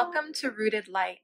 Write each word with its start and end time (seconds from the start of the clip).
Welcome 0.00 0.32
to 0.34 0.52
Rooted 0.52 0.86
Light, 0.86 1.22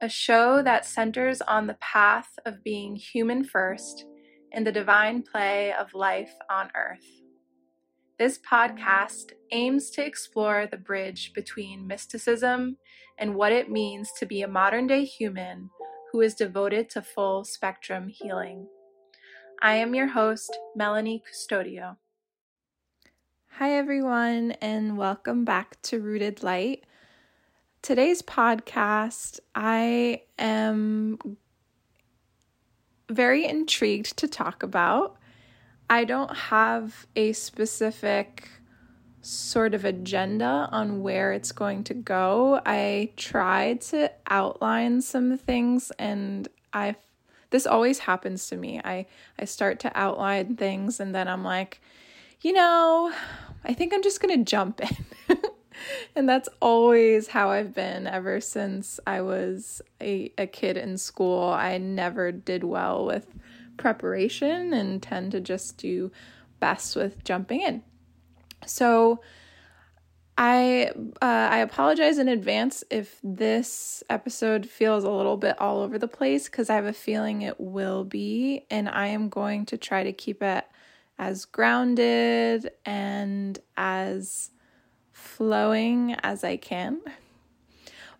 a 0.00 0.08
show 0.08 0.60
that 0.60 0.84
centers 0.84 1.40
on 1.40 1.68
the 1.68 1.78
path 1.80 2.30
of 2.44 2.64
being 2.64 2.96
human 2.96 3.44
first 3.44 4.06
in 4.50 4.64
the 4.64 4.72
divine 4.72 5.22
play 5.22 5.72
of 5.72 5.94
life 5.94 6.32
on 6.50 6.68
earth. 6.74 7.22
This 8.18 8.40
podcast 8.40 9.34
aims 9.52 9.90
to 9.90 10.04
explore 10.04 10.66
the 10.66 10.76
bridge 10.76 11.32
between 11.32 11.86
mysticism 11.86 12.78
and 13.18 13.36
what 13.36 13.52
it 13.52 13.70
means 13.70 14.10
to 14.18 14.26
be 14.26 14.42
a 14.42 14.48
modern 14.48 14.88
day 14.88 15.04
human 15.04 15.70
who 16.10 16.20
is 16.22 16.34
devoted 16.34 16.90
to 16.90 17.02
full 17.02 17.44
spectrum 17.44 18.08
healing. 18.08 18.66
I 19.62 19.76
am 19.76 19.94
your 19.94 20.08
host, 20.08 20.58
Melanie 20.74 21.22
Custodio. 21.22 21.98
Hi, 23.58 23.74
everyone, 23.74 24.52
and 24.60 24.98
welcome 24.98 25.44
back 25.44 25.80
to 25.82 26.00
Rooted 26.00 26.42
Light. 26.42 26.82
Today's 27.82 28.20
podcast, 28.20 29.38
I 29.54 30.22
am 30.38 31.18
very 33.08 33.44
intrigued 33.44 34.16
to 34.18 34.28
talk 34.28 34.62
about. 34.62 35.16
I 35.88 36.04
don't 36.04 36.34
have 36.36 37.06
a 37.14 37.32
specific 37.32 38.48
sort 39.20 39.74
of 39.74 39.84
agenda 39.84 40.68
on 40.70 41.02
where 41.02 41.32
it's 41.32 41.52
going 41.52 41.84
to 41.84 41.94
go. 41.94 42.60
I 42.66 43.10
tried 43.16 43.80
to 43.82 44.10
outline 44.28 45.00
some 45.00 45.36
things 45.38 45.92
and 45.98 46.48
I 46.72 46.96
this 47.50 47.66
always 47.66 48.00
happens 48.00 48.48
to 48.48 48.56
me. 48.56 48.80
I 48.84 49.06
I 49.38 49.44
start 49.44 49.80
to 49.80 49.92
outline 49.94 50.56
things 50.56 51.00
and 51.00 51.14
then 51.14 51.28
I'm 51.28 51.44
like, 51.44 51.80
you 52.40 52.52
know, 52.52 53.12
I 53.64 53.74
think 53.74 53.94
I'm 53.94 54.02
just 54.02 54.20
going 54.20 54.36
to 54.38 54.44
jump 54.44 54.80
in. 54.80 55.36
and 56.16 56.28
that's 56.28 56.48
always 56.60 57.28
how 57.28 57.50
I've 57.50 57.74
been 57.74 58.06
ever 58.06 58.40
since 58.40 59.00
I 59.06 59.20
was 59.20 59.82
a, 60.00 60.32
a 60.38 60.46
kid 60.46 60.76
in 60.76 60.98
school. 60.98 61.48
I 61.48 61.78
never 61.78 62.32
did 62.32 62.64
well 62.64 63.04
with 63.04 63.26
preparation 63.76 64.72
and 64.72 65.02
tend 65.02 65.32
to 65.32 65.40
just 65.40 65.78
do 65.78 66.10
best 66.60 66.96
with 66.96 67.24
jumping 67.24 67.60
in. 67.60 67.82
So 68.66 69.20
I 70.38 70.90
uh, 71.22 71.48
I 71.50 71.58
apologize 71.58 72.18
in 72.18 72.28
advance 72.28 72.84
if 72.90 73.18
this 73.22 74.02
episode 74.10 74.68
feels 74.68 75.04
a 75.04 75.10
little 75.10 75.38
bit 75.38 75.58
all 75.58 75.80
over 75.80 75.98
the 75.98 76.08
place 76.08 76.46
because 76.46 76.68
I 76.68 76.74
have 76.74 76.84
a 76.84 76.92
feeling 76.92 77.42
it 77.42 77.58
will 77.58 78.04
be, 78.04 78.66
and 78.70 78.88
I 78.88 79.08
am 79.08 79.28
going 79.30 79.64
to 79.66 79.78
try 79.78 80.02
to 80.02 80.12
keep 80.12 80.42
it 80.42 80.64
as 81.18 81.46
grounded 81.46 82.70
and 82.84 83.58
as 83.78 84.50
flowing 85.16 86.14
as 86.22 86.44
I 86.44 86.58
can. 86.58 87.00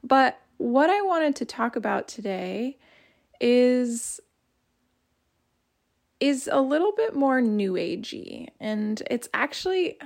But 0.02 0.40
what 0.56 0.88
I 0.88 1.02
wanted 1.02 1.36
to 1.36 1.44
talk 1.44 1.76
about 1.76 2.08
today 2.08 2.78
is 3.38 4.18
is 6.18 6.48
a 6.50 6.62
little 6.62 6.92
bit 6.96 7.14
more 7.14 7.42
new 7.42 7.74
agey 7.74 8.48
and 8.58 9.02
it's 9.10 9.28
actually 9.34 9.98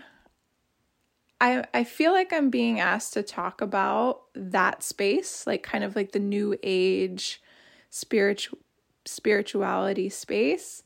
I 1.40 1.64
I 1.72 1.84
feel 1.84 2.10
like 2.10 2.32
I'm 2.32 2.50
being 2.50 2.80
asked 2.80 3.12
to 3.12 3.22
talk 3.22 3.60
about 3.60 4.22
that 4.34 4.82
space, 4.82 5.46
like 5.46 5.62
kind 5.62 5.84
of 5.84 5.94
like 5.94 6.10
the 6.10 6.18
new 6.18 6.58
age 6.64 7.40
spiritual 7.88 8.58
spirituality 9.04 10.08
space, 10.08 10.82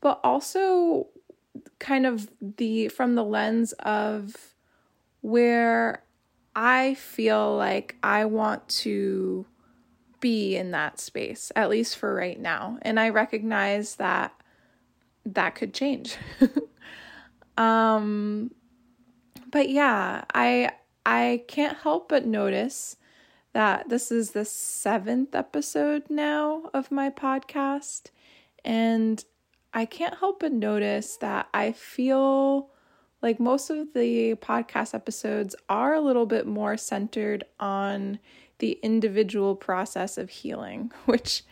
but 0.00 0.18
also 0.24 1.06
kind 1.78 2.06
of 2.06 2.28
the 2.40 2.88
from 2.88 3.14
the 3.14 3.24
lens 3.24 3.72
of 3.74 4.54
where 5.20 6.02
I 6.54 6.94
feel 6.94 7.56
like 7.56 7.96
I 8.02 8.24
want 8.24 8.68
to 8.68 9.46
be 10.20 10.56
in 10.56 10.72
that 10.72 10.98
space, 10.98 11.52
at 11.54 11.70
least 11.70 11.96
for 11.96 12.14
right 12.14 12.38
now. 12.38 12.78
And 12.82 12.98
I 12.98 13.10
recognize 13.10 13.96
that 13.96 14.34
that 15.24 15.54
could 15.54 15.74
change. 15.74 16.16
um 17.56 18.50
but 19.50 19.68
yeah, 19.68 20.24
I 20.34 20.72
I 21.06 21.44
can't 21.48 21.78
help 21.78 22.08
but 22.08 22.26
notice 22.26 22.96
that 23.54 23.88
this 23.88 24.12
is 24.12 24.32
the 24.32 24.40
7th 24.40 25.34
episode 25.34 26.04
now 26.10 26.70
of 26.74 26.90
my 26.90 27.08
podcast 27.10 28.10
and 28.64 29.24
I 29.72 29.84
can't 29.86 30.18
help 30.18 30.40
but 30.40 30.52
notice 30.52 31.16
that 31.18 31.48
I 31.54 31.72
feel 31.72 32.70
like 33.22 33.40
most 33.40 33.70
of 33.70 33.92
the 33.94 34.34
podcast 34.36 34.94
episodes 34.94 35.56
are 35.68 35.94
a 35.94 36.00
little 36.00 36.26
bit 36.26 36.46
more 36.46 36.76
centered 36.76 37.44
on 37.58 38.18
the 38.58 38.78
individual 38.82 39.56
process 39.56 40.18
of 40.18 40.30
healing, 40.30 40.92
which, 41.06 41.42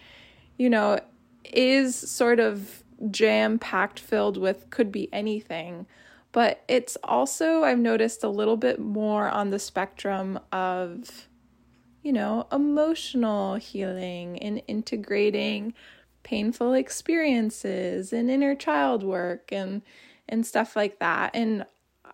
you 0.58 0.70
know, 0.70 1.00
is 1.44 1.96
sort 1.96 2.40
of 2.40 2.82
jam 3.10 3.58
packed 3.58 4.00
filled 4.00 4.36
with 4.36 4.70
could 4.70 4.90
be 4.90 5.12
anything. 5.12 5.86
But 6.32 6.62
it's 6.68 6.96
also, 7.02 7.64
I've 7.64 7.78
noticed, 7.78 8.22
a 8.22 8.28
little 8.28 8.56
bit 8.56 8.78
more 8.78 9.28
on 9.28 9.50
the 9.50 9.58
spectrum 9.58 10.38
of, 10.52 11.28
you 12.02 12.12
know, 12.12 12.46
emotional 12.52 13.54
healing 13.54 14.38
and 14.40 14.60
integrating 14.68 15.72
painful 16.22 16.74
experiences 16.74 18.12
and 18.12 18.28
inner 18.28 18.54
child 18.54 19.02
work 19.02 19.50
and 19.50 19.80
and 20.28 20.46
stuff 20.46 20.76
like 20.76 20.98
that. 20.98 21.30
And 21.34 21.64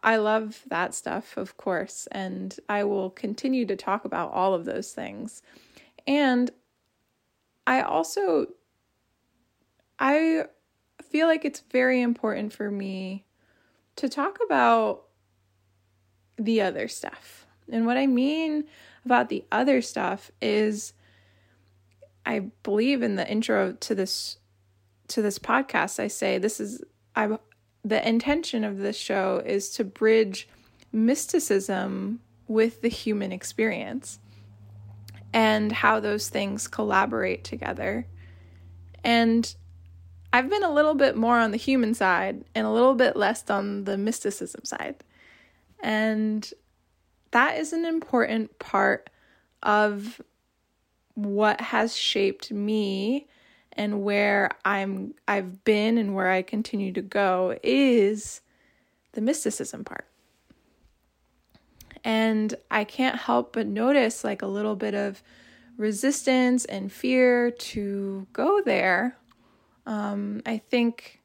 I 0.03 0.17
love 0.17 0.63
that 0.69 0.95
stuff, 0.95 1.37
of 1.37 1.57
course, 1.57 2.09
and 2.11 2.57
I 2.69 2.85
will 2.85 3.11
continue 3.11 3.67
to 3.67 3.77
talk 3.77 4.05
about 4.05 4.33
all 4.33 4.55
of 4.55 4.65
those 4.65 4.93
things. 4.93 5.43
And 6.07 6.51
I 7.67 7.83
also 7.83 8.47
I 9.99 10.47
feel 11.01 11.29
like 11.29 11.45
it's 11.45 11.63
very 11.71 12.01
important 12.01 12.53
for 12.53 12.71
me 12.71 13.25
to 13.97 14.09
talk 14.09 14.39
about 14.45 15.05
the 16.37 16.63
other 16.63 16.89
stuff. 16.89 17.47
And 17.71 17.87
what 17.87 17.97
I 17.97 18.07
mean 18.07 18.65
about 19.05 19.29
the 19.29 19.45
other 19.53 19.81
stuff 19.81 20.33
is 20.41 20.95
I 22.27 22.51
believe 22.63 23.03
in 23.03 23.17
the 23.17 23.31
intro 23.31 23.73
to 23.73 23.95
this 23.95 24.39
to 25.09 25.23
this 25.23 25.39
podcast 25.39 26.01
I 26.01 26.09
say 26.09 26.39
this 26.39 26.59
is 26.59 26.83
I 27.15 27.39
the 27.85 28.07
intention 28.07 28.65
of 28.65 28.79
this 28.79 28.97
show 28.97 29.43
is 29.45 29.71
to 29.71 29.85
bridge 29.85 30.49
mysticism 30.93 32.21
with 32.47 32.83
the 32.83 32.89
human 32.89 33.33
experience 33.33 34.19
and 35.33 35.73
how 35.73 35.99
those 35.99 36.29
things 36.29 36.69
collaborate 36.69 37.45
together. 37.45 38.07
And 39.03 39.55
I've 40.33 40.49
been 40.49 40.63
a 40.63 40.73
little 40.73 40.95
bit 40.95 41.17
more 41.17 41.39
on 41.39 41.51
the 41.51 41.57
human 41.57 41.95
side 41.95 42.45
and 42.55 42.67
a 42.67 42.71
little 42.71 42.95
bit 42.95 43.17
less 43.17 43.49
on 43.51 43.85
the 43.85 43.99
mysticism 43.99 44.65
side. 44.65 45.03
And 45.81 46.49
that 47.33 47.59
is 47.59 47.73
an 47.73 47.85
important 47.85 48.59
part 48.59 49.11
of 49.63 50.21
what 51.15 51.61
has 51.61 51.97
shaped 51.97 52.51
me 52.51 53.27
and 53.77 54.03
where 54.03 54.51
I'm 54.65 55.15
I've 55.27 55.65
been 55.65 55.99
and 55.99 56.15
where 56.15 56.31
I 56.31 56.43
continue 56.43 56.93
to 56.93 57.03
go 57.03 57.59
is 57.63 58.41
the 59.13 59.21
mysticism 59.21 59.85
part. 59.85 60.07
And 62.05 62.55
I 62.71 62.85
can't 62.85 63.17
help 63.17 63.53
but 63.53 63.67
notice 63.67 64.25
like 64.25 64.43
a 64.43 64.47
little 64.47 64.77
bit 64.77 64.95
of 64.95 65.23
resistance 65.77 66.65
and 66.65 66.93
fear 66.93 67.51
to 67.51 68.27
go 68.33 68.61
there. 68.63 69.17
Um, 69.87 70.43
I 70.47 70.59
think 70.59 71.23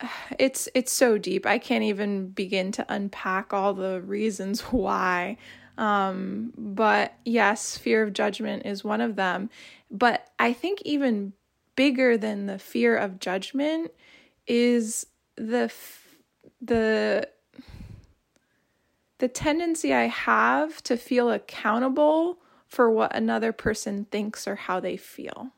it's 0.38 0.68
it's 0.74 0.92
so 0.92 1.18
deep. 1.18 1.46
I 1.46 1.58
can't 1.58 1.84
even 1.84 2.28
begin 2.28 2.72
to 2.72 2.86
unpack 2.88 3.52
all 3.52 3.74
the 3.74 4.00
reasons 4.00 4.60
why. 4.72 5.36
Um, 5.78 6.52
but 6.56 7.14
yes, 7.24 7.78
fear 7.78 8.02
of 8.02 8.12
judgment 8.12 8.66
is 8.66 8.84
one 8.84 9.00
of 9.00 9.16
them. 9.16 9.50
But 9.90 10.28
I 10.38 10.52
think 10.52 10.82
even 10.84 11.32
bigger 11.76 12.18
than 12.18 12.46
the 12.46 12.58
fear 12.58 12.96
of 12.96 13.18
judgment 13.18 13.92
is 14.46 15.06
the 15.36 15.72
the 16.60 17.28
the 19.18 19.28
tendency 19.28 19.92
I 19.92 20.06
have 20.06 20.82
to 20.84 20.96
feel 20.96 21.30
accountable 21.30 22.38
for 22.66 22.90
what 22.90 23.14
another 23.14 23.52
person 23.52 24.06
thinks 24.06 24.48
or 24.48 24.54
how 24.54 24.80
they 24.80 24.96
feel. 24.96 25.48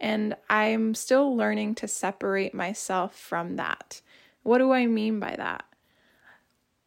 And 0.00 0.36
I'm 0.48 0.94
still 0.94 1.36
learning 1.36 1.74
to 1.76 1.88
separate 1.88 2.54
myself 2.54 3.14
from 3.16 3.56
that. 3.56 4.00
What 4.42 4.58
do 4.58 4.72
I 4.72 4.86
mean 4.86 5.20
by 5.20 5.34
that? 5.36 5.64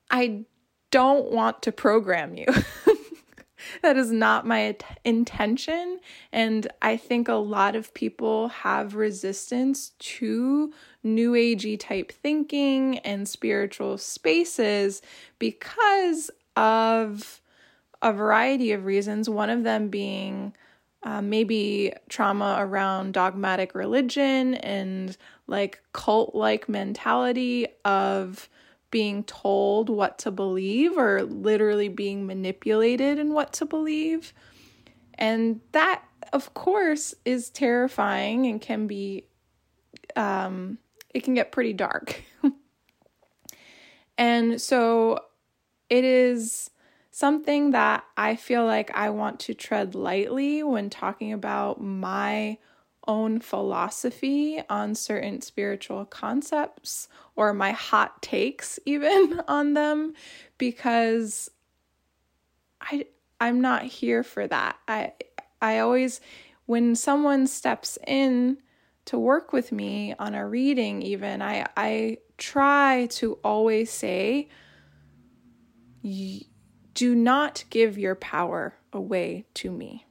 I 0.09 0.45
don't 0.91 1.31
want 1.31 1.61
to 1.63 1.71
program 1.71 2.35
you. 2.35 2.45
that 3.81 3.97
is 3.97 4.11
not 4.11 4.45
my 4.45 4.75
intention. 5.03 5.99
And 6.31 6.67
I 6.81 6.97
think 6.97 7.27
a 7.27 7.33
lot 7.33 7.75
of 7.75 7.93
people 7.93 8.49
have 8.49 8.95
resistance 8.95 9.91
to 9.99 10.73
new 11.03 11.33
agey 11.33 11.79
type 11.79 12.11
thinking 12.11 12.99
and 12.99 13.27
spiritual 13.27 13.97
spaces 13.97 15.01
because 15.39 16.29
of 16.55 17.41
a 18.01 18.11
variety 18.11 18.71
of 18.71 18.85
reasons, 18.85 19.29
one 19.29 19.49
of 19.49 19.63
them 19.63 19.89
being 19.89 20.53
uh, 21.03 21.21
maybe 21.21 21.93
trauma 22.09 22.57
around 22.59 23.13
dogmatic 23.13 23.73
religion 23.73 24.55
and 24.55 25.17
like 25.47 25.81
cult 25.93 26.35
like 26.35 26.69
mentality 26.69 27.67
of 27.85 28.49
being 28.91 29.23
told 29.23 29.89
what 29.89 30.19
to 30.19 30.31
believe 30.31 30.97
or 30.97 31.23
literally 31.23 31.87
being 31.87 32.27
manipulated 32.27 33.17
in 33.17 33.33
what 33.33 33.53
to 33.53 33.65
believe. 33.65 34.33
And 35.15 35.61
that, 35.71 36.03
of 36.33 36.53
course, 36.53 37.15
is 37.25 37.49
terrifying 37.49 38.45
and 38.47 38.61
can 38.61 38.87
be, 38.87 39.25
um, 40.15 40.77
it 41.13 41.23
can 41.23 41.33
get 41.33 41.51
pretty 41.51 41.73
dark. 41.73 42.21
and 44.17 44.61
so 44.61 45.19
it 45.89 46.03
is 46.03 46.69
something 47.11 47.71
that 47.71 48.03
I 48.17 48.35
feel 48.35 48.65
like 48.65 48.91
I 48.95 49.09
want 49.09 49.39
to 49.41 49.53
tread 49.53 49.95
lightly 49.95 50.63
when 50.63 50.89
talking 50.89 51.33
about 51.33 51.81
my 51.81 52.57
own 53.07 53.39
philosophy 53.39 54.61
on 54.69 54.95
certain 54.95 55.41
spiritual 55.41 56.05
concepts 56.05 57.07
or 57.35 57.53
my 57.53 57.71
hot 57.71 58.21
takes 58.21 58.79
even 58.85 59.41
on 59.47 59.73
them 59.73 60.13
because 60.57 61.49
I 62.79 63.05
I'm 63.39 63.61
not 63.61 63.83
here 63.83 64.23
for 64.23 64.47
that. 64.47 64.77
I 64.87 65.13
I 65.61 65.79
always 65.79 66.21
when 66.65 66.95
someone 66.95 67.47
steps 67.47 67.97
in 68.05 68.57
to 69.05 69.17
work 69.17 69.51
with 69.51 69.71
me 69.71 70.13
on 70.19 70.35
a 70.35 70.47
reading 70.47 71.01
even 71.01 71.41
I 71.41 71.65
I 71.75 72.17
try 72.37 73.07
to 73.11 73.33
always 73.43 73.91
say 73.91 74.47
do 76.93 77.15
not 77.15 77.63
give 77.69 77.97
your 77.97 78.15
power 78.15 78.75
away 78.93 79.45
to 79.55 79.71
me. 79.71 80.05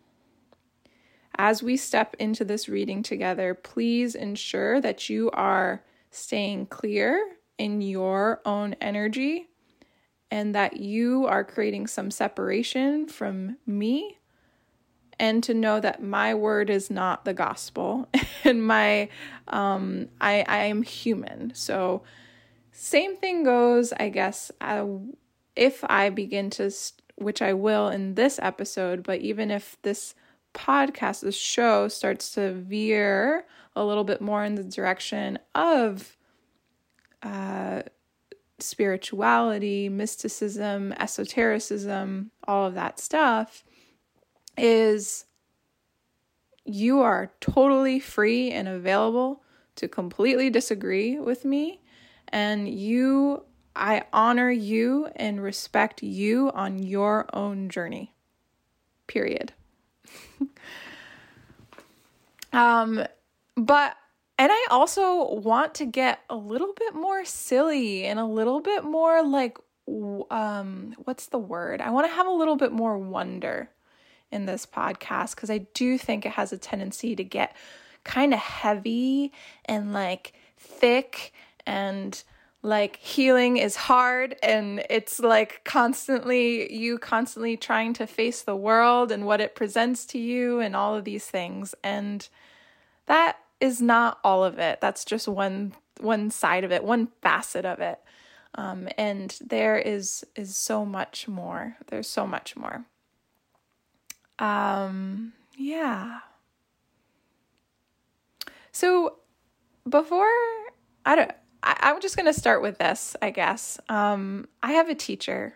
As 1.42 1.62
we 1.62 1.78
step 1.78 2.14
into 2.18 2.44
this 2.44 2.68
reading 2.68 3.02
together, 3.02 3.54
please 3.54 4.14
ensure 4.14 4.78
that 4.82 5.08
you 5.08 5.30
are 5.30 5.82
staying 6.10 6.66
clear 6.66 7.18
in 7.56 7.80
your 7.80 8.42
own 8.44 8.76
energy 8.78 9.48
and 10.30 10.54
that 10.54 10.76
you 10.76 11.26
are 11.26 11.42
creating 11.42 11.86
some 11.86 12.10
separation 12.10 13.08
from 13.08 13.56
me 13.64 14.18
and 15.18 15.42
to 15.44 15.54
know 15.54 15.80
that 15.80 16.02
my 16.02 16.34
word 16.34 16.68
is 16.68 16.90
not 16.90 17.24
the 17.24 17.32
gospel 17.32 18.06
and 18.44 18.62
my 18.66 19.08
um 19.48 20.10
i 20.20 20.44
i 20.46 20.64
am 20.64 20.82
human. 20.82 21.54
So 21.54 22.02
same 22.70 23.16
thing 23.16 23.44
goes 23.44 23.94
i 23.94 24.10
guess 24.10 24.52
uh, 24.60 24.84
if 25.56 25.82
i 25.84 26.10
begin 26.10 26.50
to 26.50 26.70
which 27.16 27.40
i 27.40 27.54
will 27.54 27.88
in 27.88 28.14
this 28.14 28.38
episode 28.42 29.02
but 29.02 29.20
even 29.20 29.50
if 29.50 29.78
this 29.80 30.14
podcast, 30.54 31.20
this 31.20 31.36
show 31.36 31.88
starts 31.88 32.32
to 32.32 32.52
veer 32.52 33.44
a 33.76 33.84
little 33.84 34.04
bit 34.04 34.20
more 34.20 34.44
in 34.44 34.54
the 34.54 34.64
direction 34.64 35.38
of 35.54 36.16
uh, 37.22 37.82
spirituality, 38.58 39.88
mysticism, 39.88 40.92
esotericism, 40.98 42.30
all 42.46 42.66
of 42.66 42.74
that 42.74 42.98
stuff, 42.98 43.64
is 44.56 45.24
you 46.64 47.00
are 47.00 47.32
totally 47.40 48.00
free 48.00 48.50
and 48.50 48.68
available 48.68 49.42
to 49.76 49.88
completely 49.88 50.50
disagree 50.50 51.18
with 51.18 51.44
me. 51.44 51.80
And 52.28 52.68
you, 52.68 53.44
I 53.74 54.02
honor 54.12 54.50
you 54.50 55.08
and 55.16 55.42
respect 55.42 56.02
you 56.02 56.50
on 56.52 56.78
your 56.82 57.26
own 57.32 57.68
journey. 57.68 58.14
Period. 59.06 59.52
um, 62.52 63.04
but 63.56 63.96
and 64.38 64.50
I 64.50 64.66
also 64.70 65.34
want 65.34 65.74
to 65.74 65.84
get 65.84 66.20
a 66.30 66.36
little 66.36 66.72
bit 66.74 66.94
more 66.94 67.26
silly 67.26 68.04
and 68.06 68.18
a 68.18 68.24
little 68.24 68.60
bit 68.60 68.84
more 68.84 69.22
like 69.22 69.58
um 70.30 70.94
what's 71.04 71.26
the 71.26 71.38
word? 71.38 71.80
I 71.80 71.90
want 71.90 72.06
to 72.06 72.14
have 72.14 72.26
a 72.26 72.30
little 72.30 72.56
bit 72.56 72.72
more 72.72 72.96
wonder 72.96 73.70
in 74.30 74.46
this 74.46 74.64
podcast 74.64 75.36
cuz 75.36 75.50
I 75.50 75.58
do 75.58 75.98
think 75.98 76.24
it 76.24 76.32
has 76.32 76.52
a 76.52 76.58
tendency 76.58 77.14
to 77.16 77.24
get 77.24 77.54
kind 78.02 78.32
of 78.32 78.40
heavy 78.40 79.32
and 79.66 79.92
like 79.92 80.32
thick 80.56 81.32
and 81.66 82.22
like 82.62 82.96
healing 82.96 83.56
is 83.56 83.74
hard 83.74 84.36
and 84.42 84.84
it's 84.90 85.18
like 85.18 85.62
constantly 85.64 86.72
you 86.72 86.98
constantly 86.98 87.56
trying 87.56 87.94
to 87.94 88.06
face 88.06 88.42
the 88.42 88.56
world 88.56 89.10
and 89.10 89.24
what 89.24 89.40
it 89.40 89.54
presents 89.54 90.04
to 90.04 90.18
you 90.18 90.60
and 90.60 90.76
all 90.76 90.94
of 90.94 91.04
these 91.04 91.26
things 91.26 91.74
and 91.82 92.28
that 93.06 93.38
is 93.60 93.80
not 93.80 94.18
all 94.22 94.44
of 94.44 94.58
it. 94.58 94.80
That's 94.80 95.04
just 95.04 95.26
one 95.26 95.74
one 96.00 96.30
side 96.30 96.64
of 96.64 96.72
it 96.72 96.84
one 96.84 97.08
facet 97.22 97.64
of 97.64 97.80
it. 97.80 97.98
Um, 98.54 98.88
and 98.98 99.38
there 99.40 99.78
is 99.78 100.24
is 100.36 100.56
so 100.56 100.84
much 100.84 101.28
more. 101.28 101.76
There's 101.86 102.08
so 102.08 102.26
much 102.26 102.56
more. 102.56 102.84
Um 104.38 105.32
yeah. 105.56 106.20
So 108.72 109.16
before 109.88 110.26
i 111.06 111.16
don't 111.16 111.32
I, 111.62 111.90
am 111.90 112.00
just 112.00 112.16
going 112.16 112.32
to 112.32 112.38
start 112.38 112.62
with 112.62 112.78
this, 112.78 113.16
I 113.20 113.30
guess. 113.30 113.78
Um, 113.88 114.48
I 114.62 114.72
have 114.72 114.88
a 114.88 114.94
teacher, 114.94 115.54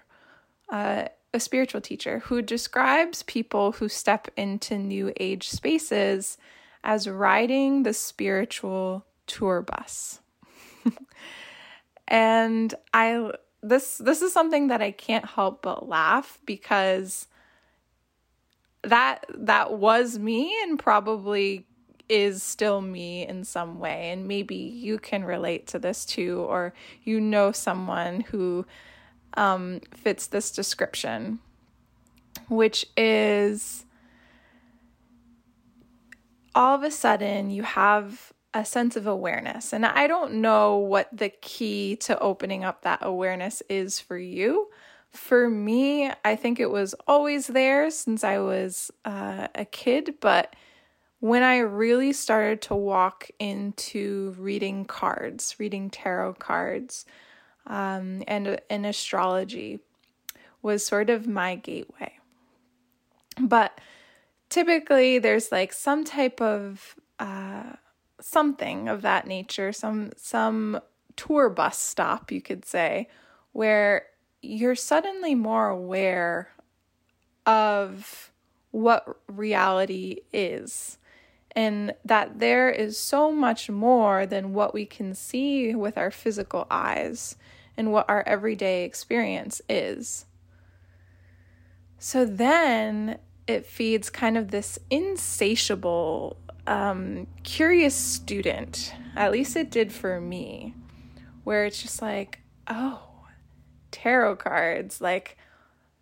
uh, 0.70 1.06
a 1.32 1.40
spiritual 1.40 1.80
teacher, 1.80 2.20
who 2.20 2.42
describes 2.42 3.22
people 3.22 3.72
who 3.72 3.88
step 3.88 4.28
into 4.36 4.78
new 4.78 5.12
age 5.18 5.48
spaces 5.48 6.38
as 6.82 7.08
riding 7.08 7.82
the 7.82 7.94
spiritual 7.94 9.06
tour 9.26 9.62
bus. 9.62 10.20
and 12.08 12.74
I 12.92 13.32
this 13.62 13.96
this 13.96 14.20
is 14.20 14.32
something 14.32 14.68
that 14.68 14.82
I 14.82 14.90
can't 14.90 15.24
help 15.24 15.62
but 15.62 15.88
laugh 15.88 16.38
because 16.44 17.26
that 18.82 19.24
that 19.34 19.72
was 19.72 20.18
me 20.18 20.54
and 20.62 20.78
probably 20.78 21.66
is 22.08 22.42
still 22.42 22.80
me 22.80 23.26
in 23.26 23.44
some 23.44 23.78
way. 23.78 24.10
And 24.10 24.26
maybe 24.26 24.56
you 24.56 24.98
can 24.98 25.24
relate 25.24 25.66
to 25.68 25.78
this 25.78 26.04
too, 26.04 26.40
or 26.48 26.74
you 27.02 27.20
know 27.20 27.52
someone 27.52 28.20
who 28.20 28.66
um, 29.36 29.80
fits 29.92 30.26
this 30.26 30.50
description, 30.50 31.38
which 32.48 32.86
is 32.96 33.84
all 36.54 36.76
of 36.76 36.82
a 36.82 36.90
sudden 36.90 37.50
you 37.50 37.62
have 37.62 38.32
a 38.52 38.64
sense 38.64 38.94
of 38.94 39.06
awareness. 39.06 39.72
And 39.72 39.84
I 39.84 40.06
don't 40.06 40.34
know 40.34 40.76
what 40.76 41.08
the 41.12 41.28
key 41.28 41.96
to 41.96 42.18
opening 42.20 42.62
up 42.64 42.82
that 42.82 43.00
awareness 43.02 43.62
is 43.68 43.98
for 43.98 44.16
you. 44.16 44.68
For 45.10 45.50
me, 45.50 46.10
I 46.24 46.36
think 46.36 46.60
it 46.60 46.70
was 46.70 46.94
always 47.06 47.48
there 47.48 47.90
since 47.90 48.22
I 48.22 48.38
was 48.38 48.92
uh, 49.04 49.48
a 49.54 49.64
kid, 49.64 50.14
but 50.20 50.54
when 51.24 51.42
I 51.42 51.60
really 51.60 52.12
started 52.12 52.60
to 52.60 52.74
walk 52.74 53.30
into 53.38 54.34
reading 54.36 54.84
cards, 54.84 55.56
reading 55.58 55.88
tarot 55.88 56.34
cards, 56.34 57.06
um, 57.66 58.22
and 58.28 58.60
and 58.68 58.84
astrology 58.84 59.80
was 60.60 60.84
sort 60.84 61.08
of 61.08 61.26
my 61.26 61.54
gateway. 61.54 62.18
But 63.40 63.80
typically, 64.50 65.18
there's 65.18 65.50
like 65.50 65.72
some 65.72 66.04
type 66.04 66.42
of 66.42 66.94
uh, 67.18 67.72
something 68.20 68.90
of 68.90 69.00
that 69.00 69.26
nature, 69.26 69.72
some 69.72 70.12
some 70.18 70.78
tour 71.16 71.48
bus 71.48 71.78
stop, 71.78 72.30
you 72.30 72.42
could 72.42 72.66
say, 72.66 73.08
where 73.52 74.08
you're 74.42 74.74
suddenly 74.74 75.34
more 75.34 75.70
aware 75.70 76.50
of 77.46 78.30
what 78.72 79.06
reality 79.26 80.18
is 80.30 80.98
and 81.56 81.94
that 82.04 82.40
there 82.40 82.68
is 82.70 82.98
so 82.98 83.30
much 83.30 83.70
more 83.70 84.26
than 84.26 84.52
what 84.54 84.74
we 84.74 84.84
can 84.84 85.14
see 85.14 85.74
with 85.74 85.96
our 85.96 86.10
physical 86.10 86.66
eyes 86.70 87.36
and 87.76 87.92
what 87.92 88.08
our 88.08 88.22
everyday 88.26 88.84
experience 88.84 89.62
is. 89.68 90.26
So 91.98 92.24
then 92.24 93.18
it 93.46 93.66
feeds 93.66 94.10
kind 94.10 94.36
of 94.36 94.50
this 94.50 94.78
insatiable, 94.90 96.36
um, 96.66 97.26
curious 97.44 97.94
student. 97.94 98.92
At 99.16 99.32
least 99.32 99.56
it 99.56 99.70
did 99.70 99.92
for 99.92 100.20
me, 100.20 100.74
where 101.44 101.64
it's 101.64 101.80
just 101.80 102.02
like, 102.02 102.40
oh, 102.66 103.02
tarot 103.90 104.36
cards, 104.36 105.00
like, 105.00 105.36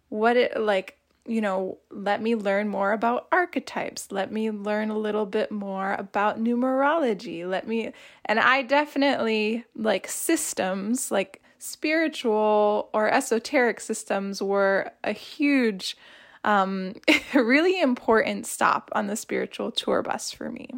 what 0.09 0.37
it, 0.37 0.61
like, 0.61 0.99
you 1.27 1.41
know, 1.41 1.79
let 1.91 2.21
me 2.21 2.35
learn 2.35 2.69
more 2.69 2.93
about 2.93 3.29
archetypes. 3.31 4.11
Let 4.11 4.33
me 4.33 4.51
learn 4.51 4.91
a 4.91 4.99
little 4.99 5.27
bit 5.27 5.51
more 5.51 5.95
about 5.95 6.43
numerology. 6.43 7.49
Let 7.49 7.67
me, 7.67 7.93
and 8.25 8.41
I 8.41 8.63
definitely 8.63 9.65
like 9.77 10.09
systems, 10.09 11.11
like 11.11 11.43
spiritual 11.59 12.91
or 12.93 13.09
esoteric 13.09 13.79
systems 13.79 14.43
were 14.43 14.91
a 15.05 15.13
huge 15.13 15.97
um, 16.45 16.95
really 17.35 17.81
important 17.81 18.47
stop 18.47 18.91
on 18.93 19.07
the 19.07 19.17
spiritual 19.17 19.71
tour 19.71 20.03
bus 20.03 20.33
for 20.33 20.51
me. 20.51 20.69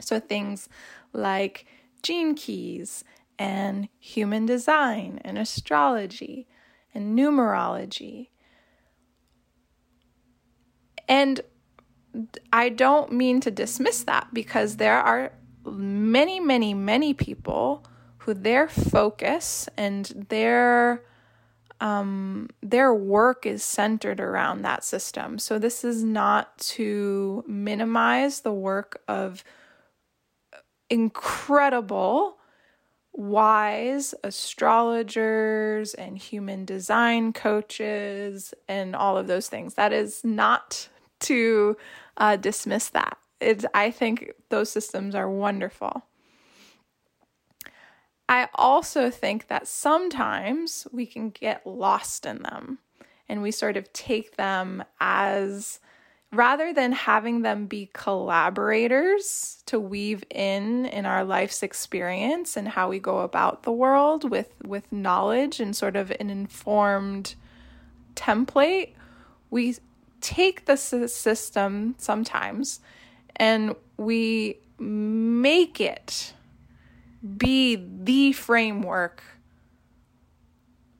So 0.00 0.18
things 0.18 0.68
like 1.12 1.66
gene 2.02 2.34
keys 2.34 3.04
and 3.38 3.88
human 3.98 4.46
design 4.46 5.20
and 5.24 5.38
astrology 5.38 6.48
and 6.92 7.16
numerology. 7.16 8.28
And 11.08 11.40
I 12.52 12.68
don't 12.68 13.12
mean 13.12 13.40
to 13.40 13.50
dismiss 13.50 14.04
that 14.04 14.28
because 14.32 14.76
there 14.76 14.98
are 14.98 15.32
many, 15.64 16.40
many, 16.40 16.74
many 16.74 17.14
people 17.14 17.84
who 18.18 18.34
their 18.34 18.68
focus 18.68 19.68
and 19.76 20.26
their 20.28 21.02
um, 21.80 22.48
their 22.62 22.94
work 22.94 23.44
is 23.44 23.64
centered 23.64 24.20
around 24.20 24.62
that 24.62 24.84
system. 24.84 25.40
So 25.40 25.58
this 25.58 25.82
is 25.82 26.04
not 26.04 26.56
to 26.58 27.42
minimize 27.48 28.40
the 28.40 28.52
work 28.52 29.02
of 29.08 29.42
incredible 30.88 32.36
wise 33.12 34.14
astrologers 34.22 35.94
and 35.94 36.16
human 36.16 36.64
design 36.64 37.32
coaches 37.32 38.54
and 38.68 38.94
all 38.94 39.18
of 39.18 39.26
those 39.26 39.48
things. 39.48 39.74
That 39.74 39.92
is 39.92 40.22
not 40.22 40.88
to 41.22 41.76
uh, 42.16 42.36
dismiss 42.36 42.90
that. 42.90 43.18
It's, 43.40 43.64
I 43.74 43.90
think 43.90 44.32
those 44.50 44.70
systems 44.70 45.14
are 45.14 45.28
wonderful. 45.28 46.04
I 48.28 48.48
also 48.54 49.10
think 49.10 49.48
that 49.48 49.66
sometimes 49.66 50.86
we 50.92 51.06
can 51.06 51.30
get 51.30 51.66
lost 51.66 52.24
in 52.24 52.42
them 52.42 52.78
and 53.28 53.42
we 53.42 53.50
sort 53.50 53.76
of 53.76 53.92
take 53.92 54.36
them 54.36 54.84
as 55.00 55.80
rather 56.32 56.72
than 56.72 56.92
having 56.92 57.42
them 57.42 57.66
be 57.66 57.90
collaborators 57.92 59.62
to 59.66 59.78
weave 59.78 60.24
in 60.30 60.86
in 60.86 61.04
our 61.04 61.24
life's 61.24 61.62
experience 61.62 62.56
and 62.56 62.68
how 62.68 62.88
we 62.88 62.98
go 62.98 63.18
about 63.18 63.64
the 63.64 63.72
world 63.72 64.30
with 64.30 64.54
with 64.64 64.90
knowledge 64.90 65.60
and 65.60 65.76
sort 65.76 65.94
of 65.94 66.10
an 66.12 66.30
informed 66.30 67.34
template 68.14 68.94
we 69.50 69.76
take 70.22 70.64
the 70.64 70.76
system 70.76 71.94
sometimes 71.98 72.80
and 73.36 73.74
we 73.96 74.58
make 74.78 75.80
it 75.80 76.32
be 77.36 77.76
the 77.76 78.32
framework 78.32 79.22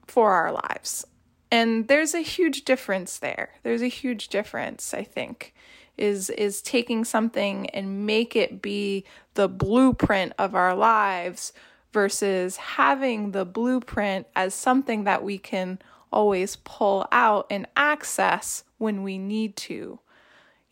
for 0.06 0.32
our 0.32 0.52
lives. 0.52 1.06
And 1.50 1.88
there's 1.88 2.14
a 2.14 2.20
huge 2.20 2.64
difference 2.64 3.18
there. 3.18 3.50
There's 3.62 3.82
a 3.82 3.88
huge 3.88 4.28
difference, 4.28 4.94
I 4.94 5.02
think, 5.02 5.54
is 5.98 6.30
is 6.30 6.62
taking 6.62 7.04
something 7.04 7.68
and 7.70 8.06
make 8.06 8.34
it 8.34 8.62
be 8.62 9.04
the 9.34 9.48
blueprint 9.48 10.32
of 10.38 10.54
our 10.54 10.74
lives 10.74 11.52
versus 11.92 12.56
having 12.56 13.32
the 13.32 13.44
blueprint 13.44 14.26
as 14.34 14.54
something 14.54 15.04
that 15.04 15.22
we 15.22 15.36
can 15.36 15.78
always 16.10 16.56
pull 16.56 17.06
out 17.12 17.46
and 17.50 17.66
access 17.76 18.64
when 18.82 19.04
we 19.04 19.16
need 19.16 19.56
to. 19.56 20.00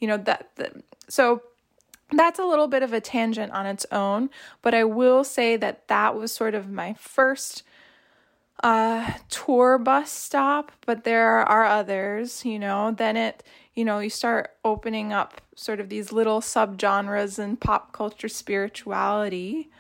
You 0.01 0.09
know 0.09 0.17
that, 0.17 0.51
that 0.57 0.73
so 1.09 1.43
that's 2.11 2.41
a 2.41 2.45
little 2.45 2.67
bit 2.67 2.83
of 2.83 2.93
a 2.93 3.01
tangent 3.01 3.53
on 3.53 3.67
its 3.67 3.87
own, 3.93 4.31
but 4.63 4.75
I 4.75 4.85
will 4.85 5.23
say 5.23 5.57
that 5.57 5.87
that 5.89 6.17
was 6.17 6.33
sort 6.33 6.55
of 6.55 6.69
my 6.69 6.95
first 6.95 7.63
uh, 8.65 9.13
tour 9.29 9.79
bus 9.79 10.11
stop, 10.11 10.73
but 10.85 11.05
there 11.05 11.39
are 11.39 11.65
others, 11.65 12.45
you 12.45 12.59
know. 12.59 12.91
Then 12.91 13.17
it, 13.17 13.45
you 13.75 13.85
know, 13.85 14.01
you 14.01 14.11
start 14.11 14.51
opening 14.65 15.13
up 15.13 15.41
sort 15.55 15.79
of 15.79 15.89
these 15.89 16.11
little 16.13 16.41
subgenres 16.41 17.39
in 17.39 17.57
pop 17.57 17.93
culture 17.93 18.29
spirituality, 18.29 19.71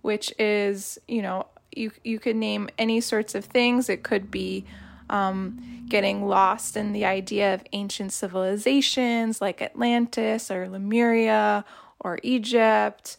which 0.00 0.32
is, 0.38 0.98
you 1.06 1.20
know, 1.20 1.46
you 1.70 1.92
you 2.02 2.18
could 2.18 2.36
name 2.36 2.70
any 2.78 3.00
sorts 3.00 3.34
of 3.34 3.44
things. 3.44 3.90
It 3.90 4.02
could 4.02 4.30
be 4.30 4.64
um, 5.10 5.84
getting 5.88 6.26
lost 6.26 6.76
in 6.76 6.92
the 6.92 7.04
idea 7.04 7.54
of 7.54 7.62
ancient 7.72 8.12
civilizations 8.12 9.40
like 9.40 9.60
Atlantis 9.62 10.50
or 10.50 10.68
Lemuria 10.68 11.64
or 12.00 12.18
Egypt, 12.22 13.16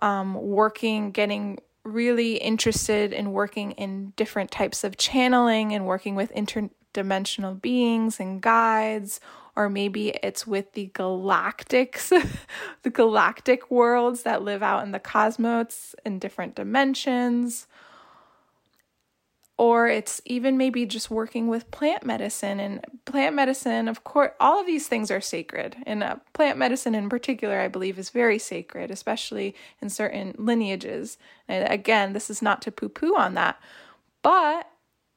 um, 0.00 0.34
working, 0.34 1.10
getting 1.10 1.58
really 1.84 2.36
interested 2.36 3.12
in 3.12 3.32
working 3.32 3.72
in 3.72 4.12
different 4.16 4.50
types 4.50 4.84
of 4.84 4.96
channeling 4.96 5.72
and 5.72 5.86
working 5.86 6.16
with 6.16 6.32
interdimensional 6.32 7.60
beings 7.60 8.18
and 8.18 8.42
guides 8.42 9.20
or 9.54 9.70
maybe 9.70 10.10
it's 10.22 10.46
with 10.46 10.72
the 10.72 10.88
galactics 10.94 12.12
the 12.82 12.90
galactic 12.90 13.70
worlds 13.70 14.22
that 14.22 14.42
live 14.42 14.62
out 14.62 14.82
in 14.84 14.92
the 14.92 14.98
cosmos 14.98 15.94
in 16.04 16.18
different 16.18 16.54
dimensions 16.54 17.66
or 19.58 19.88
it's 19.88 20.20
even 20.26 20.56
maybe 20.56 20.84
just 20.84 21.10
working 21.10 21.48
with 21.48 21.70
plant 21.70 22.04
medicine 22.04 22.60
and 22.60 22.84
plant 23.04 23.34
medicine 23.34 23.88
of 23.88 24.04
course 24.04 24.32
all 24.38 24.60
of 24.60 24.66
these 24.66 24.88
things 24.88 25.10
are 25.10 25.20
sacred 25.20 25.76
and 25.86 26.02
uh, 26.02 26.16
plant 26.32 26.58
medicine 26.58 26.94
in 26.94 27.08
particular 27.08 27.60
i 27.60 27.68
believe 27.68 27.98
is 27.98 28.10
very 28.10 28.38
sacred 28.38 28.90
especially 28.90 29.54
in 29.80 29.88
certain 29.88 30.34
lineages. 30.38 31.18
And 31.48 31.70
again 31.70 32.12
this 32.12 32.30
is 32.30 32.42
not 32.42 32.62
to 32.62 32.72
poo 32.72 32.88
poo 32.88 33.14
on 33.16 33.34
that 33.34 33.60
but 34.22 34.68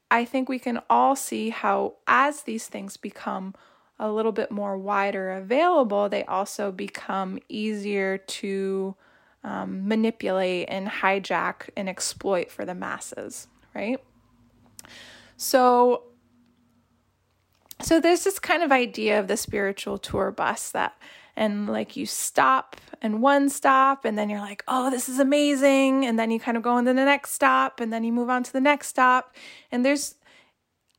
i 0.10 0.24
think 0.26 0.48
we 0.48 0.60
can 0.60 0.80
all 0.90 1.16
see 1.16 1.50
how 1.50 1.96
as 2.08 2.44
these 2.44 2.68
things 2.68 2.98
become 2.98 3.54
a 4.02 4.12
little 4.12 4.32
bit 4.32 4.52
more 4.52 4.78
wider 4.78 5.32
available 5.32 6.08
they 6.08 6.24
also 6.26 6.72
become 6.72 7.40
easier 7.50 8.18
to 8.18 8.96
um, 9.44 9.88
manipulate 9.88 10.68
and 10.70 10.88
hijack 10.88 11.70
and 11.76 11.90
exploit 11.90 12.52
for 12.52 12.64
the 12.66 12.76
masses 12.76 13.48
right 13.74 14.00
so 15.40 16.04
so 17.82 18.02
there's 18.02 18.26
this 18.26 18.40
kind 18.40 18.62
of 18.62 18.74
idea 18.74 19.18
of 19.22 19.30
the 19.30 19.38
spiritual 19.38 19.98
tour 19.98 20.32
bus 20.32 20.72
that 20.72 20.98
and 21.38 21.70
like 21.70 21.96
you 21.96 22.06
stop 22.06 22.76
and 23.02 23.22
one 23.22 23.48
stop 23.48 24.04
and 24.04 24.18
then 24.18 24.30
you're 24.30 24.42
like 24.42 24.66
oh 24.68 24.92
this 24.92 25.08
is 25.08 25.18
amazing 25.18 26.06
and 26.06 26.20
then 26.20 26.30
you 26.30 26.42
kind 26.42 26.58
of 26.58 26.64
go 26.64 26.74
on 26.74 26.84
to 26.84 26.94
the 26.94 27.06
next 27.06 27.32
stop 27.32 27.80
and 27.80 27.94
then 27.94 28.04
you 28.04 28.12
move 28.12 28.30
on 28.30 28.44
to 28.44 28.52
the 28.52 28.60
next 28.60 28.88
stop 28.88 29.34
and 29.72 29.86
there's 29.86 30.16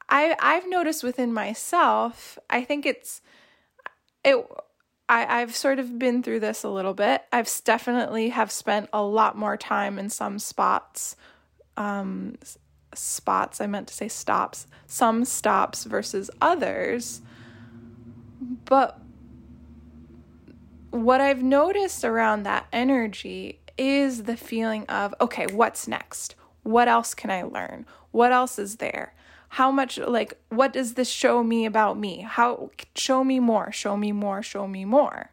i 0.08 0.34
i've 0.40 0.66
noticed 0.66 1.04
within 1.04 1.34
myself 1.34 2.38
i 2.48 2.64
think 2.64 2.86
it's 2.86 3.20
it 4.24 4.42
I, 5.06 5.42
I've 5.42 5.54
sort 5.54 5.78
of 5.80 5.98
been 5.98 6.22
through 6.22 6.38
this 6.38 6.62
a 6.62 6.68
little 6.68 6.94
bit. 6.94 7.22
I've 7.32 7.50
definitely 7.64 8.28
have 8.28 8.52
spent 8.52 8.88
a 8.92 9.02
lot 9.02 9.36
more 9.36 9.56
time 9.56 9.98
in 9.98 10.08
some 10.08 10.38
spots 10.38 11.16
um, 11.76 12.36
spots, 12.94 13.60
I 13.60 13.66
meant 13.66 13.88
to 13.88 13.94
say 13.94 14.08
stops, 14.08 14.66
some 14.86 15.24
stops 15.24 15.84
versus 15.84 16.30
others. 16.40 17.20
But 18.64 19.00
what 20.90 21.20
I've 21.20 21.42
noticed 21.42 22.04
around 22.04 22.42
that 22.42 22.66
energy 22.72 23.60
is 23.78 24.24
the 24.24 24.36
feeling 24.36 24.84
of, 24.86 25.14
okay, 25.20 25.46
what's 25.46 25.86
next? 25.88 26.34
What 26.62 26.88
else 26.88 27.14
can 27.14 27.30
I 27.30 27.42
learn? 27.42 27.86
What 28.10 28.32
else 28.32 28.58
is 28.58 28.76
there? 28.76 29.14
How 29.50 29.70
much, 29.70 29.98
like, 29.98 30.38
what 30.48 30.72
does 30.72 30.94
this 30.94 31.08
show 31.08 31.42
me 31.42 31.64
about 31.66 31.98
me? 31.98 32.20
How, 32.20 32.70
show 32.94 33.24
me 33.24 33.40
more, 33.40 33.72
show 33.72 33.96
me 33.96 34.12
more, 34.12 34.42
show 34.42 34.68
me 34.68 34.84
more. 34.84 35.30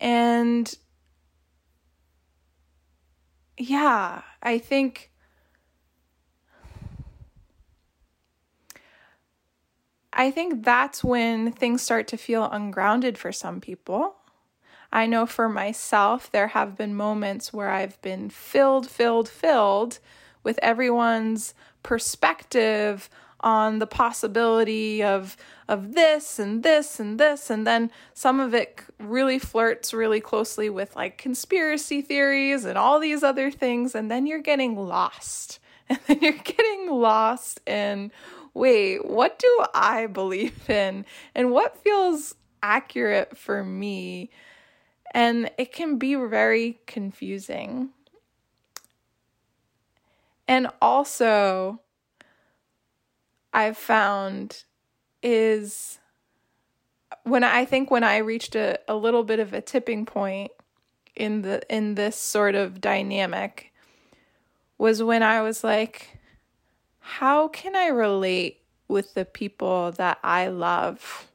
And 0.00 0.72
yeah, 3.58 4.22
I 4.42 4.58
think 4.58 5.10
I 10.12 10.30
think 10.30 10.64
that's 10.64 11.04
when 11.04 11.52
things 11.52 11.82
start 11.82 12.08
to 12.08 12.16
feel 12.16 12.44
ungrounded 12.50 13.18
for 13.18 13.32
some 13.32 13.60
people. 13.60 14.16
I 14.90 15.06
know 15.06 15.26
for 15.26 15.48
myself, 15.48 16.30
there 16.30 16.48
have 16.48 16.76
been 16.76 16.94
moments 16.94 17.52
where 17.52 17.70
I've 17.70 18.00
been 18.00 18.30
filled, 18.30 18.88
filled, 18.88 19.28
filled 19.28 19.98
with 20.42 20.58
everyone's 20.62 21.52
perspective 21.82 23.10
on 23.40 23.78
the 23.78 23.86
possibility 23.86 25.02
of 25.02 25.36
of 25.68 25.94
this 25.94 26.38
and 26.38 26.62
this 26.62 26.98
and 26.98 27.18
this 27.18 27.50
and 27.50 27.66
then 27.66 27.90
some 28.14 28.40
of 28.40 28.54
it 28.54 28.80
really 28.98 29.38
flirts 29.38 29.92
really 29.92 30.20
closely 30.20 30.70
with 30.70 30.94
like 30.96 31.18
conspiracy 31.18 32.00
theories 32.00 32.64
and 32.64 32.78
all 32.78 32.98
these 32.98 33.22
other 33.22 33.50
things 33.50 33.94
and 33.94 34.10
then 34.10 34.26
you're 34.26 34.40
getting 34.40 34.76
lost. 34.76 35.58
And 35.88 36.00
then 36.08 36.18
you're 36.20 36.32
getting 36.32 36.90
lost 36.90 37.60
in 37.64 38.10
wait 38.52 39.04
what 39.08 39.38
do 39.38 39.64
i 39.72 40.08
believe 40.08 40.68
in? 40.68 41.04
And 41.32 41.52
what 41.52 41.78
feels 41.84 42.34
accurate 42.60 43.38
for 43.38 43.62
me? 43.62 44.30
And 45.14 45.48
it 45.58 45.72
can 45.72 45.96
be 45.96 46.16
very 46.16 46.80
confusing. 46.86 47.90
And 50.48 50.68
also 50.82 51.80
I've 53.56 53.78
found 53.78 54.64
is 55.22 55.98
when 57.22 57.42
I 57.42 57.64
think 57.64 57.90
when 57.90 58.04
I 58.04 58.18
reached 58.18 58.54
a, 58.54 58.78
a 58.86 58.94
little 58.94 59.24
bit 59.24 59.40
of 59.40 59.54
a 59.54 59.62
tipping 59.62 60.04
point 60.04 60.50
in 61.16 61.40
the 61.40 61.62
in 61.74 61.94
this 61.94 62.16
sort 62.16 62.54
of 62.54 62.82
dynamic 62.82 63.72
was 64.76 65.02
when 65.02 65.22
I 65.22 65.40
was 65.40 65.64
like, 65.64 66.18
how 67.00 67.48
can 67.48 67.74
I 67.74 67.86
relate 67.86 68.60
with 68.88 69.14
the 69.14 69.24
people 69.24 69.90
that 69.92 70.18
I 70.22 70.48
love 70.48 71.28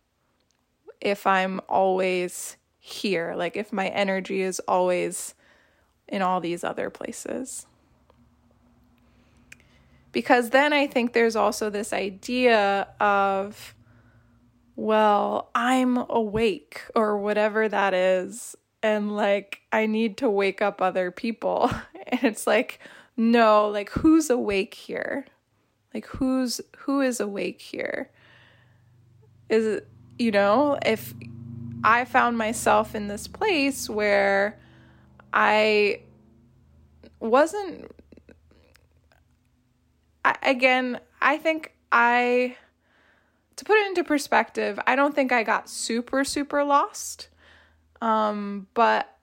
if 1.01 1.25
I'm 1.25 1.60
always 1.68 2.56
here? 2.78 3.34
Like 3.36 3.58
if 3.58 3.74
my 3.74 3.88
energy 3.88 4.42
is 4.42 4.60
always 4.68 5.34
in 6.08 6.22
all 6.22 6.40
these 6.40 6.63
other 6.63 6.92
places. 6.92 7.66
Because 10.12 10.50
then 10.50 10.74
I 10.74 10.88
think 10.88 11.13
there's 11.13 11.36
also 11.36 11.70
this 11.70 11.94
idea 11.94 12.88
of, 13.00 13.75
well, 14.75 15.50
I'm 15.56 15.98
awake 16.10 16.82
or 16.96 17.18
whatever 17.18 17.70
that 17.70 17.94
is. 17.94 18.56
And 18.84 19.15
like, 19.15 19.62
I 19.72 19.86
need 19.86 20.18
to 20.18 20.30
wake 20.30 20.62
up 20.62 20.82
other 20.82 21.12
people. 21.12 21.72
And 22.08 22.25
it's 22.25 22.46
like, 22.46 22.80
no, 23.15 23.70
like, 23.70 23.89
who's 23.91 24.30
awake 24.30 24.74
here? 24.74 25.25
Like, 25.94 26.06
who's, 26.08 26.60
who 26.80 27.00
is 27.00 27.22
awake 27.22 27.62
here? 27.62 28.12
Is 29.48 29.65
it, 29.65 29.88
you 30.20 30.32
know, 30.32 30.77
if 30.86 31.13
I 31.86 32.03
found 32.06 32.38
myself 32.38 32.96
in 32.96 33.08
this 33.08 33.27
place 33.27 33.89
where 33.89 34.60
I 35.32 36.01
wasn't 37.20 37.91
I, 40.24 40.36
again, 40.44 41.00
I 41.22 41.38
think 41.38 41.74
I 41.92 42.56
to 43.56 43.66
put 43.66 43.78
it 43.78 43.88
into 43.88 44.04
perspective, 44.04 44.80
I 44.88 44.96
don't 44.96 45.13
think 45.13 45.32
I 45.32 45.44
got 45.44 45.70
super 45.70 46.24
super 46.24 46.63
lost. 46.63 47.30
Um, 48.01 48.68
but 48.74 49.16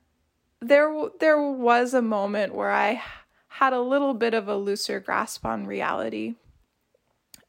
there 0.61 0.93
there 1.19 1.41
was 1.41 1.93
a 1.93 2.01
moment 2.01 2.55
where 2.55 2.71
I 2.71 3.01
had 3.47 3.73
a 3.73 3.81
little 3.81 4.13
bit 4.13 4.33
of 4.33 4.47
a 4.47 4.55
looser 4.55 4.99
grasp 4.99 5.45
on 5.45 5.65
reality. 5.65 6.35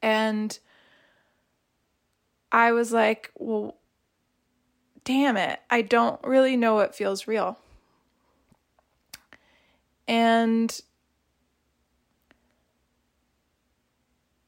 And 0.01 0.57
I 2.51 2.71
was 2.71 2.91
like, 2.91 3.31
well, 3.37 3.77
damn 5.03 5.37
it, 5.37 5.59
I 5.69 5.81
don't 5.81 6.19
really 6.23 6.57
know 6.57 6.75
what 6.75 6.95
feels 6.95 7.27
real. 7.27 7.59
And 10.07 10.81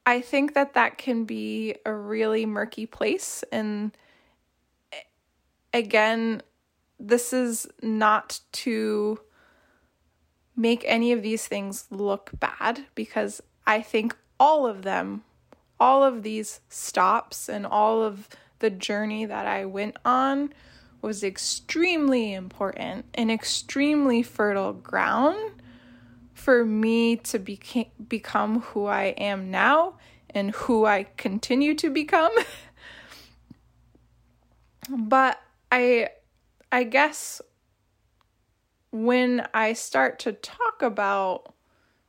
I 0.06 0.20
think 0.20 0.54
that 0.54 0.74
that 0.74 0.98
can 0.98 1.24
be 1.24 1.76
a 1.86 1.92
really 1.92 2.44
murky 2.44 2.86
place. 2.86 3.42
And 3.50 3.96
again, 5.72 6.42
this 7.00 7.32
is 7.32 7.66
not 7.82 8.40
to 8.52 9.20
make 10.56 10.84
any 10.86 11.12
of 11.12 11.22
these 11.22 11.46
things 11.46 11.86
look 11.90 12.30
bad 12.38 12.84
because 12.94 13.42
I 13.66 13.80
think 13.80 14.16
all 14.38 14.66
of 14.66 14.82
them, 14.82 15.24
all 15.80 16.04
of 16.04 16.22
these 16.22 16.60
stops 16.68 17.48
and 17.48 17.66
all 17.66 18.02
of 18.02 18.28
the 18.58 18.70
journey 18.70 19.24
that 19.24 19.46
I 19.46 19.64
went 19.64 19.96
on 20.04 20.52
was 21.02 21.24
extremely 21.24 22.32
important 22.32 23.06
and 23.14 23.30
extremely 23.30 24.22
fertile 24.22 24.72
ground 24.72 25.53
for 26.44 26.62
me 26.62 27.16
to 27.16 27.38
beca- 27.38 27.88
become 28.06 28.60
who 28.60 28.84
I 28.84 29.14
am 29.16 29.50
now 29.50 29.94
and 30.28 30.50
who 30.50 30.84
I 30.84 31.04
continue 31.16 31.74
to 31.76 31.88
become. 31.88 32.32
but 34.90 35.40
I 35.72 36.10
I 36.70 36.84
guess 36.84 37.40
when 38.90 39.48
I 39.54 39.72
start 39.72 40.18
to 40.20 40.34
talk 40.34 40.82
about 40.82 41.54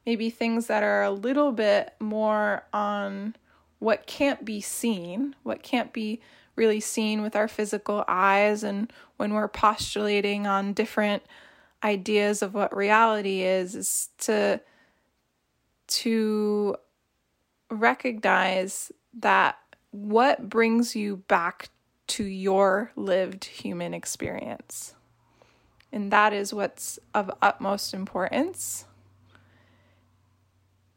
maybe 0.05 0.29
things 0.29 0.67
that 0.67 0.83
are 0.83 1.03
a 1.03 1.11
little 1.11 1.53
bit 1.53 1.93
more 2.01 2.67
on 2.73 3.37
what 3.79 4.05
can't 4.05 4.43
be 4.43 4.59
seen, 4.59 5.33
what 5.43 5.63
can't 5.63 5.93
be 5.93 6.19
really 6.57 6.81
seen 6.81 7.21
with 7.21 7.37
our 7.37 7.47
physical 7.47 8.03
eyes, 8.09 8.63
and 8.63 8.91
when 9.15 9.33
we're 9.33 9.47
postulating 9.47 10.45
on 10.45 10.73
different 10.73 11.23
ideas 11.85 12.41
of 12.41 12.53
what 12.55 12.75
reality 12.75 13.43
is 13.43 13.75
is 13.75 14.09
to 14.17 14.59
to 15.87 16.75
recognize 17.69 18.91
that 19.19 19.57
what 19.91 20.49
brings 20.49 20.95
you 20.95 21.17
back 21.27 21.69
to 22.07 22.23
your 22.23 22.91
lived 22.95 23.45
human 23.45 23.93
experience 23.93 24.95
and 25.91 26.11
that 26.11 26.33
is 26.33 26.53
what's 26.53 26.97
of 27.13 27.29
utmost 27.41 27.93
importance 27.93 28.85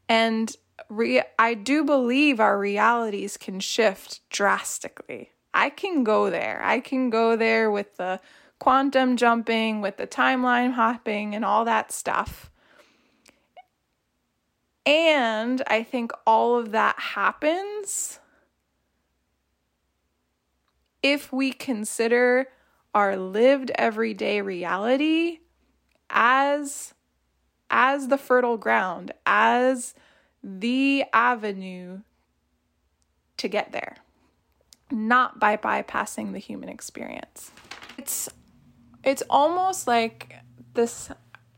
and 0.08 0.56
re- 0.88 1.22
I 1.38 1.54
do 1.54 1.84
believe 1.84 2.40
our 2.40 2.58
realities 2.58 3.36
can 3.36 3.60
shift 3.60 4.20
drastically. 4.30 5.32
I 5.52 5.70
can 5.70 6.02
go 6.04 6.30
there. 6.30 6.60
I 6.64 6.80
can 6.80 7.10
go 7.10 7.36
there 7.36 7.70
with 7.70 7.96
the 7.96 8.20
quantum 8.58 9.16
jumping, 9.16 9.80
with 9.80 9.96
the 9.96 10.06
timeline 10.06 10.72
hopping, 10.72 11.34
and 11.34 11.44
all 11.44 11.64
that 11.64 11.92
stuff. 11.92 12.50
And 14.84 15.62
I 15.66 15.82
think 15.82 16.12
all 16.26 16.58
of 16.58 16.72
that 16.72 16.98
happens 16.98 18.20
if 21.02 21.32
we 21.32 21.52
consider 21.52 22.48
our 22.94 23.16
lived 23.16 23.70
everyday 23.74 24.40
reality 24.40 25.40
as 26.10 26.94
as 27.70 28.08
the 28.08 28.16
fertile 28.16 28.56
ground, 28.56 29.12
as 29.26 29.94
the 30.42 31.04
avenue 31.12 32.00
to 33.36 33.46
get 33.46 33.72
there, 33.72 33.98
not 34.90 35.38
by 35.38 35.56
bypassing 35.56 36.32
the 36.32 36.38
human 36.38 36.70
experience. 36.70 37.50
It's 37.98 38.30
it's 39.04 39.22
almost 39.30 39.86
like 39.86 40.34
this 40.74 41.10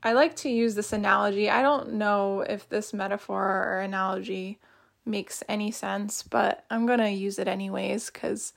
I 0.03 0.12
like 0.14 0.35
to 0.37 0.48
use 0.48 0.74
this 0.74 0.94
analogy. 0.94 1.50
I 1.50 1.61
don't 1.61 1.94
know 1.94 2.40
if 2.40 2.68
this 2.68 2.94
metaphor 2.94 3.44
or 3.44 3.81
analogy 3.81 4.59
makes 5.05 5.42
any 5.46 5.70
sense, 5.70 6.22
but 6.22 6.64
I'm 6.70 6.87
going 6.87 7.00
to 7.00 7.11
use 7.11 7.38
it 7.38 7.48
anyways 7.48 8.09
cuz 8.11 8.55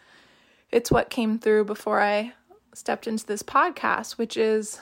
it's 0.72 0.90
what 0.90 1.10
came 1.10 1.38
through 1.38 1.66
before 1.66 2.02
I 2.02 2.34
stepped 2.74 3.08
into 3.08 3.26
this 3.26 3.44
podcast, 3.44 4.14
which 4.14 4.38
is 4.38 4.80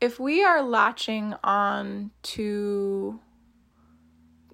if 0.00 0.20
we 0.20 0.44
are 0.44 0.62
latching 0.62 1.34
on 1.42 2.10
to 2.22 3.20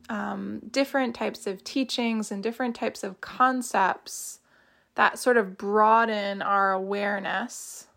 um, 0.08 0.60
different 0.70 1.14
types 1.14 1.46
of 1.46 1.64
teachings 1.64 2.30
and 2.30 2.42
different 2.42 2.76
types 2.76 3.02
of 3.02 3.20
concepts 3.20 4.40
that 4.94 5.18
sort 5.18 5.36
of 5.36 5.56
broaden 5.56 6.42
our 6.42 6.72
awareness, 6.72 7.88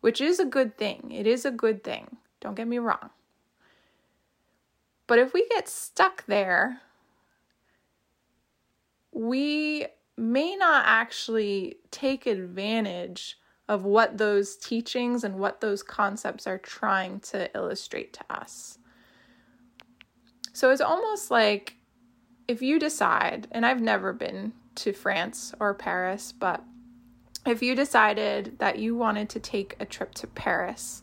which 0.00 0.20
is 0.20 0.38
a 0.38 0.44
good 0.44 0.76
thing. 0.76 1.10
It 1.10 1.26
is 1.26 1.44
a 1.44 1.50
good 1.50 1.82
thing. 1.82 2.16
Don't 2.40 2.54
get 2.54 2.68
me 2.68 2.78
wrong. 2.78 3.10
But 5.06 5.18
if 5.18 5.32
we 5.32 5.46
get 5.48 5.68
stuck 5.68 6.24
there, 6.26 6.80
we 9.12 9.86
may 10.16 10.56
not 10.56 10.84
actually 10.86 11.78
take 11.90 12.26
advantage 12.26 13.38
of 13.68 13.84
what 13.84 14.18
those 14.18 14.56
teachings 14.56 15.24
and 15.24 15.38
what 15.38 15.60
those 15.60 15.82
concepts 15.82 16.46
are 16.46 16.58
trying 16.58 17.18
to 17.20 17.50
illustrate 17.56 18.12
to 18.12 18.24
us. 18.30 18.78
So 20.52 20.70
it's 20.70 20.80
almost 20.80 21.30
like 21.30 21.76
if 22.46 22.62
you 22.62 22.78
decide, 22.78 23.48
and 23.50 23.64
I've 23.64 23.80
never 23.80 24.12
been 24.12 24.52
to 24.76 24.92
France 24.92 25.54
or 25.60 25.74
Paris, 25.74 26.32
but 26.32 26.62
if 27.46 27.62
you 27.62 27.74
decided 27.74 28.58
that 28.58 28.78
you 28.78 28.96
wanted 28.96 29.28
to 29.30 29.40
take 29.40 29.76
a 29.78 29.84
trip 29.84 30.14
to 30.14 30.26
Paris 30.26 31.02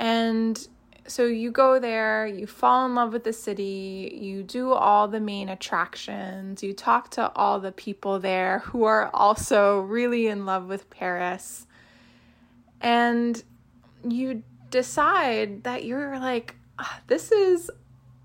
and 0.00 0.68
so 1.06 1.26
you 1.26 1.50
go 1.50 1.78
there, 1.78 2.26
you 2.26 2.46
fall 2.46 2.86
in 2.86 2.94
love 2.94 3.12
with 3.12 3.24
the 3.24 3.32
city, 3.32 4.18
you 4.20 4.42
do 4.42 4.72
all 4.72 5.08
the 5.08 5.20
main 5.20 5.48
attractions, 5.48 6.62
you 6.62 6.72
talk 6.72 7.10
to 7.10 7.30
all 7.34 7.60
the 7.60 7.72
people 7.72 8.18
there 8.18 8.60
who 8.60 8.84
are 8.84 9.10
also 9.12 9.80
really 9.80 10.28
in 10.28 10.46
love 10.46 10.68
with 10.68 10.88
Paris. 10.88 11.66
And 12.80 13.42
you 14.08 14.42
decide 14.70 15.64
that 15.64 15.84
you're 15.84 16.18
like, 16.18 16.54
ah, 16.78 17.00
this 17.08 17.32
is 17.32 17.70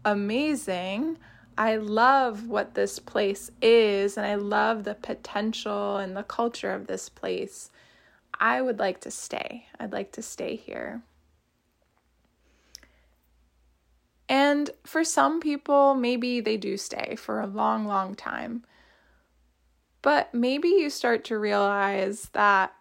amazing. 0.06 1.18
I 1.58 1.78
love 1.78 2.48
what 2.48 2.76
this 2.76 3.00
place 3.00 3.50
is 3.62 4.18
and 4.18 4.26
I 4.26 4.36
love 4.36 4.84
the 4.84 4.96
potential 4.96 5.98
and 5.98 6.16
the 6.16 6.24
culture 6.24 6.74
of 6.74 6.88
this 6.88 7.08
place. 7.08 7.72
I 8.40 8.62
would 8.62 8.80
like 8.80 9.00
to 9.02 9.12
stay. 9.12 9.68
I'd 9.80 9.94
like 9.94 10.12
to 10.14 10.22
stay 10.22 10.56
here. 10.56 11.02
And 14.28 14.70
for 14.84 15.04
some 15.04 15.40
people, 15.40 15.94
maybe 15.96 16.42
they 16.42 16.58
do 16.58 16.78
stay 16.78 17.16
for 17.16 17.40
a 17.40 17.48
long, 17.48 17.86
long 17.86 18.16
time. 18.16 18.66
But 20.02 20.34
maybe 20.34 20.68
you 20.68 20.90
start 20.90 21.24
to 21.26 21.38
realize 21.38 22.30
that 22.34 22.74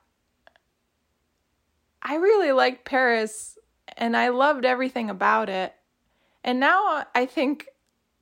I 2.02 2.16
really 2.16 2.52
liked 2.52 2.84
Paris 2.84 3.56
and 3.96 4.16
I 4.16 4.28
loved 4.30 4.64
everything 4.64 5.10
about 5.10 5.48
it. 5.48 5.74
And 6.42 6.60
now 6.60 7.04
I 7.14 7.26
think 7.26 7.68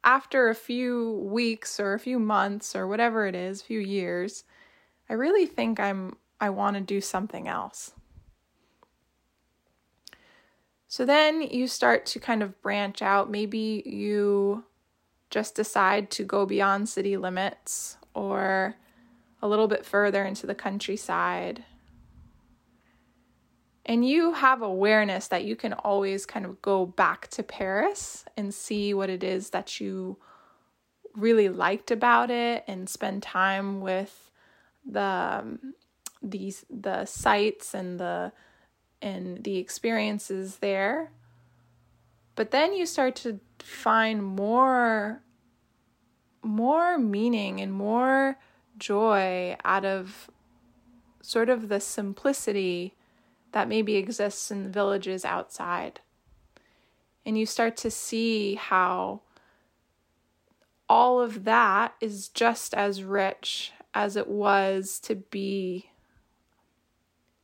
after 0.05 0.49
a 0.49 0.55
few 0.55 1.12
weeks 1.31 1.79
or 1.79 1.95
a 1.95 1.99
few 1.99 2.19
months 2.19 2.75
or 2.75 2.87
whatever 2.87 3.27
it 3.27 3.35
is, 3.35 3.61
a 3.61 3.65
few 3.65 3.81
years, 3.81 4.45
I 5.09 5.15
really 5.15 5.47
think 5.47 5.79
I'm 5.79 6.17
I 6.41 6.51
want 6.51 6.75
to 6.75 6.81
do 6.81 7.01
something 7.01 7.47
else. 7.47 7.93
So 10.88 11.07
then 11.07 11.41
you 11.41 11.69
start 11.69 12.05
to 12.07 12.21
kind 12.21 12.43
of 12.43 12.61
branch 12.61 13.01
out. 13.01 13.31
Maybe 13.31 13.83
you 13.87 14.65
just 15.31 15.55
decide 15.55 16.11
to 16.11 16.25
go 16.25 16.45
beyond 16.45 16.88
city 16.88 17.17
limits 17.17 17.97
or 18.12 18.75
a 19.41 19.49
little 19.49 19.69
bit 19.69 19.87
further 19.87 20.25
into 20.25 20.47
the 20.47 20.55
countryside. 20.55 21.65
And 23.85 24.09
you 24.09 24.33
have 24.33 24.62
awareness 24.62 25.29
that 25.29 25.45
you 25.45 25.57
can 25.57 25.73
always 25.73 26.25
kind 26.25 26.47
of 26.47 26.62
go 26.62 26.87
back 26.87 27.29
to 27.29 27.42
Paris 27.42 28.25
and 28.37 28.55
see 28.55 28.95
what 28.95 29.11
it 29.11 29.25
is 29.25 29.51
that 29.51 29.81
you 29.81 30.18
really 31.14 31.49
liked 31.49 31.90
about 31.90 32.31
it 32.31 32.64
and 32.66 32.88
spend 32.88 33.23
time 33.23 33.81
with 33.81 34.31
the 34.88 35.01
um, 35.01 35.75
these 36.23 36.64
the 36.71 37.05
sights 37.05 37.75
and 37.75 37.99
the 37.99 38.33
and 39.01 39.42
the 39.42 39.59
experiences 39.59 40.57
there. 40.59 41.11
But 42.35 42.53
then 42.53 42.73
you 42.73 42.87
start 42.87 43.16
to 43.16 43.40
find 43.59 44.25
more 44.25 45.23
more 46.42 46.99
meaning 46.99 47.61
and 47.61 47.73
more 47.73 48.38
joy 48.79 49.57
out 49.64 49.85
of 49.85 50.31
sort 51.21 51.49
of 51.49 51.68
the 51.68 51.81
simplicity 51.81 52.95
that 53.53 53.69
maybe 53.69 53.97
exists 53.97 54.51
in 54.51 54.65
the 54.65 54.71
villages 54.71 55.25
outside. 55.25 56.01
And 57.25 57.38
you 57.38 57.47
start 57.47 57.77
to 57.79 57.91
see 57.91 58.57
how 58.57 59.23
all 60.88 61.21
of 61.21 61.45
that 61.45 61.95
is 62.01 62.29
just 62.29 62.75
as 62.75 63.03
rich 63.03 63.73
as 63.95 64.17
it 64.17 64.29
was 64.29 64.99
to 65.01 65.15
be 65.15 65.91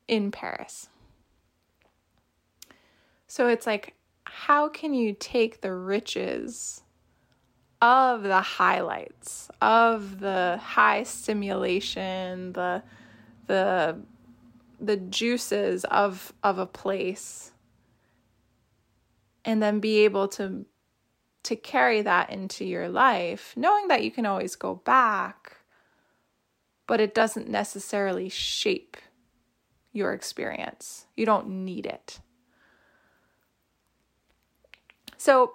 in 0.07 0.31
Paris. 0.31 0.88
So 3.27 3.47
it's 3.47 3.66
like, 3.66 3.94
how 4.25 4.68
can 4.68 4.94
you 4.94 5.14
take 5.18 5.61
the 5.61 5.73
riches 5.73 6.83
of 7.81 8.23
the 8.23 8.40
highlights, 8.40 9.49
of 9.61 10.21
the 10.21 10.59
high 10.62 11.05
stimulation, 11.05 12.53
the 12.53 12.83
the 13.47 13.99
the 14.81 14.97
juices 14.97 15.85
of 15.85 16.33
of 16.43 16.59
a 16.59 16.67
place 16.67 17.53
and 19.45 19.62
then 19.62 19.81
be 19.81 19.99
able 20.05 20.29
to 20.29 20.64
to 21.43 21.57
carry 21.57 22.03
that 22.03 22.31
into 22.31 22.64
your 22.64 22.88
life 22.88 23.55
knowing 23.57 23.88
that 23.88 24.03
you 24.03 24.11
can 24.11 24.27
always 24.27 24.55
go 24.57 24.75
back 24.75 25.57
but 26.87 27.01
it 27.01 27.14
doesn't 27.14 27.49
necessarily 27.49 28.29
shape 28.29 28.97
your 29.93 30.12
experience 30.12 31.07
you 31.17 31.27
don't 31.27 31.49
need 31.49 31.87
it 31.87 32.21
so 35.17 35.55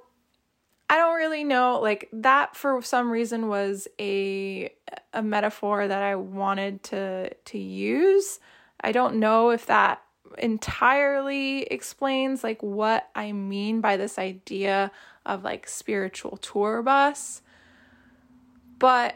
I 0.89 0.97
don't 0.97 1.15
really 1.15 1.43
know 1.43 1.79
like 1.81 2.07
that 2.13 2.55
for 2.55 2.81
some 2.83 3.09
reason 3.09 3.47
was 3.47 3.87
a 3.99 4.71
a 5.11 5.23
metaphor 5.23 5.87
that 5.87 6.03
I 6.03 6.15
wanted 6.15 6.83
to 6.83 7.33
to 7.33 7.57
use. 7.57 8.39
I 8.83 8.91
don't 8.91 9.15
know 9.15 9.51
if 9.51 9.65
that 9.67 10.01
entirely 10.37 11.63
explains 11.63 12.43
like 12.43 12.61
what 12.61 13.09
I 13.15 13.31
mean 13.31 13.81
by 13.81 13.97
this 13.97 14.19
idea 14.19 14.91
of 15.25 15.43
like 15.43 15.67
spiritual 15.67 16.37
tour 16.37 16.81
bus. 16.81 17.41
But 18.79 19.15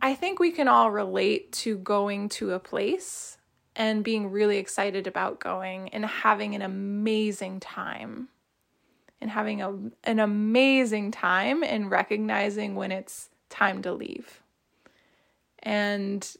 I 0.00 0.14
think 0.14 0.38
we 0.38 0.52
can 0.52 0.68
all 0.68 0.90
relate 0.90 1.50
to 1.52 1.76
going 1.78 2.28
to 2.30 2.52
a 2.52 2.60
place 2.60 3.38
and 3.74 4.04
being 4.04 4.30
really 4.30 4.58
excited 4.58 5.06
about 5.06 5.40
going 5.40 5.88
and 5.88 6.04
having 6.04 6.54
an 6.54 6.62
amazing 6.62 7.58
time 7.58 8.28
and 9.20 9.30
having 9.30 9.62
a, 9.62 9.72
an 10.04 10.20
amazing 10.20 11.10
time 11.10 11.64
and 11.64 11.90
recognizing 11.90 12.74
when 12.74 12.92
it's 12.92 13.30
time 13.48 13.82
to 13.82 13.92
leave. 13.92 14.42
And 15.62 16.36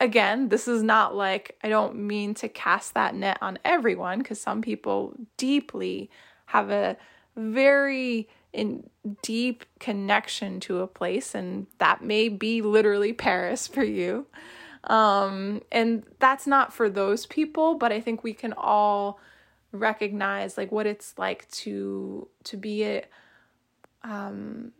again, 0.00 0.48
this 0.48 0.66
is 0.66 0.82
not 0.82 1.14
like 1.14 1.56
I 1.62 1.68
don't 1.68 1.94
mean 1.94 2.34
to 2.34 2.48
cast 2.48 2.94
that 2.94 3.14
net 3.14 3.38
on 3.40 3.58
everyone 3.64 4.18
because 4.18 4.40
some 4.40 4.62
people 4.62 5.14
deeply 5.36 6.10
have 6.46 6.70
a 6.70 6.96
very 7.36 8.28
in 8.52 8.88
deep 9.22 9.64
connection 9.78 10.58
to 10.58 10.80
a 10.80 10.86
place 10.86 11.34
and 11.36 11.68
that 11.78 12.02
may 12.02 12.28
be 12.28 12.62
literally 12.62 13.12
Paris 13.12 13.68
for 13.68 13.84
you. 13.84 14.26
Um 14.84 15.60
and 15.70 16.02
that's 16.18 16.46
not 16.46 16.72
for 16.72 16.88
those 16.88 17.26
people, 17.26 17.74
but 17.74 17.92
I 17.92 18.00
think 18.00 18.24
we 18.24 18.32
can 18.32 18.54
all 18.54 19.20
recognize 19.72 20.56
like 20.58 20.72
what 20.72 20.86
it's 20.86 21.14
like 21.16 21.48
to 21.50 22.26
to 22.44 22.56
be 22.56 22.84
a, 22.84 23.04
um 24.02 24.72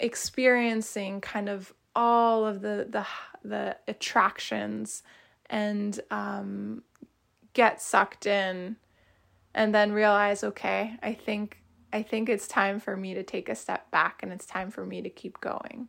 experiencing 0.00 1.20
kind 1.20 1.48
of 1.48 1.72
all 1.94 2.46
of 2.46 2.60
the 2.60 2.86
the 2.90 3.06
the 3.46 3.76
attractions 3.86 5.02
and 5.50 6.00
um 6.10 6.82
get 7.52 7.80
sucked 7.80 8.26
in 8.26 8.76
and 9.54 9.74
then 9.74 9.92
realize 9.92 10.42
okay 10.42 10.96
i 11.02 11.12
think 11.12 11.62
i 11.92 12.02
think 12.02 12.28
it's 12.28 12.48
time 12.48 12.80
for 12.80 12.96
me 12.96 13.14
to 13.14 13.22
take 13.22 13.48
a 13.48 13.54
step 13.54 13.90
back 13.90 14.20
and 14.22 14.32
it's 14.32 14.46
time 14.46 14.70
for 14.70 14.84
me 14.84 15.00
to 15.02 15.10
keep 15.10 15.40
going. 15.40 15.88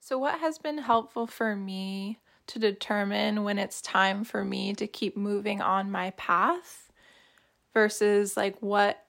So 0.00 0.18
what 0.18 0.40
has 0.40 0.58
been 0.58 0.76
helpful 0.76 1.26
for 1.26 1.56
me 1.56 2.18
to 2.48 2.58
determine 2.58 3.42
when 3.42 3.58
it's 3.58 3.80
time 3.80 4.22
for 4.22 4.44
me 4.44 4.74
to 4.74 4.86
keep 4.86 5.16
moving 5.16 5.62
on 5.62 5.90
my 5.90 6.10
path 6.10 6.92
versus 7.72 8.36
like 8.36 8.60
what 8.60 9.02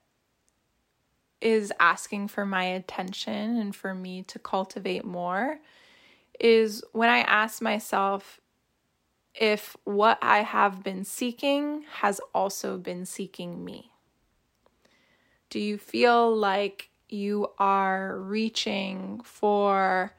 is 1.42 1.70
asking 1.78 2.28
for 2.28 2.46
my 2.46 2.64
attention 2.64 3.58
and 3.58 3.76
for 3.76 3.94
me 3.94 4.22
to 4.22 4.38
cultivate 4.38 5.04
more 5.04 5.58
is 6.40 6.82
when 6.92 7.08
I 7.08 7.20
ask 7.20 7.62
myself 7.62 8.40
if 9.34 9.76
what 9.84 10.18
I 10.22 10.38
have 10.38 10.82
been 10.82 11.04
seeking 11.04 11.84
has 12.00 12.20
also 12.34 12.78
been 12.78 13.04
seeking 13.04 13.64
me. 13.64 13.92
Do 15.50 15.60
you 15.60 15.78
feel 15.78 16.34
like 16.34 16.90
you 17.08 17.48
are 17.58 18.18
reaching 18.18 19.20
for 19.22 20.12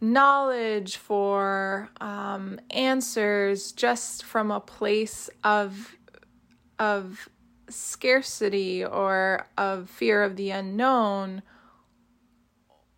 knowledge, 0.00 0.96
for 0.96 1.88
um, 2.00 2.60
answers 2.70 3.72
just 3.72 4.24
from 4.24 4.50
a 4.50 4.60
place 4.60 5.30
of 5.42 5.96
of 6.78 7.28
scarcity 7.68 8.84
or 8.84 9.46
of 9.56 9.88
fear 9.88 10.22
of 10.22 10.36
the 10.36 10.50
unknown? 10.50 11.42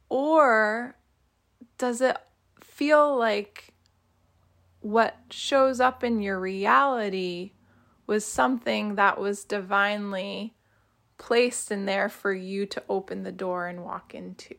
Or 0.09 0.97
does 1.79 2.01
it 2.01 2.17
feel 2.61 3.17
like 3.17 3.75
what 4.81 5.17
shows 5.31 5.81
up 5.81 6.05
in 6.05 6.21
your 6.21 6.39
reality 6.39 7.53
was 8.07 8.25
something 8.25 8.95
that 8.95 9.19
was 9.19 9.45
divinely 9.45 10.55
placed 11.19 11.73
in 11.73 11.87
there 11.87 12.09
for 12.09 12.33
you 12.33 12.67
to 12.67 12.83
open 12.89 13.23
the 13.23 13.33
door 13.33 13.67
and 13.67 13.85
walk 13.85 14.15
into? 14.15 14.55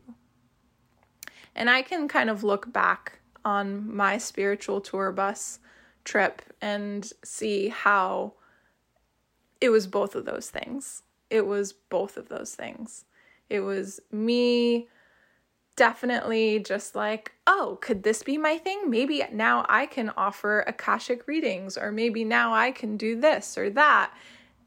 And 1.56 1.70
I 1.70 1.82
can 1.82 2.08
kind 2.08 2.30
of 2.30 2.44
look 2.44 2.72
back 2.72 3.20
on 3.44 3.96
my 3.96 4.18
spiritual 4.18 4.82
tour 4.82 5.12
bus 5.12 5.60
trip 6.04 6.42
and 6.62 7.12
see 7.24 7.70
how 7.70 8.34
it 9.60 9.70
was 9.70 9.88
both 9.88 10.16
of 10.16 10.26
those 10.26 10.50
things. 10.50 11.04
It 11.30 11.46
was 11.46 11.74
both 11.74 12.18
of 12.18 12.30
those 12.30 12.54
things. 12.56 13.06
It 13.50 13.62
was 13.62 14.00
me 14.12 14.88
definitely 15.78 16.60
just 16.60 16.96
like, 16.96 17.32
oh, 17.46 17.78
could 17.82 18.04
this 18.04 18.24
be 18.24 18.38
my 18.38 18.58
thing? 18.58 18.90
Maybe 18.90 19.24
now 19.32 19.66
I 19.70 19.86
can 19.86 20.12
offer 20.18 20.66
Akashic 20.68 21.28
readings, 21.28 21.78
or 21.78 21.92
maybe 21.92 22.26
now 22.26 22.54
I 22.54 22.72
can 22.72 22.98
do 22.98 23.18
this 23.18 23.58
or 23.58 23.70
that. 23.70 24.12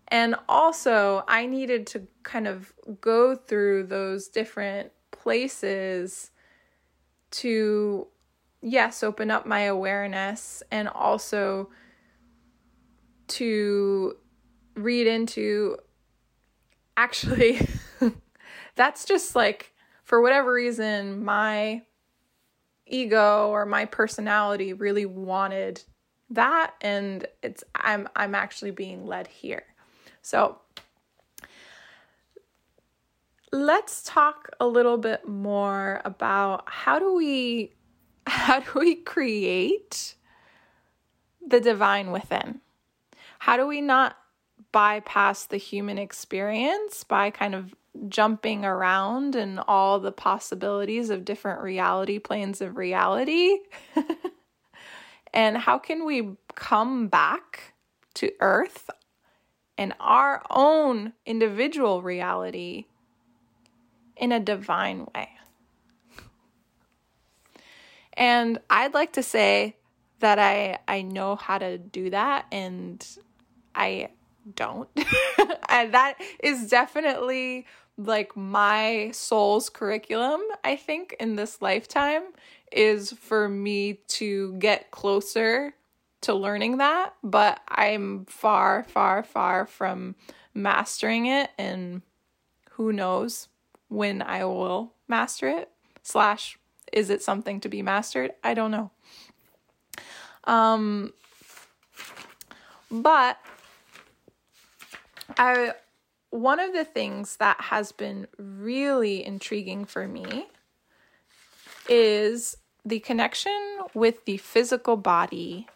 And 0.09 0.37
also, 0.49 1.25
I 1.29 1.47
needed 1.47 1.87
to 1.89 2.07
kind 2.23 2.49
of 2.49 2.73
go 3.01 3.37
through 3.37 3.85
those 3.85 4.29
different 4.29 4.93
places 5.11 6.31
to, 7.33 8.07
yes, 8.63 9.03
open 9.03 9.31
up 9.31 9.47
my 9.47 9.63
awareness 9.63 10.63
and 10.71 10.89
also 10.89 11.71
to 13.29 14.17
read 14.75 15.07
into 15.07 15.77
actually, 16.97 17.61
that's 18.75 19.05
just 19.05 19.37
like, 19.37 19.73
for 20.11 20.21
whatever 20.21 20.53
reason, 20.53 21.25
my 21.25 21.83
ego 22.85 23.49
or 23.51 23.65
my 23.65 23.85
personality 23.85 24.73
really 24.73 25.07
wanted 25.07 25.85
that 26.31 26.75
and 26.81 27.29
it's 27.45 27.63
I'm 27.77 28.09
I'm 28.17 28.35
actually 28.35 28.73
being 28.73 29.07
led 29.07 29.29
here. 29.29 29.63
So 30.21 30.59
let's 33.53 34.03
talk 34.03 34.51
a 34.59 34.67
little 34.67 34.99
bit 34.99 35.29
more 35.29 36.03
about 36.05 36.65
how 36.67 36.99
do 36.99 37.15
we 37.15 37.71
how 38.27 38.59
do 38.59 38.81
we 38.81 38.97
create 38.97 40.17
the 41.47 41.61
divine 41.61 42.11
within? 42.11 42.61
How 43.39 43.57
do 43.57 43.65
we 43.65 43.81
not 43.81 44.17
bypass 44.73 45.47
the 45.47 45.57
human 45.57 45.99
experience 45.99 47.05
by 47.05 47.31
kind 47.31 47.55
of 47.55 47.77
jumping 48.09 48.65
around 48.65 49.35
and 49.35 49.61
all 49.67 49.99
the 49.99 50.13
possibilities 50.13 51.11
of 51.11 51.25
different 51.25 51.61
reality 51.61 52.19
planes 52.19 52.61
of 52.61 52.77
reality? 52.77 53.59
and 55.35 55.57
how 55.57 55.79
can 55.79 56.05
we 56.05 56.37
come 56.55 57.09
back 57.09 57.75
to 58.15 58.31
earth 58.41 58.91
and 59.79 59.95
our 60.01 60.43
own 60.51 61.13
individual 61.27 62.03
reality 62.03 62.87
in 64.17 64.33
a 64.33 64.41
divine 64.41 65.07
way? 65.15 65.31
And 68.15 68.59
I'd 68.69 68.95
like 68.95 69.15
to 69.15 69.23
say 69.23 69.77
that 70.21 70.39
I 70.39 70.79
I 70.87 71.03
know 71.03 71.37
how 71.37 71.59
to 71.59 71.79
do 71.79 72.11
that 72.11 72.47
and 72.53 73.05
I 73.75 74.11
don't. 74.57 74.89
and 75.69 75.95
that 75.95 76.17
is 76.43 76.69
definitely 76.69 77.67
like 77.97 78.37
my 78.37 79.11
soul's 79.13 79.69
curriculum, 79.69 80.41
I 80.65 80.77
think, 80.77 81.15
in 81.21 81.37
this 81.37 81.61
lifetime 81.61 82.23
is 82.73 83.13
for 83.13 83.49
me 83.49 83.95
to 84.09 84.55
get 84.55 84.91
closer 84.91 85.75
to 86.23 86.35
learning 86.35 86.79
that. 86.79 87.15
But 87.23 87.61
I'm 87.69 88.25
far, 88.27 88.85
far, 88.85 89.23
far 89.23 89.67
from 89.67 90.15
mastering 90.55 91.27
it. 91.27 91.51
And 91.59 92.03
who 92.73 92.93
knows 92.93 93.49
when 93.89 94.23
I 94.23 94.45
will 94.45 94.95
master 95.09 95.49
it. 95.49 95.71
Slash, 96.03 96.59
is 96.93 97.11
it 97.11 97.23
something 97.23 97.61
to 97.61 97.69
be 97.69 97.83
mastered? 97.83 98.33
I 98.43 98.55
don't 98.55 98.71
know. 98.71 98.91
Um, 100.45 101.13
but 102.91 103.39
I 105.39 105.75
one 106.31 106.61
of 106.61 106.73
the 106.73 106.85
things 106.85 107.37
that 107.37 107.61
has 107.61 107.93
been 107.93 108.29
really 108.39 109.25
intriguing 109.25 109.85
for 109.85 110.07
me 110.07 110.47
is 111.89 112.57
the 112.85 113.01
connection 113.01 113.53
with 113.95 114.25
the 114.25 114.37
physical 114.37 114.97
body 114.97 115.67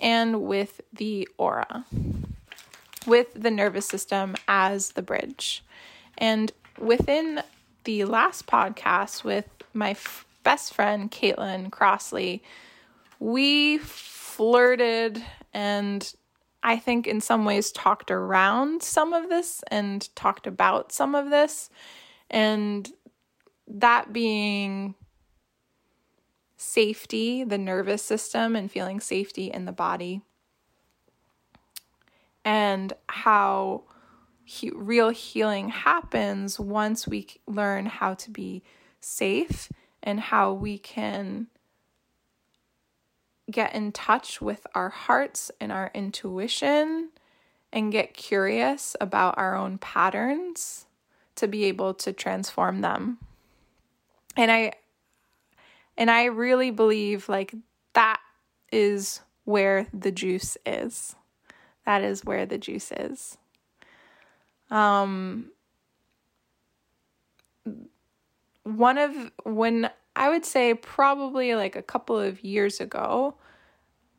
and 0.00 0.42
with 0.42 0.80
the 0.92 1.28
aura, 1.36 1.84
with 3.06 3.28
the 3.34 3.50
nervous 3.50 3.86
system 3.86 4.34
as 4.48 4.92
the 4.92 5.02
bridge. 5.02 5.62
And 6.18 6.52
within 6.78 7.42
the 7.84 8.04
last 8.04 8.46
podcast 8.46 9.24
with 9.24 9.46
my 9.74 9.90
f- 9.90 10.26
best 10.42 10.74
friend, 10.74 11.10
Caitlin 11.10 11.70
Crossley, 11.70 12.42
we 13.18 13.78
flirted 13.78 15.22
and 15.52 16.14
I 16.66 16.78
think 16.78 17.06
in 17.06 17.20
some 17.20 17.44
ways 17.44 17.70
talked 17.70 18.10
around 18.10 18.82
some 18.82 19.12
of 19.12 19.28
this 19.28 19.62
and 19.70 20.12
talked 20.16 20.48
about 20.48 20.90
some 20.90 21.14
of 21.14 21.30
this. 21.30 21.70
And 22.28 22.90
that 23.68 24.12
being 24.12 24.96
safety, 26.56 27.44
the 27.44 27.56
nervous 27.56 28.02
system, 28.02 28.56
and 28.56 28.68
feeling 28.68 28.98
safety 28.98 29.46
in 29.46 29.64
the 29.64 29.70
body. 29.70 30.22
And 32.44 32.94
how 33.08 33.84
he, 34.42 34.72
real 34.74 35.10
healing 35.10 35.68
happens 35.68 36.58
once 36.58 37.06
we 37.06 37.28
learn 37.46 37.86
how 37.86 38.14
to 38.14 38.30
be 38.32 38.64
safe 38.98 39.70
and 40.02 40.18
how 40.18 40.52
we 40.52 40.78
can 40.78 41.46
get 43.50 43.74
in 43.74 43.92
touch 43.92 44.40
with 44.40 44.66
our 44.74 44.88
hearts 44.88 45.50
and 45.60 45.70
our 45.70 45.90
intuition 45.94 47.10
and 47.72 47.92
get 47.92 48.14
curious 48.14 48.96
about 49.00 49.38
our 49.38 49.54
own 49.54 49.78
patterns 49.78 50.86
to 51.36 51.46
be 51.46 51.64
able 51.64 51.94
to 51.94 52.12
transform 52.12 52.80
them. 52.80 53.18
And 54.36 54.50
I 54.50 54.72
and 55.96 56.10
I 56.10 56.24
really 56.24 56.70
believe 56.70 57.28
like 57.28 57.54
that 57.94 58.20
is 58.72 59.20
where 59.44 59.86
the 59.92 60.10
juice 60.10 60.56
is. 60.66 61.14
That 61.84 62.02
is 62.02 62.24
where 62.24 62.46
the 62.46 62.58
juice 62.58 62.92
is. 62.92 63.38
Um 64.70 65.50
one 68.64 68.98
of 68.98 69.12
when 69.44 69.90
I 70.16 70.30
would 70.30 70.46
say 70.46 70.72
probably 70.72 71.54
like 71.54 71.76
a 71.76 71.82
couple 71.82 72.18
of 72.18 72.42
years 72.42 72.80
ago, 72.80 73.36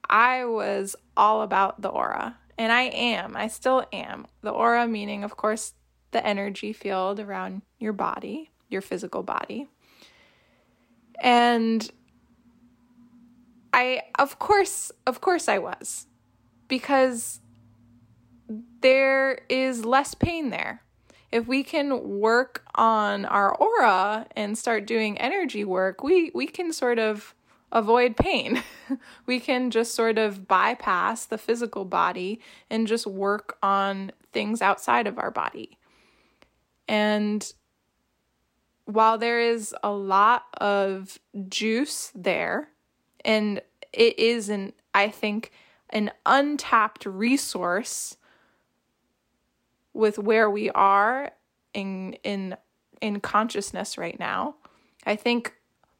I 0.08 0.46
was 0.46 0.96
all 1.18 1.42
about 1.42 1.82
the 1.82 1.90
aura. 1.90 2.38
And 2.60 2.72
I 2.72 2.84
am, 2.84 3.36
I 3.36 3.48
still 3.48 3.84
am. 3.92 4.28
The 4.42 4.52
aura 4.52 4.88
meaning, 4.88 5.24
of 5.24 5.36
course, 5.36 5.74
the 6.12 6.26
energy 6.26 6.72
field 6.72 7.20
around 7.20 7.64
your 7.80 7.94
body, 7.94 8.52
your 8.70 8.82
physical 8.82 9.24
body. 9.24 9.68
And 11.20 11.90
I, 13.74 14.04
of 14.18 14.38
course, 14.38 14.92
of 15.08 15.20
course, 15.20 15.50
I 15.50 15.58
was. 15.58 16.06
Because 16.68 17.42
there 18.82 19.40
is 19.50 19.84
less 19.84 20.14
pain 20.14 20.52
there 20.52 20.84
if 21.32 21.48
we 21.48 21.64
can 21.64 22.20
work 22.20 22.64
on 22.76 23.26
our 23.26 23.54
aura 23.54 24.28
and 24.36 24.58
start 24.58 24.86
doing 24.86 25.18
energy 25.18 25.64
work, 25.64 26.04
we 26.04 26.32
we 26.34 26.48
can 26.48 26.72
sort 26.72 27.00
of 27.00 27.36
avoid 27.72 28.16
pain. 28.16 28.64
we 29.26 29.40
can 29.40 29.72
just 29.72 29.94
sort 29.94 30.18
of 30.18 30.48
bypass 30.48 31.26
the 31.26 31.38
physical 31.38 31.86
body 31.86 32.40
and 32.70 32.88
just 32.88 33.06
work 33.06 33.58
on 33.62 34.12
things 34.32 34.62
outside 34.62 35.08
of 35.08 35.20
our 35.20 35.32
body. 35.32 35.78
And 36.88 37.52
while 38.86 39.18
there 39.18 39.42
is 39.42 39.76
a 39.84 39.92
lot 39.92 40.46
of 40.62 41.20
juice 41.50 42.12
there, 42.16 42.70
and 43.26 43.62
it 43.92 44.18
is 44.18 44.48
an 44.50 44.74
I 44.94 45.10
think 45.10 45.52
an 45.90 46.12
untapped 46.26 47.06
resource 47.06 48.18
with 49.98 50.20
where 50.20 50.50
we 50.50 50.70
are 50.72 51.32
in 51.74 52.14
in 52.24 52.56
in 53.02 53.20
consciousness 53.20 53.98
right 53.98 54.20
now. 54.20 54.56
I 55.06 55.16
think 55.16 55.54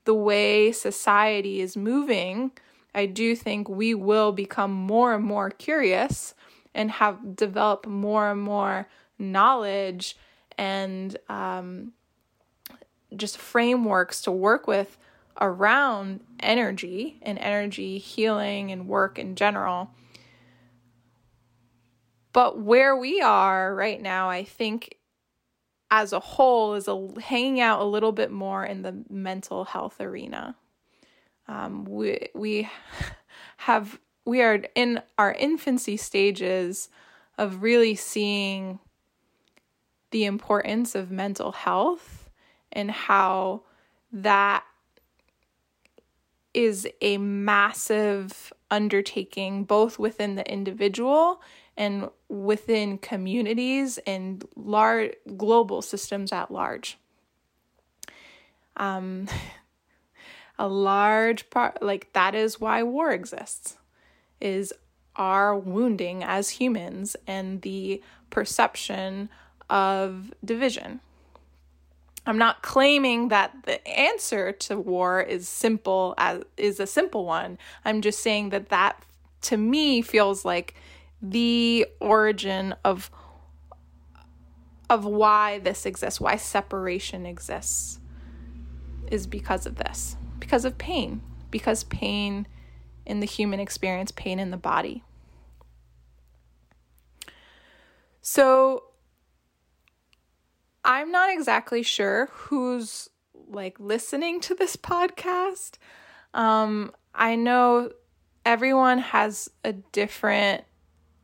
the 0.06 0.14
way 0.14 0.72
society 0.72 1.60
is 1.60 1.76
moving, 1.76 2.52
I 2.96 3.06
do 3.06 3.36
think 3.36 3.68
we 3.68 3.94
will 3.94 4.32
become 4.32 4.72
more 4.72 5.14
and 5.14 5.24
more 5.24 5.50
curious 5.50 6.34
and 6.74 6.92
have 6.92 7.36
develop 7.36 7.86
more 7.86 8.32
and 8.32 8.42
more 8.42 8.88
knowledge 9.20 10.18
and 10.58 11.18
um, 11.30 11.94
just 13.16 13.38
frameworks 13.38 14.22
to 14.24 14.32
work 14.32 14.68
with 14.68 14.98
around 15.40 16.22
energy 16.40 17.18
and 17.22 17.38
energy 17.40 17.98
healing 17.98 18.72
and 18.72 18.88
work 18.88 19.20
in 19.20 19.36
general 19.36 19.92
but 22.38 22.60
where 22.60 22.96
we 22.96 23.20
are 23.20 23.74
right 23.74 24.00
now, 24.00 24.30
I 24.30 24.44
think 24.44 25.00
as 25.90 26.14
a 26.14 26.20
whole 26.20 26.76
is 26.76 26.88
a, 26.88 27.10
hanging 27.20 27.60
out 27.62 27.82
a 27.82 27.84
little 27.84 28.12
bit 28.12 28.30
more 28.30 28.64
in 28.64 28.84
the 28.84 29.04
mental 29.10 29.66
health 29.66 30.00
arena. 30.00 30.56
Um, 31.48 31.84
we 31.86 32.28
we 32.36 32.70
have 33.58 34.00
we 34.24 34.44
are 34.44 34.62
in 34.76 35.02
our 35.18 35.34
infancy 35.34 35.98
stages 35.98 36.90
of 37.40 37.64
really 37.64 37.96
seeing 37.96 38.78
the 40.12 40.26
importance 40.26 40.94
of 40.94 41.10
mental 41.10 41.54
health 41.54 42.30
and 42.72 42.92
how 42.92 43.64
that 44.12 44.64
is 46.54 46.88
a 47.02 47.18
massive 47.18 48.54
undertaking 48.70 49.64
both 49.64 49.98
within 49.98 50.36
the 50.36 50.48
individual 50.48 51.42
and 51.78 52.10
within 52.28 52.98
communities 52.98 54.00
and 54.00 54.44
large 54.56 55.14
global 55.38 55.82
systems 55.82 56.34
at 56.34 56.52
large. 56.52 56.98
Um, 58.76 59.28
a 60.60 60.68
large 60.68 61.50
part, 61.50 61.82
like 61.82 62.12
that 62.14 62.34
is 62.34 62.60
why 62.60 62.84
war 62.84 63.12
exists, 63.12 63.78
is 64.42 64.74
our 65.16 65.58
wounding 65.58 66.24
as 66.24 66.50
humans 66.50 67.16
and 67.26 67.62
the 67.62 68.02
perception 68.30 69.30
of 69.70 70.34
division. 70.44 71.00
I'm 72.26 72.38
not 72.38 72.62
claiming 72.62 73.30
that 73.30 73.54
the 73.64 73.86
answer 73.88 74.52
to 74.52 74.78
war 74.78 75.22
is 75.22 75.48
simple 75.48 76.14
as 76.18 76.44
is 76.58 76.80
a 76.80 76.88
simple 76.88 77.26
one. 77.26 77.58
I'm 77.86 78.02
just 78.02 78.20
saying 78.20 78.50
that 78.50 78.70
that 78.70 79.02
to 79.44 79.58
me 79.58 80.02
feels 80.02 80.44
like 80.44 80.76
the 81.22 81.88
origin 82.00 82.76
of 82.84 83.12
of 84.90 85.04
why 85.04 85.60
this 85.60 85.86
exists, 85.86 86.22
why 86.22 86.38
separation 86.38 87.26
exists 87.26 88.00
is 89.12 89.28
because 89.28 89.66
of 89.66 89.76
this. 89.76 90.16
Because 90.40 90.64
of 90.64 90.78
pain. 90.78 91.22
Because 91.52 91.84
pain 91.86 92.48
in 93.06 93.20
the 93.20 93.26
human 93.26 93.60
experience, 93.60 94.12
pain 94.12 94.40
in 94.40 94.52
the 94.52 94.58
body. 94.58 95.04
So 98.22 98.84
I'm 100.84 101.12
not 101.12 101.34
exactly 101.34 101.84
sure 101.84 102.30
who's 102.32 103.10
like 103.50 103.80
listening 103.80 104.40
to 104.42 104.56
this 104.56 104.76
podcast. 104.76 105.78
Um, 106.34 106.92
I 107.14 107.36
know 107.36 107.92
everyone 108.46 109.00
has 109.00 109.50
a 109.64 109.74
different 109.74 110.64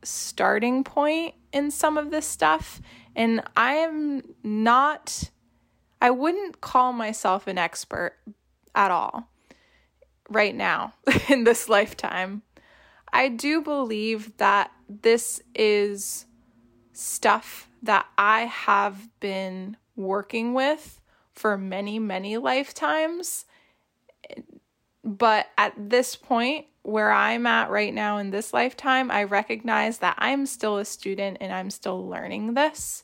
starting 0.04 0.84
point 0.84 1.36
in 1.52 1.72
some 1.72 1.98
of 1.98 2.12
this 2.12 2.28
stuff, 2.28 2.82
and 3.16 3.44
I 3.56 3.76
am 3.76 4.24
not, 4.44 5.30
I 6.02 6.10
wouldn't 6.12 6.62
call 6.62 6.94
myself 6.94 7.48
an 7.48 7.58
expert 7.58 8.18
at 8.76 8.92
all 8.92 9.30
right 10.30 10.56
now 10.56 10.94
in 11.30 11.44
this 11.44 11.70
lifetime. 11.70 12.42
I 13.12 13.30
do 13.30 13.62
believe 13.62 14.38
that 14.38 14.72
this 14.89 15.42
is 15.54 16.26
stuff 16.94 17.70
that 17.84 18.08
I 18.18 18.42
have 18.42 19.10
been 19.20 19.78
working 19.96 20.54
with 20.54 21.00
for 21.34 21.58
many, 21.58 22.00
many 22.00 22.38
lifetimes. 22.38 23.46
But 25.04 25.48
at 25.58 25.74
this 25.78 26.16
point, 26.16 26.68
where 26.84 27.12
I'm 27.12 27.46
at 27.48 27.69
right 27.69 27.93
now 27.93 28.17
in 28.17 28.30
this 28.30 28.54
lifetime, 28.54 29.10
I 29.10 29.24
recognize 29.24 30.00
that 30.00 30.15
I'm 30.17 30.46
still 30.46 30.78
a 30.78 30.86
student 30.86 31.38
and 31.41 31.52
I'm 31.52 31.69
still 31.69 32.08
learning 32.08 32.54
this. 32.54 33.04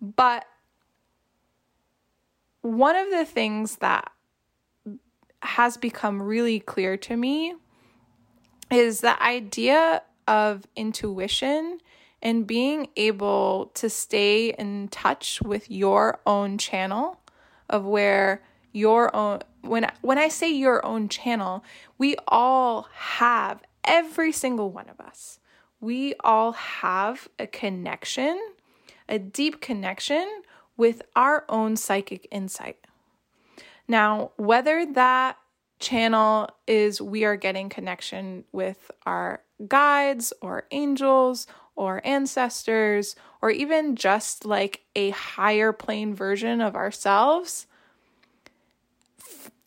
But 0.00 0.46
one 2.62 2.96
of 2.96 3.10
the 3.10 3.24
things 3.24 3.76
that 3.76 4.12
has 5.42 5.78
become 5.78 6.22
really 6.22 6.60
clear 6.60 6.96
to 6.98 7.16
me 7.16 7.54
is 8.70 9.00
the 9.00 9.20
idea 9.22 10.02
of 10.28 10.66
intuition 10.76 11.78
and 12.22 12.46
being 12.46 12.88
able 12.96 13.70
to 13.74 13.88
stay 13.88 14.52
in 14.52 14.88
touch 14.88 15.40
with 15.42 15.70
your 15.70 16.20
own 16.26 16.58
channel 16.58 17.20
of 17.68 17.84
where 17.84 18.42
your 18.72 19.14
own 19.14 19.40
when 19.62 19.90
when 20.00 20.18
I 20.18 20.28
say 20.28 20.50
your 20.50 20.84
own 20.84 21.08
channel, 21.08 21.64
we 21.98 22.16
all 22.28 22.88
have 22.92 23.62
every 23.84 24.32
single 24.32 24.70
one 24.70 24.88
of 24.88 25.00
us. 25.00 25.38
We 25.80 26.14
all 26.20 26.52
have 26.52 27.28
a 27.38 27.46
connection, 27.46 28.38
a 29.08 29.18
deep 29.18 29.60
connection 29.60 30.42
with 30.76 31.02
our 31.16 31.44
own 31.48 31.76
psychic 31.76 32.26
insight. 32.30 32.78
Now, 33.88 34.32
whether 34.36 34.86
that 34.86 35.36
channel 35.78 36.48
is 36.66 37.00
we 37.00 37.24
are 37.24 37.36
getting 37.36 37.68
connection 37.68 38.44
with 38.52 38.90
our 39.06 39.42
guides 39.66 40.32
or 40.40 40.66
angels 40.70 41.46
or 41.74 42.00
ancestors 42.04 43.16
or 43.40 43.50
even 43.50 43.96
just 43.96 44.44
like 44.44 44.82
a 44.94 45.10
higher 45.10 45.72
plane 45.72 46.14
version 46.14 46.60
of 46.60 46.76
ourselves 46.76 47.66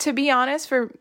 to 0.04 0.12
be 0.12 0.30
honest 0.30 0.68
for 0.68 0.92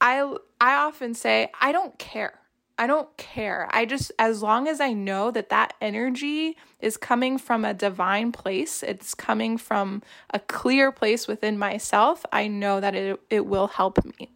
I 0.00 0.20
I 0.60 0.74
often 0.74 1.12
say 1.12 1.50
I 1.60 1.72
don't 1.72 1.98
care. 1.98 2.38
I 2.78 2.86
don't 2.86 3.14
care. 3.16 3.68
I 3.72 3.84
just 3.84 4.12
as 4.16 4.42
long 4.42 4.68
as 4.68 4.80
I 4.80 4.92
know 4.92 5.32
that 5.32 5.48
that 5.48 5.74
energy 5.80 6.56
is 6.78 6.96
coming 6.96 7.36
from 7.36 7.64
a 7.64 7.74
divine 7.74 8.30
place, 8.30 8.84
it's 8.84 9.12
coming 9.12 9.58
from 9.58 10.04
a 10.30 10.38
clear 10.38 10.92
place 10.92 11.26
within 11.26 11.58
myself, 11.58 12.24
I 12.32 12.46
know 12.46 12.78
that 12.80 12.94
it 12.94 13.20
it 13.28 13.44
will 13.44 13.66
help 13.66 14.04
me. 14.04 14.30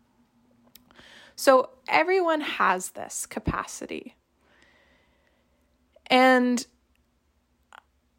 So 1.37 1.71
everyone 1.89 2.41
has 2.41 2.91
this 2.91 3.25
capacity. 3.25 4.17
And 6.09 6.67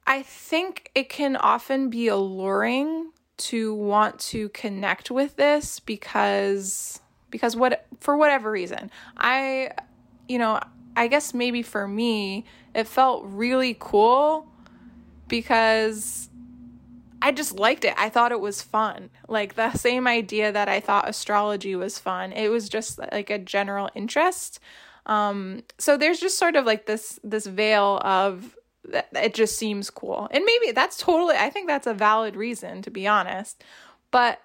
I 0.08 0.22
think 0.22 0.92
it 0.96 1.10
can 1.10 1.36
often 1.36 1.90
be 1.90 2.08
alluring 2.08 3.12
to 3.41 3.73
want 3.73 4.19
to 4.19 4.49
connect 4.49 5.12
with 5.12 5.36
this 5.36 5.80
because 5.80 6.99
because 7.30 7.56
what 7.56 7.86
for 7.99 8.17
whatever 8.17 8.51
reason. 8.51 8.91
I 9.17 9.71
you 10.27 10.38
know, 10.38 10.60
I 10.95 11.08
guess 11.08 11.34
maybe 11.34 11.62
for 11.62 11.88
me 11.88 12.45
it 12.73 12.88
felt 12.88 13.23
really 13.25 13.75
cool 13.80 14.47
because 15.27 16.30
I 17.21 17.32
just 17.32 17.54
liked 17.54 17.86
it. 17.86 17.93
I 17.97 18.10
thought 18.10 18.32
it 18.32 18.39
was 18.39 18.62
fun. 18.62 19.10
Like 19.27 19.56
the 19.56 19.73
same 19.73 20.08
idea 20.08 20.51
that 20.51 20.67
I 20.67 20.80
thought 20.80 21.08
astrology 21.08 21.75
was 21.75 21.99
fun. 21.99 22.32
It 22.32 22.49
was 22.49 22.67
just 22.67 22.97
like 22.97 23.30
a 23.30 23.38
general 23.38 23.89
interest. 23.95 24.60
Um, 25.06 25.63
so 25.77 25.97
there's 25.97 26.19
just 26.19 26.38
sort 26.38 26.56
of 26.56 26.65
like 26.65 26.86
this 26.86 27.19
this 27.23 27.45
veil 27.45 27.99
of 28.04 28.56
it 28.84 29.34
just 29.34 29.58
seems 29.58 29.89
cool. 29.89 30.28
And 30.32 30.44
maybe 30.44 30.72
that's 30.72 30.98
totally 30.98 31.36
I 31.36 31.50
think 31.50 31.67
that's 31.67 31.88
a 31.88 31.94
valid 31.94 32.36
reason 32.36 32.82
to 32.84 32.91
be 32.91 33.08
honest. 33.08 33.63
But 34.12 34.41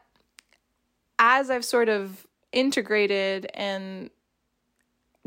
as 1.19 1.51
I've 1.51 1.65
sort 1.65 1.89
of 1.89 2.27
integrated 2.53 3.51
and 3.55 4.11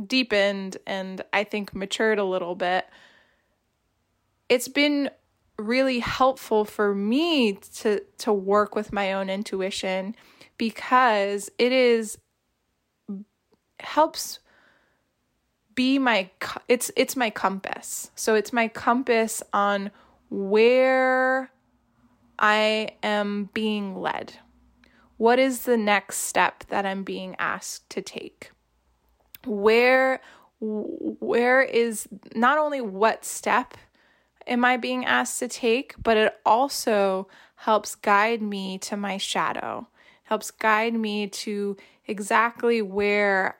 deepened 0.06 0.78
and 0.88 1.22
I 1.34 1.43
think 1.43 1.74
matured 1.76 2.19
a 2.19 2.24
little 2.24 2.56
bit, 2.56 2.88
it's 4.48 4.67
been 4.67 5.10
really 5.58 6.00
helpful 6.00 6.63
for 6.63 6.95
me 6.95 7.54
to 7.54 8.02
to 8.17 8.32
work 8.32 8.76
with 8.76 8.93
my 8.93 9.13
own 9.13 9.30
intuition 9.30 10.15
because 10.58 11.50
it 11.58 11.72
is 11.72 12.17
helps 13.80 14.39
be 15.80 15.98
my 15.98 16.30
it's 16.68 16.92
it's 16.98 17.15
my 17.15 17.30
compass. 17.30 18.12
So 18.13 18.36
it's 18.36 18.52
my 18.52 18.68
compass 18.68 19.42
on 19.54 19.92
where 20.30 21.52
I 22.38 22.89
am 23.02 23.50
being 23.54 23.96
led. 23.96 24.34
What 25.15 25.39
is 25.39 25.62
the 25.62 25.78
next 25.78 26.18
step 26.18 26.65
that 26.68 26.86
I'm 26.86 27.04
being 27.04 27.34
asked 27.39 27.89
to 27.92 28.02
take? 28.02 28.52
Where 29.46 30.20
where 30.60 31.62
is 31.62 32.10
not 32.36 32.58
only 32.58 32.82
what 32.82 33.24
step 33.24 33.78
am 34.46 34.65
I 34.65 34.76
being 34.76 35.06
asked 35.06 35.39
to 35.39 35.48
take, 35.48 35.96
but 36.04 36.18
it 36.18 36.36
also 36.46 37.30
helps 37.56 37.96
guide 37.96 38.42
me 38.42 38.80
to 38.80 38.98
my 38.98 39.15
shadow. 39.15 39.88
Helps 40.24 40.52
guide 40.52 40.94
me 40.94 41.28
to 41.28 41.78
exactly 42.06 42.82
where 42.82 43.56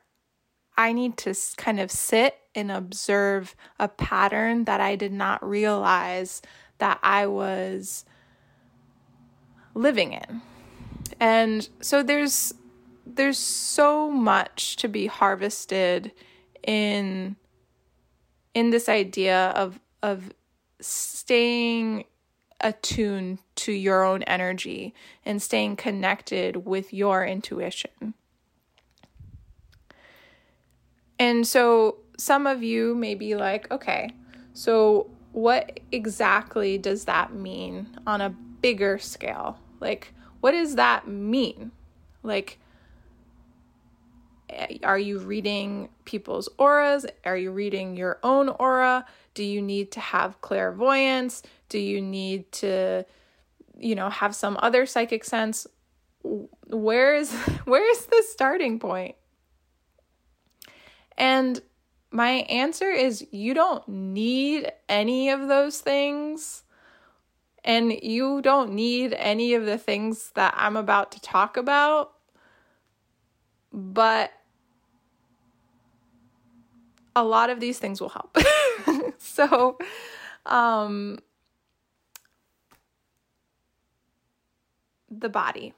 I 0.80 0.94
need 0.94 1.18
to 1.18 1.36
kind 1.58 1.78
of 1.82 1.92
sit 1.92 2.38
and 2.56 2.72
observe 2.72 3.54
a 3.82 3.90
pattern 3.90 4.64
that 4.64 4.80
I 4.80 4.96
did 4.96 5.12
not 5.12 5.44
realize 5.48 6.42
that 6.78 7.00
I 7.04 7.28
was 7.28 8.06
living 9.74 10.14
in. 10.14 10.42
And 11.20 11.68
so 11.82 12.02
there's 12.02 12.54
there's 13.06 13.38
so 13.38 14.10
much 14.10 14.78
to 14.78 14.88
be 14.88 15.08
harvested 15.08 16.14
in 16.64 17.36
in 18.54 18.70
this 18.70 18.88
idea 18.88 19.50
of 19.58 19.82
of 20.02 20.32
staying 20.80 22.06
attuned 22.62 23.40
to 23.56 23.74
your 23.74 24.06
own 24.06 24.24
energy 24.24 24.94
and 25.26 25.42
staying 25.42 25.76
connected 25.76 26.66
with 26.66 26.94
your 26.94 27.26
intuition. 27.26 28.14
And 31.20 31.46
so 31.46 31.98
some 32.18 32.48
of 32.48 32.64
you 32.64 32.96
may 32.96 33.14
be 33.14 33.36
like, 33.36 33.70
okay, 33.72 34.12
so 34.54 35.10
what 35.32 35.80
exactly 35.92 36.78
does 36.78 37.06
that 37.06 37.34
mean 37.34 37.88
on 38.08 38.22
a 38.22 38.30
bigger 38.30 38.98
scale? 38.98 39.60
Like, 39.80 40.14
what 40.40 40.52
does 40.52 40.76
that 40.76 41.08
mean? 41.08 41.72
Like, 42.24 42.60
eh, 44.50 44.78
are 44.84 44.98
you 44.98 45.20
reading 45.20 45.90
people's 46.06 46.50
auras? 46.58 47.06
Are 47.26 47.38
you 47.38 47.52
reading 47.52 47.96
your 47.96 48.20
own 48.24 48.50
aura? 48.50 49.06
Do 49.34 49.44
you 49.44 49.62
need 49.62 49.92
to 49.94 50.00
have 50.00 50.42
clairvoyance? 50.42 51.44
Do 51.70 51.80
you 51.80 52.02
need 52.02 52.52
to, 52.54 53.06
you 53.78 53.96
know, 53.96 54.10
have 54.10 54.36
some 54.36 54.58
other 54.62 54.86
psychic 54.86 55.24
sense? 55.24 55.68
Where 56.24 57.16
is 57.16 57.32
where 57.66 57.90
is 57.92 58.06
the 58.06 58.24
starting 58.30 58.80
point? 58.80 59.16
And 61.20 61.62
my 62.12 62.30
answer 62.50 62.90
is 62.90 63.28
you 63.32 63.54
don't 63.54 63.88
need 63.88 64.72
any 64.88 65.30
of 65.30 65.48
those 65.48 65.82
things. 65.82 66.64
And 67.64 67.92
you 67.92 68.42
don't 68.42 68.72
need 68.72 69.14
any 69.14 69.54
of 69.54 69.66
the 69.66 69.78
things 69.78 70.32
that 70.36 70.54
I'm 70.58 70.78
about 70.78 71.12
to 71.12 71.22
talk 71.22 71.58
about. 71.58 72.14
But 73.74 74.32
a 77.16 77.24
lot 77.24 77.50
of 77.50 77.60
these 77.60 77.78
things 77.78 78.00
will 78.00 78.10
help. 78.10 78.38
so, 79.18 79.78
um, 80.46 81.20
the 85.12 85.30
body. 85.30 85.74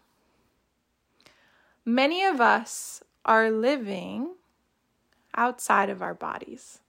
Many 1.83 2.23
of 2.25 2.39
us 2.39 3.01
are 3.25 3.49
living 3.49 4.35
outside 5.35 5.89
of 5.89 6.01
our 6.01 6.13
bodies. 6.13 6.79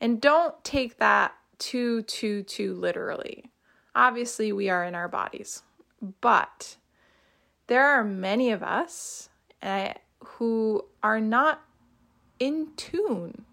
And 0.00 0.20
don't 0.20 0.62
take 0.64 0.98
that 0.98 1.34
too, 1.58 2.02
too, 2.02 2.42
too 2.42 2.74
literally. 2.74 3.50
Obviously, 3.94 4.52
we 4.52 4.68
are 4.68 4.84
in 4.84 4.94
our 4.94 5.08
bodies, 5.08 5.62
but 6.20 6.76
there 7.66 7.86
are 7.86 8.04
many 8.04 8.50
of 8.50 8.62
us 8.62 9.30
uh, 9.62 9.94
who 10.22 10.84
are 11.02 11.20
not 11.20 11.62
in 12.38 12.68
tune 12.76 13.46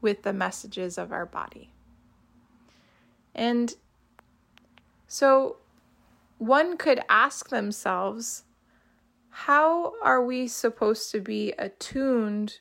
with 0.00 0.22
the 0.22 0.32
messages 0.32 0.98
of 0.98 1.12
our 1.12 1.26
body. 1.26 1.72
And 3.34 3.74
so 5.06 5.56
one 6.38 6.76
could 6.76 7.00
ask 7.08 7.48
themselves 7.48 8.44
how 9.30 9.94
are 10.02 10.22
we 10.22 10.46
supposed 10.46 11.10
to 11.12 11.20
be 11.20 11.52
attuned 11.58 12.60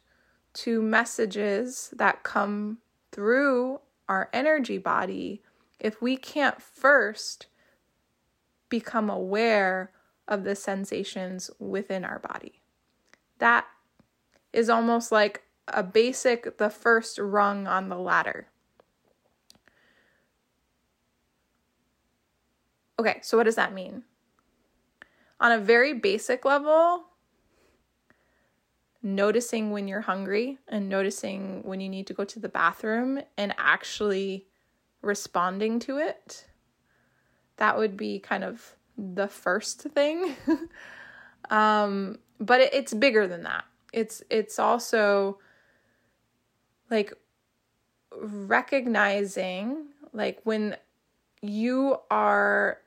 to 0.54 0.82
messages 0.82 1.94
that 1.96 2.24
come 2.24 2.80
through 3.12 3.80
our 4.08 4.30
energy 4.34 4.78
body 4.78 5.42
if 5.80 6.02
we 6.02 6.18
can't 6.18 6.62
first 6.62 7.48
become 8.70 9.10
aware 9.10 9.92
of 10.28 10.44
the 10.44 10.56
sensations 10.56 11.52
within 11.60 12.06
our 12.06 12.20
body. 12.20 12.62
That 13.40 13.66
is 14.54 14.70
almost 14.70 15.12
like 15.12 15.44
a 15.68 15.84
basic, 15.84 16.58
the 16.58 16.70
first 16.70 17.18
rung 17.18 17.68
on 17.68 17.90
the 17.90 17.98
ladder. 17.98 18.48
Okay, 23.00 23.20
so 23.24 23.38
what 23.38 23.44
does 23.44 23.56
that 23.56 23.74
mean? 23.74 24.04
On 25.40 25.52
a 25.52 25.60
very 25.60 25.94
basic 25.94 26.46
level, 26.46 27.06
noticing 29.04 29.72
when 29.72 29.88
you're 29.88 30.02
hungry 30.02 30.60
and 30.68 30.88
noticing 30.88 31.64
when 31.64 31.80
you 31.80 31.90
need 31.90 32.08
to 32.08 32.14
go 32.14 32.24
to 32.24 32.40
the 32.40 32.50
bathroom 32.50 33.20
and 33.38 33.54
actually 33.58 34.46
responding 35.02 35.80
to 35.80 35.98
it. 35.98 36.46
That 37.58 37.78
would 37.78 37.98
be 37.98 38.20
kind 38.20 38.44
of 38.44 38.76
the 38.98 39.28
first 39.28 39.82
thing. 39.82 40.36
um, 41.50 42.20
but 42.40 42.62
it, 42.62 42.74
it's 42.74 42.94
bigger 42.94 43.28
than 43.28 43.44
that. 43.44 43.66
It's 43.94 44.24
it's 44.30 44.60
also 44.60 45.40
like 46.90 47.14
recognizing 48.20 49.88
like 50.14 50.40
when 50.44 50.76
you 51.42 51.98
are 52.10 52.80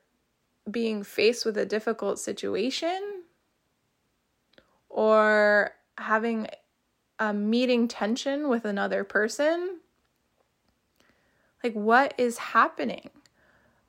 being 0.71 1.03
faced 1.03 1.45
with 1.45 1.59
a 1.59 1.67
difficult 1.67 2.19
situation 2.19 3.23
or 4.89 5.73
having 5.99 6.49
a 7.19 7.33
meeting 7.33 7.89
tension 7.89 8.49
with 8.49 8.65
another 8.65 9.05
person? 9.05 9.81
Like 11.63 11.75
what 11.75 12.15
is 12.19 12.39
happening? 12.39 13.11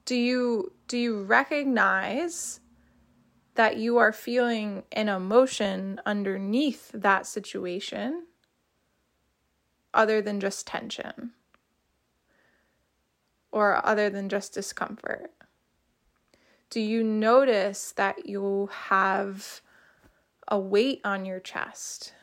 Do 0.06 0.16
you 0.16 0.72
do 0.88 0.98
you 0.98 1.24
recognize 1.24 2.60
that 3.56 3.78
you 3.78 3.98
are 3.98 4.12
feeling 4.12 4.84
an 4.92 5.10
emotion 5.10 6.00
underneath 6.06 6.92
that 6.94 7.26
situation 7.26 8.26
other 9.94 10.22
than 10.22 10.40
just 10.40 10.68
tension? 10.68 11.32
Or 13.52 13.86
other 13.86 14.10
than 14.10 14.30
just 14.30 14.54
discomfort? 14.54 15.32
Do 16.70 16.82
you 16.82 17.04
notice 17.04 17.94
that 17.94 18.28
you 18.28 18.70
have 18.72 19.62
a 20.48 20.60
weight 20.60 21.02
on 21.04 21.26
your 21.26 21.40
chest? 21.40 22.14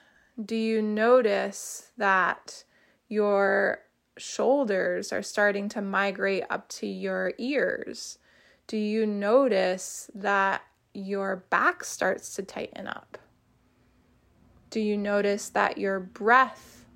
Do 0.43 0.57
you 0.57 0.81
notice 0.83 1.91
that 1.97 2.65
your 3.09 3.81
shoulders 4.17 5.13
are 5.13 5.23
starting 5.23 5.69
to 5.71 5.83
migrate 5.83 6.45
up 6.51 6.69
to 6.69 6.87
your 6.87 7.33
ears? 7.39 8.19
Do 8.67 8.77
you 8.77 9.07
notice 9.07 10.11
that 10.15 10.63
your 10.95 11.45
back 11.51 11.85
starts 11.85 12.35
to 12.37 12.43
tighten 12.43 12.87
up? 12.87 13.19
Do 14.71 14.81
you 14.81 14.97
notice 14.97 15.51
that 15.51 15.79
your 15.79 16.01
breath 16.01 16.87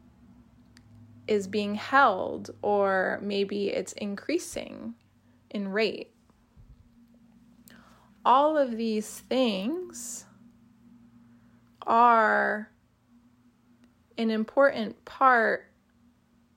is 1.27 1.49
being 1.49 1.75
held 1.75 2.51
or 2.63 3.19
maybe 3.23 3.69
it's 3.69 3.93
increasing 3.95 4.95
in 5.51 5.69
rate? 5.69 6.13
All 8.25 8.57
of 8.57 8.77
these 8.77 9.21
things 9.29 10.26
are 11.87 12.71
an 14.19 14.31
important 14.31 15.05
part 15.05 15.67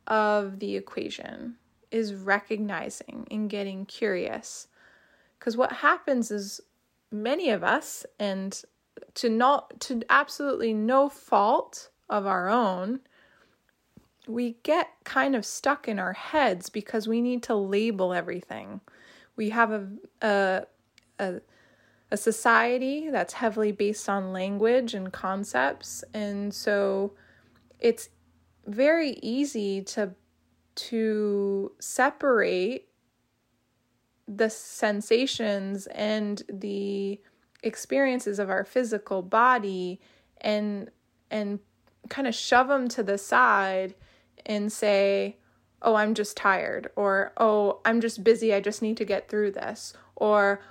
of 0.07 0.59
the 0.59 0.75
equation 0.75 1.55
is 1.91 2.13
recognizing 2.13 3.27
and 3.29 3.49
getting 3.49 3.85
curious. 3.85 4.67
Because 5.37 5.57
what 5.57 5.71
happens 5.71 6.31
is 6.31 6.61
many 7.11 7.49
of 7.49 7.63
us, 7.63 8.05
and 8.19 8.61
to 9.15 9.29
not 9.29 9.79
to 9.81 10.01
absolutely 10.09 10.73
no 10.73 11.09
fault 11.09 11.89
of 12.09 12.25
our 12.25 12.49
own, 12.49 12.99
we 14.27 14.57
get 14.63 14.89
kind 15.03 15.35
of 15.35 15.45
stuck 15.45 15.87
in 15.87 15.99
our 15.99 16.13
heads 16.13 16.69
because 16.69 17.07
we 17.07 17.21
need 17.21 17.43
to 17.43 17.55
label 17.55 18.13
everything. 18.13 18.81
We 19.35 19.49
have 19.49 19.71
a 19.71 19.87
a, 20.21 20.63
a 21.19 21.41
a 22.11 22.17
society 22.17 23.09
that's 23.09 23.33
heavily 23.33 23.71
based 23.71 24.09
on 24.09 24.33
language 24.33 24.93
and 24.93 25.11
concepts. 25.13 26.03
And 26.13 26.53
so 26.53 27.13
it's 27.79 28.09
very 28.65 29.11
easy 29.21 29.81
to 29.81 30.11
to 30.75 31.71
separate 31.79 32.87
the 34.27 34.49
sensations 34.49 35.87
and 35.87 36.43
the 36.47 37.19
experiences 37.63 38.39
of 38.39 38.49
our 38.49 38.63
physical 38.63 39.21
body 39.21 39.99
and 40.39 40.89
and 41.29 41.59
kind 42.09 42.27
of 42.27 42.33
shove 42.33 42.67
them 42.67 42.87
to 42.87 43.03
the 43.03 43.17
side 43.17 43.95
and 44.45 44.71
say 44.71 45.35
oh 45.81 45.95
i'm 45.95 46.13
just 46.13 46.37
tired 46.37 46.89
or 46.95 47.33
oh 47.37 47.81
i'm 47.83 47.99
just 47.99 48.23
busy 48.23 48.53
i 48.53 48.61
just 48.61 48.81
need 48.81 48.95
to 48.95 49.03
get 49.03 49.27
through 49.27 49.51
this 49.51 49.93
or 50.15 50.61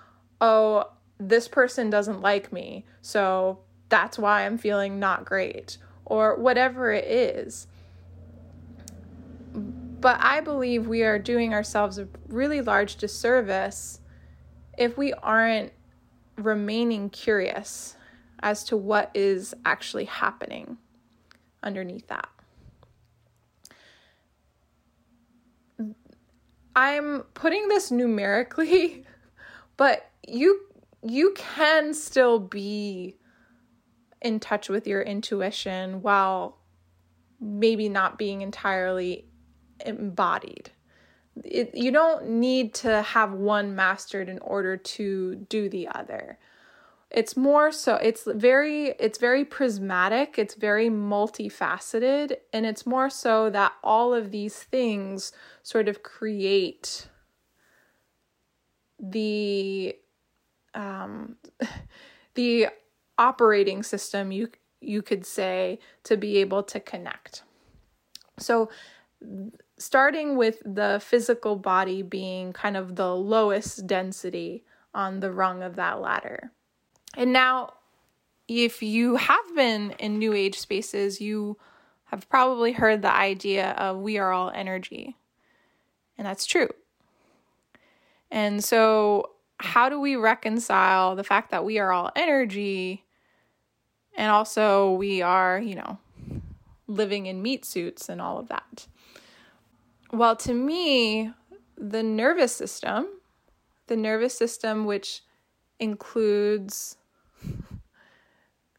oh 0.41 0.84
this 1.19 1.49
person 1.49 1.91
doesn't 1.91 2.21
like 2.21 2.53
me, 2.53 2.85
so 3.03 3.61
that's 3.89 4.19
why 4.19 4.47
I'm 4.47 4.59
feeling 4.59 4.99
not 4.99 5.25
great, 5.25 5.79
or 6.05 6.37
whatever 6.37 6.93
it 6.93 7.05
is. 7.05 7.66
But 9.55 10.19
I 10.21 10.41
believe 10.41 10.87
we 10.87 11.03
are 11.03 11.19
doing 11.19 11.53
ourselves 11.53 11.99
a 11.99 12.09
really 12.29 12.61
large 12.61 12.97
disservice 12.97 14.01
if 14.77 14.97
we 14.97 15.12
aren't 15.12 15.73
remaining 16.37 17.11
curious 17.11 17.97
as 18.41 18.62
to 18.64 18.77
what 18.77 19.11
is 19.14 19.55
actually 19.64 20.05
happening 20.05 20.79
underneath 21.62 22.07
that. 22.07 22.29
I'm 26.77 27.23
putting 27.35 27.66
this 27.66 27.91
numerically, 27.91 29.05
but 29.77 30.09
you 30.27 30.68
you 31.03 31.35
can 31.37 31.95
still 31.95 32.39
be 32.39 33.17
in 34.21 34.41
touch 34.41 34.69
with 34.69 34.87
your 34.87 35.03
intuition 35.03 36.03
while 36.03 36.59
maybe 37.41 37.89
not 37.89 38.19
being 38.19 38.43
entirely 38.43 39.27
embodied. 39.85 40.71
It, 41.45 41.75
you 41.75 41.93
don't 41.93 42.29
need 42.29 42.75
to 42.75 43.03
have 43.03 43.33
one 43.33 43.77
mastered 43.77 44.29
in 44.29 44.41
order 44.41 44.77
to 44.77 45.37
do 45.37 45.69
the 45.69 45.89
other. 45.89 46.39
It's 47.11 47.39
more 47.39 47.73
so 47.73 47.95
it's 47.95 48.25
very 48.27 48.89
it's 48.99 49.19
very 49.19 49.45
prismatic, 49.45 50.39
it's 50.39 50.55
very 50.55 50.91
multifaceted 50.91 52.37
and 52.53 52.67
it's 52.67 52.85
more 52.85 53.09
so 53.09 53.49
that 53.49 53.73
all 53.83 54.13
of 54.13 54.31
these 54.31 54.57
things 54.57 55.33
sort 55.63 55.89
of 55.89 56.03
create 56.03 57.09
the 59.01 59.97
um, 60.79 61.37
the 62.35 62.68
operating 63.18 63.83
system 63.83 64.33
you 64.33 64.49
you 64.81 65.03
could 65.03 65.26
say 65.26 65.81
to 66.05 66.16
be 66.16 66.39
able 66.39 66.62
to 66.62 66.79
connect. 66.79 67.43
So, 68.39 68.70
starting 69.76 70.37
with 70.37 70.62
the 70.64 71.03
physical 71.05 71.57
body 71.57 72.03
being 72.03 72.53
kind 72.53 72.76
of 72.76 72.95
the 72.95 73.14
lowest 73.14 73.87
density 73.89 74.64
on 74.95 75.18
the 75.18 75.33
rung 75.33 75.64
of 75.64 75.74
that 75.76 76.01
ladder. 76.01 76.53
And 77.16 77.33
now, 77.33 77.74
if 78.47 78.83
you 78.83 79.16
have 79.16 79.55
been 79.57 79.91
in 79.99 80.18
new 80.18 80.33
age 80.33 80.59
spaces, 80.59 81.20
you 81.20 81.59
have 82.05 82.29
probably 82.29 82.72
heard 82.72 83.03
the 83.03 83.12
idea 83.12 83.72
of 83.72 83.99
we 83.99 84.16
are 84.18 84.33
all 84.33 84.51
energy. 84.51 85.16
And 86.16 86.26
that's 86.26 86.47
true. 86.47 86.68
And 88.31 88.62
so, 88.62 89.31
how 89.59 89.89
do 89.89 90.01
we 90.01 90.17
reconcile 90.17 91.17
the 91.17 91.25
fact 91.25 91.51
that 91.51 91.65
we 91.65 91.79
are 91.79 91.93
all 91.93 92.11
energy 92.15 93.05
and 94.17 94.31
also 94.31 94.93
we 94.93 95.23
are, 95.23 95.59
you 95.59 95.75
know, 95.75 95.99
living 96.87 97.27
in 97.27 97.43
meat 97.43 97.65
suits 97.65 98.09
and 98.09 98.21
all 98.21 98.39
of 98.39 98.49
that? 98.49 98.87
Well, 100.13 100.37
to 100.37 100.55
me, 100.55 101.33
the 101.77 102.03
nervous 102.03 102.55
system, 102.55 103.07
the 103.89 103.97
nervous 103.97 104.37
system, 104.37 104.87
which 104.87 105.23
includes 105.79 106.97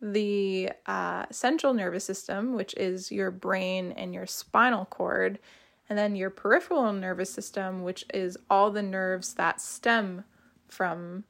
the 0.02 0.72
uh, 0.86 1.26
central 1.30 1.74
nervous 1.74 2.06
system, 2.06 2.54
which 2.54 2.74
is 2.76 3.12
your 3.12 3.32
brain 3.32 3.92
and 3.92 4.14
your 4.14 4.26
spinal 4.26 4.86
cord, 4.86 5.40
and 5.90 5.98
then 5.98 6.16
your 6.16 6.30
peripheral 6.30 6.94
nervous 6.94 7.32
system, 7.32 7.84
which 7.84 8.06
is 8.14 8.38
all 8.50 8.72
the 8.72 8.82
nerves 8.82 9.34
that 9.34 9.60
stem 9.60 10.24
from 10.70 11.26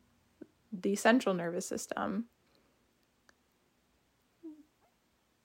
the 0.72 0.96
central 0.96 1.34
nervous 1.34 1.66
system. 1.66 2.26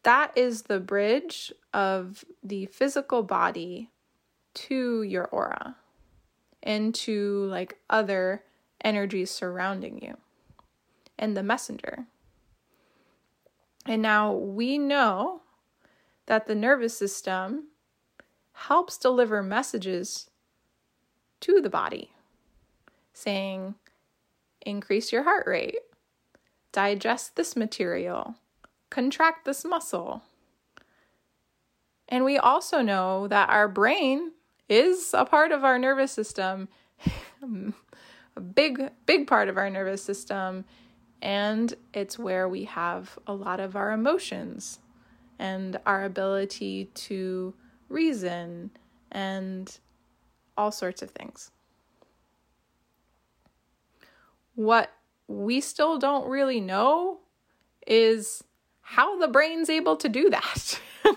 That 0.03 0.37
is 0.37 0.63
the 0.63 0.81
bridge 0.81 1.53
of 1.73 2.25
the 2.43 2.67
physical 2.67 3.23
body 3.23 3.91
to 4.55 5.03
your 5.03 5.25
aura 5.27 5.77
and 6.63 6.95
to 6.95 7.47
like 7.47 7.79
other 7.89 8.45
energies 8.83 9.31
surrounding 9.31 10.03
you 10.03 10.17
and 11.19 11.37
the 11.37 11.43
messenger. 11.43 12.07
And 13.87 14.03
now 14.03 14.33
we 14.33 14.79
know 14.79 15.43
that 16.27 16.47
the 16.47 16.55
nervous 16.55 16.97
system 16.97 17.69
helps 18.53 18.97
deliver 18.97 19.43
messages 19.43 20.31
to 21.41 21.61
the 21.61 21.71
body 21.71 22.13
saying, 23.13 23.75
increase 24.65 25.13
your 25.13 25.25
heart 25.25 25.47
rate, 25.47 25.79
digest 26.73 27.37
this 27.37 27.57
material, 27.57 28.37
contract 28.91 29.45
this 29.45 29.65
muscle. 29.65 30.23
And 32.09 32.25
we 32.25 32.37
also 32.39 32.83
know 32.83 33.29
that 33.29 33.49
our 33.49 33.69
brain 33.69 34.33
is 34.69 35.15
a 35.15 35.25
part 35.25 35.53
of 35.53 35.65
our 35.65 35.79
nervous 35.79 36.13
system, 36.13 36.69
a 37.43 38.41
big, 38.41 38.91
big 39.07 39.27
part 39.27 39.49
of 39.49 39.57
our 39.57 39.71
nervous 39.71 40.03
system, 40.03 40.65
and 41.23 41.75
it's 41.93 42.19
where 42.19 42.49
we 42.49 42.65
have 42.65 43.19
a 43.27 43.33
lot 43.33 43.61
of 43.61 43.77
our 43.77 43.93
emotions 43.93 44.79
and 45.39 45.79
our 45.87 46.05
ability 46.05 46.91
to 46.95 47.55
reason 47.89 48.71
and 49.11 49.79
all 50.57 50.71
sorts 50.71 51.03
of 51.03 51.11
things. 51.11 51.51
What 54.55 54.93
we 55.29 55.61
still 55.61 55.99
don't 55.99 56.29
really 56.29 56.61
know 56.61 57.21
is 57.87 58.45
how 58.81 59.19
the 59.19 59.29
brain's 59.29 59.71
able 59.71 59.97
to 59.97 60.09
do 60.09 60.31
that. 60.31 60.81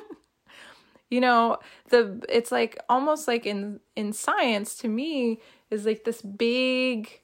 you 1.09 1.21
know 1.21 1.57
the 1.89 2.21
it's 2.29 2.51
like 2.51 2.77
almost 2.89 3.27
like 3.27 3.45
in 3.45 3.79
in 3.95 4.13
science 4.13 4.75
to 4.75 4.87
me 4.87 5.39
is 5.69 5.85
like 5.85 6.03
this 6.03 6.21
big 6.21 7.21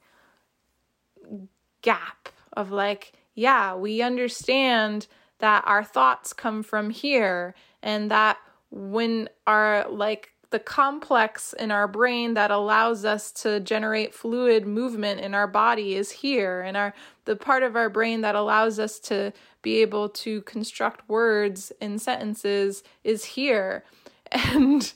gap 1.82 2.30
of 2.54 2.72
like 2.72 3.14
yeah 3.36 3.76
we 3.76 4.02
understand 4.02 5.08
that 5.40 5.64
our 5.66 5.84
thoughts 5.84 6.32
come 6.32 6.64
from 6.64 6.90
here 6.90 7.54
and 7.82 8.10
that 8.10 8.38
when 8.72 9.28
our 9.46 9.86
like 9.90 10.33
the 10.54 10.60
complex 10.60 11.54
in 11.54 11.72
our 11.72 11.88
brain 11.88 12.36
that 12.36 12.52
allows 12.52 13.06
us 13.06 13.32
to 13.32 13.60
generate 13.60 14.14
fluid 14.14 14.68
movement 14.68 15.20
in 15.20 15.34
our 15.34 15.48
body 15.48 15.96
is 15.96 16.12
here. 16.12 16.62
And 16.62 16.78
our 16.78 16.94
the 17.26 17.36
part 17.36 17.64
of 17.64 17.76
our 17.76 17.90
brain 17.90 18.22
that 18.22 18.36
allows 18.36 18.78
us 18.78 19.00
to 19.00 19.34
be 19.64 19.82
able 19.82 20.10
to 20.10 20.44
construct 20.44 21.10
words 21.10 21.72
in 21.82 21.98
sentences 21.98 22.84
is 23.04 23.26
here. 23.26 23.84
And 24.32 24.94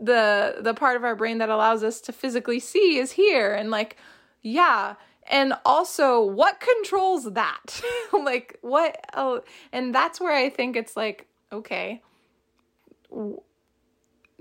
the 0.00 0.58
the 0.60 0.72
part 0.72 0.96
of 0.96 1.02
our 1.02 1.16
brain 1.16 1.38
that 1.38 1.48
allows 1.48 1.82
us 1.82 2.00
to 2.02 2.12
physically 2.12 2.60
see 2.60 2.98
is 2.98 3.10
here. 3.10 3.52
And 3.52 3.72
like 3.72 3.96
yeah. 4.40 4.94
And 5.28 5.54
also 5.64 6.22
what 6.22 6.60
controls 6.60 7.32
that? 7.32 7.82
Like 8.12 8.58
what 8.60 9.04
oh 9.14 9.42
and 9.72 9.92
that's 9.92 10.20
where 10.20 10.32
i 10.32 10.48
think 10.48 10.76
it's 10.76 10.96
like 10.96 11.26
okay 11.50 12.02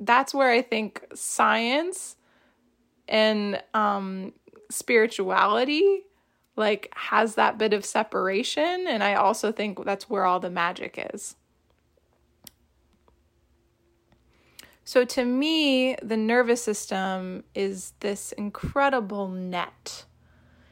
that's 0.01 0.33
where 0.33 0.49
I 0.49 0.61
think 0.61 1.05
science 1.13 2.17
and 3.07 3.61
um, 3.73 4.33
spirituality 4.69 6.01
like 6.57 6.91
has 6.95 7.35
that 7.35 7.57
bit 7.57 7.71
of 7.71 7.85
separation 7.85 8.87
and 8.87 9.03
I 9.03 9.13
also 9.13 9.51
think 9.51 9.85
that's 9.85 10.09
where 10.09 10.25
all 10.25 10.39
the 10.39 10.49
magic 10.49 11.09
is. 11.13 11.35
So 14.83 15.05
to 15.05 15.23
me, 15.23 15.95
the 16.01 16.17
nervous 16.17 16.61
system 16.61 17.43
is 17.55 17.93
this 18.01 18.33
incredible 18.33 19.29
net. 19.29 20.05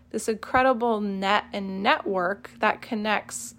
This 0.10 0.28
incredible 0.28 1.00
net 1.00 1.46
and 1.54 1.84
network 1.84 2.50
that 2.60 2.82
connects 2.82 3.54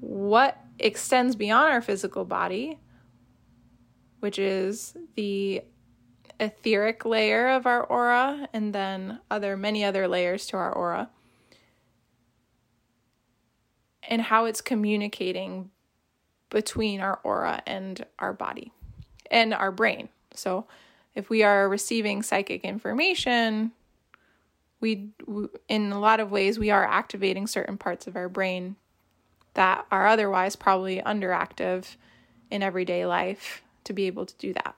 what 0.00 0.60
extends 0.78 1.36
beyond 1.36 1.72
our 1.72 1.80
physical 1.80 2.24
body 2.24 2.80
which 4.20 4.38
is 4.38 4.96
the 5.14 5.62
etheric 6.38 7.04
layer 7.04 7.48
of 7.48 7.66
our 7.66 7.82
aura 7.84 8.48
and 8.52 8.74
then 8.74 9.20
other 9.30 9.56
many 9.56 9.84
other 9.84 10.06
layers 10.06 10.46
to 10.46 10.56
our 10.56 10.72
aura 10.72 11.08
and 14.08 14.22
how 14.22 14.44
it's 14.44 14.60
communicating 14.60 15.70
between 16.50 17.00
our 17.00 17.18
aura 17.24 17.62
and 17.66 18.04
our 18.18 18.32
body 18.32 18.72
and 19.30 19.52
our 19.52 19.72
brain. 19.72 20.08
So 20.34 20.66
if 21.14 21.28
we 21.30 21.42
are 21.42 21.68
receiving 21.68 22.22
psychic 22.22 22.64
information, 22.64 23.72
we 24.80 25.08
in 25.68 25.92
a 25.92 25.98
lot 25.98 26.20
of 26.20 26.30
ways 26.30 26.58
we 26.58 26.70
are 26.70 26.84
activating 26.84 27.46
certain 27.46 27.78
parts 27.78 28.06
of 28.06 28.14
our 28.14 28.28
brain 28.28 28.76
that 29.54 29.86
are 29.90 30.06
otherwise 30.06 30.54
probably 30.54 31.00
underactive 31.00 31.96
in 32.50 32.62
everyday 32.62 33.06
life 33.06 33.62
to 33.86 33.92
be 33.92 34.06
able 34.06 34.26
to 34.26 34.36
do 34.36 34.52
that. 34.52 34.76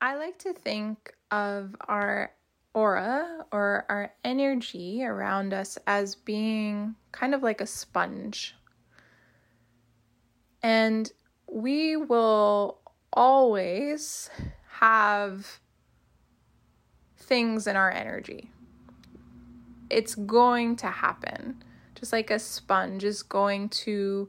I 0.00 0.16
like 0.16 0.38
to 0.40 0.52
think 0.52 1.14
of 1.30 1.74
our 1.88 2.32
aura 2.74 3.46
or 3.52 3.86
our 3.88 4.12
energy 4.24 5.04
around 5.04 5.54
us 5.54 5.78
as 5.86 6.14
being 6.14 6.94
kind 7.12 7.34
of 7.34 7.42
like 7.42 7.60
a 7.60 7.66
sponge. 7.66 8.54
And 10.62 11.10
we 11.50 11.96
will 11.96 12.80
always 13.12 14.28
have 14.68 15.60
things 17.16 17.66
in 17.66 17.76
our 17.76 17.90
energy. 17.90 18.50
It's 19.88 20.14
going 20.14 20.76
to 20.76 20.88
happen. 20.88 21.62
Just 21.94 22.12
like 22.12 22.30
a 22.30 22.38
sponge 22.38 23.04
is 23.04 23.22
going 23.22 23.68
to 23.70 24.28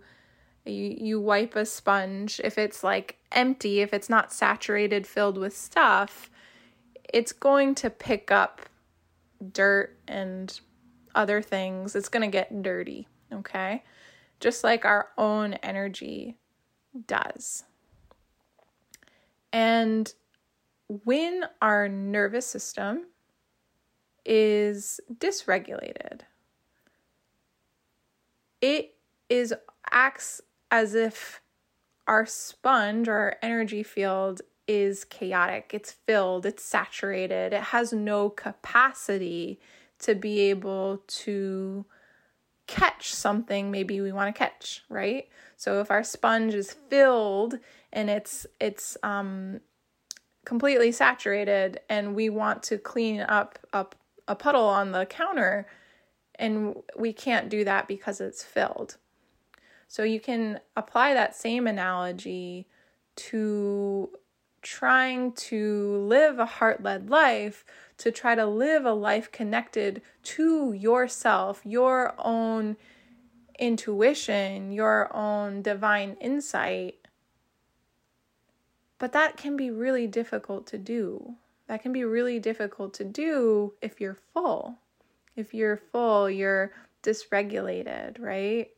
you, 0.65 0.95
you 0.99 1.19
wipe 1.19 1.55
a 1.55 1.65
sponge. 1.65 2.41
If 2.43 2.57
it's 2.57 2.83
like 2.83 3.17
empty 3.31 3.81
if 3.81 3.93
it's 3.93 4.09
not 4.09 4.31
saturated 4.31 5.05
filled 5.05 5.37
with 5.37 5.55
stuff 5.55 6.29
it's 7.13 7.33
going 7.33 7.75
to 7.75 7.89
pick 7.89 8.31
up 8.31 8.61
dirt 9.51 9.97
and 10.07 10.59
other 11.13 11.41
things. 11.41 11.95
It's 11.95 12.09
going 12.09 12.29
to 12.29 12.31
get 12.31 12.63
dirty 12.63 13.07
okay? 13.31 13.83
Just 14.39 14.63
like 14.63 14.85
our 14.85 15.09
own 15.17 15.53
energy 15.55 16.37
does. 17.07 17.63
And 19.53 20.13
when 20.87 21.43
our 21.61 21.87
nervous 21.87 22.45
system 22.45 23.05
is 24.25 24.99
dysregulated 25.13 26.21
it 28.61 28.95
is 29.29 29.53
acts 29.91 30.41
as 30.71 30.95
if 30.95 31.41
our 32.07 32.25
sponge, 32.25 33.07
or 33.07 33.17
our 33.17 33.35
energy 33.41 33.83
field, 33.83 34.41
is 34.67 35.05
chaotic. 35.05 35.71
It's 35.73 35.91
filled, 35.91 36.45
it's 36.45 36.63
saturated, 36.63 37.53
it 37.53 37.61
has 37.63 37.93
no 37.93 38.29
capacity 38.29 39.59
to 39.99 40.15
be 40.15 40.41
able 40.41 41.03
to 41.07 41.85
catch 42.67 43.13
something 43.13 43.69
maybe 43.69 44.01
we 44.01 44.11
want 44.11 44.33
to 44.33 44.37
catch, 44.37 44.83
right? 44.89 45.27
So 45.55 45.81
if 45.81 45.91
our 45.91 46.03
sponge 46.03 46.53
is 46.53 46.75
filled 46.89 47.59
and 47.93 48.09
it's 48.09 48.45
it's 48.59 48.97
um 49.03 49.61
completely 50.45 50.91
saturated 50.91 51.79
and 51.89 52.15
we 52.15 52.29
want 52.29 52.63
to 52.63 52.77
clean 52.77 53.21
up 53.21 53.59
up 53.73 53.95
a 54.27 54.35
puddle 54.35 54.65
on 54.65 54.91
the 54.91 55.05
counter 55.05 55.67
and 56.35 56.75
we 56.97 57.13
can't 57.13 57.49
do 57.49 57.63
that 57.63 57.87
because 57.87 58.19
it's 58.19 58.43
filled. 58.43 58.97
So 59.87 60.03
you 60.03 60.19
can 60.19 60.59
apply 60.75 61.13
that 61.13 61.35
same 61.35 61.67
analogy 61.67 62.67
to 63.15 64.09
trying 64.61 65.31
to 65.31 65.97
live 66.07 66.39
a 66.39 66.45
heart 66.45 66.81
led 66.81 67.09
life, 67.09 67.63
to 67.97 68.11
try 68.11 68.35
to 68.35 68.45
live 68.45 68.83
a 68.85 68.93
life 68.93 69.31
connected 69.31 70.01
to 70.23 70.73
yourself, 70.73 71.61
your 71.63 72.15
own 72.17 72.75
intuition, 73.59 74.71
your 74.71 75.15
own 75.15 75.61
divine 75.61 76.17
insight. 76.19 76.95
But 78.97 79.11
that 79.13 79.37
can 79.37 79.55
be 79.55 79.69
really 79.69 80.07
difficult 80.07 80.65
to 80.67 80.77
do. 80.77 81.35
That 81.67 81.81
can 81.81 81.93
be 81.93 82.03
really 82.03 82.39
difficult 82.39 82.93
to 82.95 83.03
do 83.03 83.73
if 83.81 84.01
you're 84.01 84.17
full. 84.33 84.79
If 85.35 85.53
you're 85.53 85.77
full, 85.77 86.29
you're 86.29 86.71
dysregulated, 87.03 88.19
right? 88.19 88.69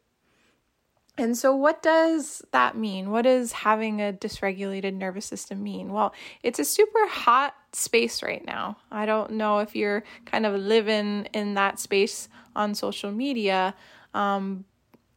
And 1.20 1.36
so, 1.36 1.56
what 1.56 1.82
does 1.82 2.44
that 2.52 2.78
mean? 2.78 3.10
What 3.10 3.24
does 3.24 3.52
having 3.52 4.02
a 4.02 4.14
dysregulated 4.14 4.94
nervous 4.94 5.26
system 5.26 5.64
mean? 5.64 5.92
Well, 5.92 6.14
it's 6.44 6.60
a 6.60 6.66
super 6.66 7.08
hot 7.08 7.56
space 7.74 8.22
right 8.22 8.46
now. 8.46 8.78
I 8.92 9.08
don't 9.08 9.32
know 9.32 9.60
if 9.60 9.76
you're 9.76 10.04
kind 10.26 10.46
of 10.46 10.54
living 10.54 11.28
in 11.34 11.56
that 11.56 11.80
space 11.80 12.30
on 12.56 12.76
social 12.76 13.12
media, 13.12 13.74
um, 14.14 14.66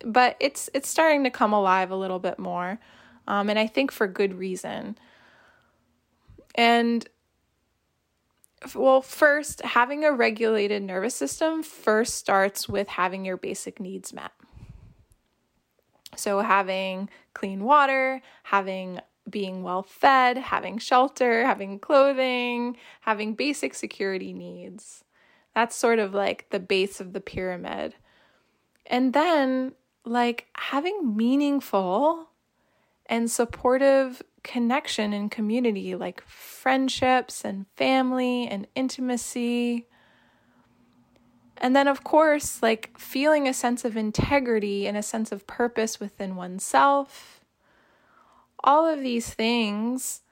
but 0.03 0.37
it's 0.41 0.71
it's 0.73 0.89
starting 0.89 1.25
to 1.25 1.31
come 1.31 1.53
alive 1.53 1.91
a 1.91 1.97
little 1.97 2.19
bit 2.19 2.39
more, 2.39 2.79
um, 3.29 3.51
and 3.51 3.59
I 3.59 3.67
think 3.67 3.93
for 3.93 4.07
good 4.07 4.35
reason. 4.35 4.97
And 6.55 7.07
well, 8.75 9.03
first, 9.03 9.61
having 9.63 10.05
a 10.05 10.13
regulated 10.13 10.83
nervous 10.83 11.15
system 11.15 11.63
first 11.63 12.15
starts 12.15 12.69
with 12.69 12.89
having 12.89 13.27
your 13.27 13.37
basic 13.37 13.81
needs 13.81 14.15
met. 14.15 14.33
So, 16.17 16.41
having 16.41 17.09
clean 17.35 17.65
water, 17.65 18.21
having 18.45 19.01
being 19.29 19.63
well 19.63 19.83
fed, 19.83 20.37
having 20.39 20.79
shelter, 20.79 21.45
having 21.45 21.79
clothing, 21.79 22.77
having 23.03 23.35
basic 23.35 23.75
security 23.75 24.33
needs. 24.33 25.05
That's 25.55 25.77
sort 25.77 25.99
of 25.99 26.15
like 26.15 26.51
the 26.51 26.61
base 26.61 27.01
of 27.01 27.13
the 27.13 27.21
pyramid. 27.21 27.95
And 28.87 29.13
then, 29.13 29.73
like, 30.05 30.49
having 30.55 31.17
meaningful 31.17 32.31
and 33.07 33.31
supportive 33.31 34.23
connection 34.43 35.13
and 35.13 35.31
community, 35.31 35.95
like 35.95 36.23
friendships 36.23 37.45
and 37.45 37.67
family 37.77 38.47
and 38.49 38.67
intimacy. 38.75 39.87
And 41.61 41.77
then, 41.77 41.87
of 41.87 42.03
course, 42.03 42.63
like 42.63 42.99
feeling 42.99 43.47
a 43.47 43.53
sense 43.53 43.85
of 43.85 43.97
integrity 43.97 44.87
and 44.87 44.97
a 44.97 45.03
sense 45.03 45.31
of 45.31 45.47
purpose 45.47 46.01
within 46.01 46.35
oneself. 46.35 47.41
All 48.65 48.87
of 48.87 49.01
these 49.01 49.33
things 49.33 50.23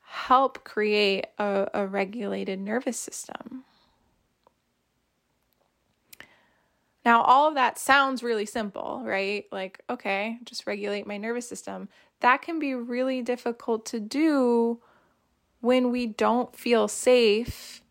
help 0.00 0.64
create 0.64 1.26
a, 1.38 1.68
a 1.72 1.86
regulated 1.86 2.58
nervous 2.58 2.98
system. 2.98 3.64
Now, 7.04 7.22
all 7.22 7.48
of 7.48 7.54
that 7.54 7.78
sounds 7.78 8.22
really 8.22 8.46
simple, 8.46 9.02
right? 9.04 9.44
Like, 9.52 9.80
okay, 9.90 10.38
just 10.44 10.66
regulate 10.66 11.06
my 11.06 11.18
nervous 11.18 11.48
system. 11.48 11.88
That 12.20 12.42
can 12.42 12.58
be 12.58 12.74
really 12.74 13.22
difficult 13.22 13.84
to 13.86 14.00
do 14.00 14.80
when 15.60 15.90
we 15.90 16.06
don't 16.06 16.56
feel 16.56 16.88
safe 16.88 17.83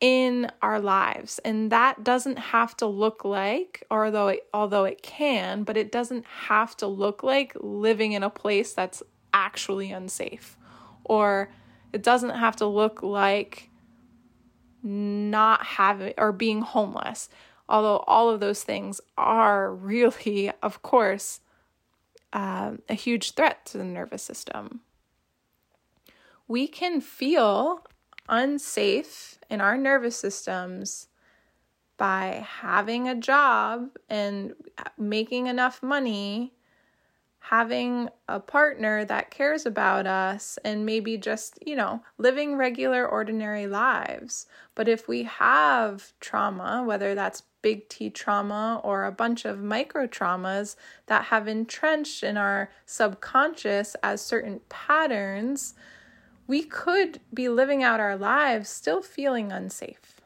in 0.00 0.50
our 0.60 0.80
lives. 0.80 1.38
And 1.40 1.72
that 1.72 2.04
doesn't 2.04 2.38
have 2.38 2.76
to 2.78 2.86
look 2.86 3.24
like 3.24 3.84
although 3.90 4.28
it, 4.28 4.46
although 4.52 4.84
it 4.84 5.02
can 5.02 5.64
but 5.64 5.76
it 5.76 5.90
doesn't 5.90 6.26
have 6.26 6.76
to 6.78 6.86
look 6.86 7.22
like 7.22 7.52
living 7.60 8.12
in 8.12 8.22
a 8.22 8.30
place 8.30 8.72
that's 8.72 9.02
actually 9.32 9.90
unsafe. 9.90 10.56
Or 11.04 11.50
it 11.92 12.02
doesn't 12.02 12.30
have 12.30 12.56
to 12.56 12.66
look 12.66 13.02
like 13.02 13.70
not 14.82 15.64
having 15.64 16.14
or 16.18 16.32
being 16.32 16.60
homeless. 16.60 17.28
Although 17.68 18.04
all 18.06 18.30
of 18.30 18.40
those 18.40 18.62
things 18.62 19.00
are 19.16 19.74
really 19.74 20.52
of 20.62 20.82
course 20.82 21.40
um, 22.32 22.82
a 22.88 22.94
huge 22.94 23.32
threat 23.32 23.64
to 23.66 23.78
the 23.78 23.84
nervous 23.84 24.22
system. 24.22 24.80
We 26.48 26.68
can 26.68 27.00
feel 27.00 27.84
unsafe 28.28 29.38
in 29.48 29.60
our 29.60 29.76
nervous 29.76 30.16
systems 30.16 31.08
by 31.96 32.46
having 32.60 33.08
a 33.08 33.14
job 33.14 33.96
and 34.08 34.54
making 34.98 35.46
enough 35.46 35.82
money, 35.82 36.52
having 37.38 38.08
a 38.28 38.40
partner 38.40 39.04
that 39.04 39.30
cares 39.30 39.64
about 39.64 40.06
us, 40.06 40.58
and 40.64 40.84
maybe 40.84 41.16
just, 41.16 41.58
you 41.64 41.76
know, 41.76 42.02
living 42.18 42.56
regular, 42.56 43.06
ordinary 43.06 43.66
lives. 43.66 44.46
But 44.74 44.88
if 44.88 45.08
we 45.08 45.22
have 45.22 46.12
trauma, 46.20 46.82
whether 46.84 47.14
that's 47.14 47.44
big 47.62 47.88
T 47.88 48.10
trauma 48.10 48.80
or 48.84 49.04
a 49.04 49.12
bunch 49.12 49.44
of 49.44 49.60
micro 49.60 50.06
traumas 50.06 50.76
that 51.06 51.24
have 51.26 51.48
entrenched 51.48 52.22
in 52.22 52.36
our 52.36 52.70
subconscious 52.84 53.96
as 54.02 54.20
certain 54.20 54.60
patterns, 54.68 55.74
we 56.46 56.62
could 56.62 57.20
be 57.34 57.48
living 57.48 57.82
out 57.82 58.00
our 58.00 58.16
lives 58.16 58.68
still 58.68 59.02
feeling 59.02 59.52
unsafe. 59.52 60.20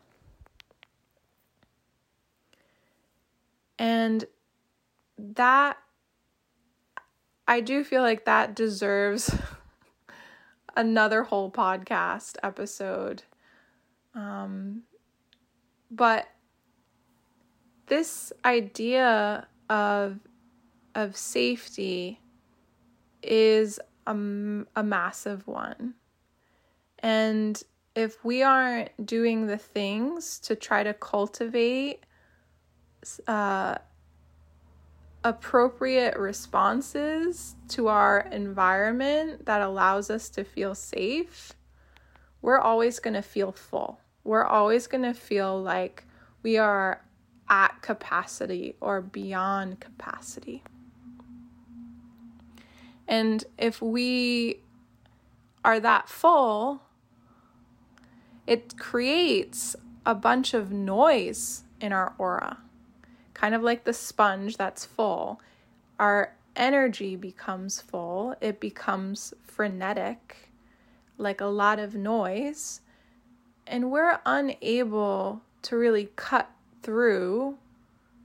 And 3.78 4.26
that, 5.18 5.78
I 7.48 7.60
do 7.60 7.82
feel 7.82 8.02
like 8.02 8.26
that 8.26 8.54
deserves 8.54 9.34
another 10.76 11.22
whole 11.22 11.50
podcast 11.50 12.36
episode. 12.42 13.22
Um, 14.14 14.82
but 15.90 16.28
this 17.86 18.32
idea 18.44 19.46
of 19.68 20.18
of 20.94 21.16
safety 21.16 22.20
is 23.22 23.78
a, 24.06 24.12
a 24.76 24.82
massive 24.82 25.46
one. 25.46 25.94
And 27.00 27.60
if 27.94 28.24
we 28.24 28.42
aren't 28.42 28.90
doing 29.04 29.46
the 29.46 29.58
things 29.58 30.38
to 30.40 30.54
try 30.54 30.82
to 30.82 30.94
cultivate 30.94 32.04
uh, 33.26 33.76
appropriate 35.24 36.16
responses 36.18 37.56
to 37.68 37.88
our 37.88 38.20
environment 38.30 39.46
that 39.46 39.60
allows 39.60 40.10
us 40.10 40.28
to 40.30 40.44
feel 40.44 40.74
safe, 40.74 41.52
we're 42.42 42.58
always 42.58 42.98
going 43.00 43.14
to 43.14 43.22
feel 43.22 43.52
full. 43.52 44.00
We're 44.24 44.44
always 44.44 44.86
going 44.86 45.04
to 45.04 45.14
feel 45.14 45.60
like 45.60 46.04
we 46.42 46.58
are 46.58 47.02
at 47.48 47.82
capacity 47.82 48.76
or 48.80 49.00
beyond 49.00 49.80
capacity. 49.80 50.62
And 53.08 53.44
if 53.58 53.82
we 53.82 54.60
are 55.64 55.80
that 55.80 56.08
full, 56.08 56.82
it 58.50 58.76
creates 58.76 59.76
a 60.04 60.12
bunch 60.12 60.54
of 60.54 60.72
noise 60.72 61.62
in 61.80 61.92
our 61.92 62.14
aura, 62.18 62.58
kind 63.32 63.54
of 63.54 63.62
like 63.62 63.84
the 63.84 63.92
sponge 63.92 64.56
that's 64.56 64.84
full. 64.84 65.40
Our 66.00 66.34
energy 66.56 67.14
becomes 67.14 67.80
full, 67.80 68.34
it 68.40 68.58
becomes 68.58 69.32
frenetic, 69.44 70.50
like 71.16 71.40
a 71.40 71.46
lot 71.46 71.78
of 71.78 71.94
noise, 71.94 72.80
and 73.68 73.92
we're 73.92 74.18
unable 74.26 75.42
to 75.62 75.76
really 75.76 76.10
cut 76.16 76.50
through 76.82 77.56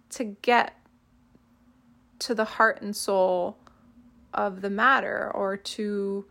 to 0.09 0.23
get 0.23 0.73
to 2.17 2.33
the 2.33 2.45
heart 2.45 2.81
and 2.81 2.95
soul 2.95 3.57
of 4.33 4.61
the 4.61 4.71
matter 4.71 5.31
or 5.35 5.55
to 5.55 6.25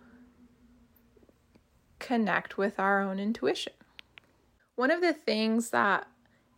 connect 2.01 2.59
with 2.59 2.81
our 2.81 3.01
own 3.01 3.21
intuition. 3.21 3.73
One 4.77 4.91
of 4.91 5.01
the 5.01 5.12
things 5.12 5.70
that 5.70 6.07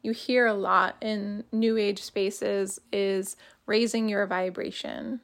you 0.03 0.13
hear 0.13 0.47
a 0.47 0.55
lot 0.55 0.97
in 1.01 1.45
new 1.53 1.77
age 1.77 2.03
spaces 2.03 2.81
is 2.93 3.37
raising 3.67 4.09
your 4.09 4.27
vibration. 4.27 5.21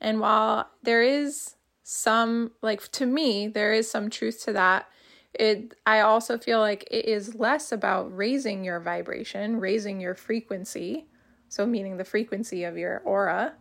And 0.00 0.20
while 0.20 0.70
there 0.82 1.02
is 1.02 1.54
some, 1.82 2.52
like 2.62 2.90
to 2.92 3.06
me, 3.06 3.48
there 3.48 3.72
is 3.72 3.90
some 3.90 4.10
truth 4.10 4.42
to 4.44 4.52
that, 4.54 4.88
it 5.34 5.74
I 5.86 6.00
also 6.00 6.38
feel 6.38 6.58
like 6.58 6.88
it 6.90 7.04
is 7.04 7.34
less 7.34 7.70
about 7.70 8.16
raising 8.16 8.64
your 8.64 8.80
vibration, 8.80 9.60
raising 9.60 10.00
your 10.00 10.14
frequency, 10.14 11.06
so 11.48 11.66
meaning 11.66 11.96
the 11.96 12.04
frequency 12.04 12.64
of 12.64 12.76
your 12.76 13.00
aura, 13.04 13.54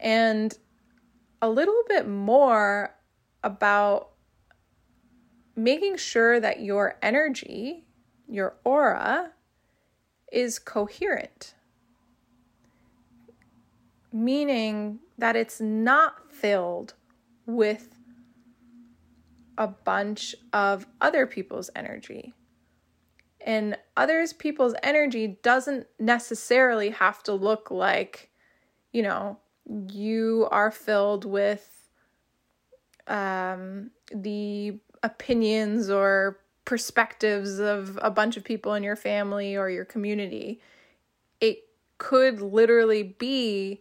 and 0.00 0.56
a 1.42 1.50
little 1.50 1.82
bit 1.88 2.08
more 2.08 2.94
about 3.42 4.07
making 5.58 5.96
sure 5.96 6.38
that 6.38 6.60
your 6.60 6.96
energy, 7.02 7.84
your 8.28 8.54
aura, 8.64 9.32
is 10.30 10.58
coherent. 10.58 11.54
Meaning 14.12 15.00
that 15.18 15.36
it's 15.36 15.60
not 15.60 16.32
filled 16.32 16.94
with 17.44 17.96
a 19.58 19.66
bunch 19.66 20.36
of 20.52 20.86
other 21.00 21.26
people's 21.26 21.70
energy. 21.74 22.32
And 23.40 23.76
others 23.96 24.32
people's 24.32 24.74
energy 24.82 25.38
doesn't 25.42 25.86
necessarily 25.98 26.90
have 26.90 27.22
to 27.24 27.32
look 27.32 27.70
like, 27.70 28.30
you 28.92 29.02
know, 29.02 29.38
you 29.90 30.46
are 30.52 30.70
filled 30.70 31.24
with 31.24 31.77
um, 33.08 33.90
the 34.12 34.78
opinions 35.02 35.90
or 35.90 36.38
perspectives 36.64 37.58
of 37.58 37.98
a 38.02 38.10
bunch 38.10 38.36
of 38.36 38.44
people 38.44 38.74
in 38.74 38.82
your 38.82 38.96
family 38.96 39.56
or 39.56 39.70
your 39.70 39.84
community. 39.84 40.60
It 41.40 41.64
could 41.96 42.40
literally 42.42 43.02
be 43.02 43.80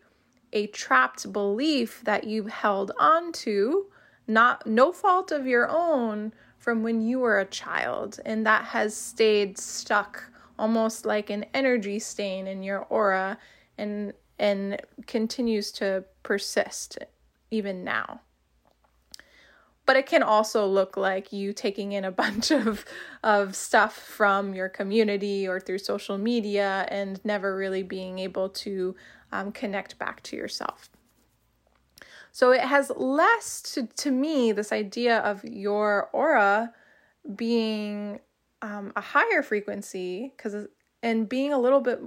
a 0.53 0.67
trapped 0.67 1.31
belief 1.33 2.01
that 2.05 2.23
you've 2.23 2.49
held 2.49 2.91
on 2.97 3.31
to, 3.31 3.87
not 4.27 4.65
no 4.65 4.91
fault 4.91 5.31
of 5.31 5.45
your 5.45 5.69
own 5.69 6.33
from 6.57 6.83
when 6.83 7.01
you 7.01 7.19
were 7.19 7.39
a 7.39 7.45
child 7.45 8.19
and 8.25 8.45
that 8.45 8.65
has 8.65 8.95
stayed 8.95 9.57
stuck 9.57 10.23
almost 10.59 11.05
like 11.05 11.29
an 11.29 11.45
energy 11.53 11.99
stain 11.99 12.47
in 12.47 12.63
your 12.63 12.79
aura 12.89 13.37
and 13.77 14.13
and 14.39 14.81
continues 15.05 15.71
to 15.71 16.03
persist 16.23 16.97
even 17.51 17.83
now 17.83 18.19
but 19.87 19.95
it 19.95 20.05
can 20.05 20.21
also 20.21 20.67
look 20.67 20.95
like 20.97 21.33
you 21.33 21.53
taking 21.53 21.93
in 21.93 22.05
a 22.05 22.11
bunch 22.23 22.51
of 22.51 22.85
of 23.23 23.55
stuff 23.55 23.97
from 23.97 24.53
your 24.53 24.69
community 24.69 25.47
or 25.47 25.59
through 25.59 25.79
social 25.79 26.19
media 26.19 26.85
and 26.89 27.19
never 27.25 27.55
really 27.55 27.81
being 27.81 28.19
able 28.19 28.49
to 28.49 28.95
um, 29.31 29.51
connect 29.51 29.97
back 29.97 30.21
to 30.21 30.35
yourself. 30.35 30.89
So 32.31 32.51
it 32.51 32.61
has 32.61 32.91
less 32.95 33.63
to, 33.73 33.87
to 33.87 34.11
me 34.11 34.51
this 34.51 34.71
idea 34.71 35.17
of 35.19 35.43
your 35.43 36.09
aura 36.13 36.71
being 37.35 38.19
um, 38.61 38.93
a 38.95 39.01
higher 39.01 39.41
frequency 39.41 40.33
because 40.37 40.67
and 41.01 41.27
being 41.27 41.51
a 41.51 41.59
little 41.59 41.81
bit 41.81 41.99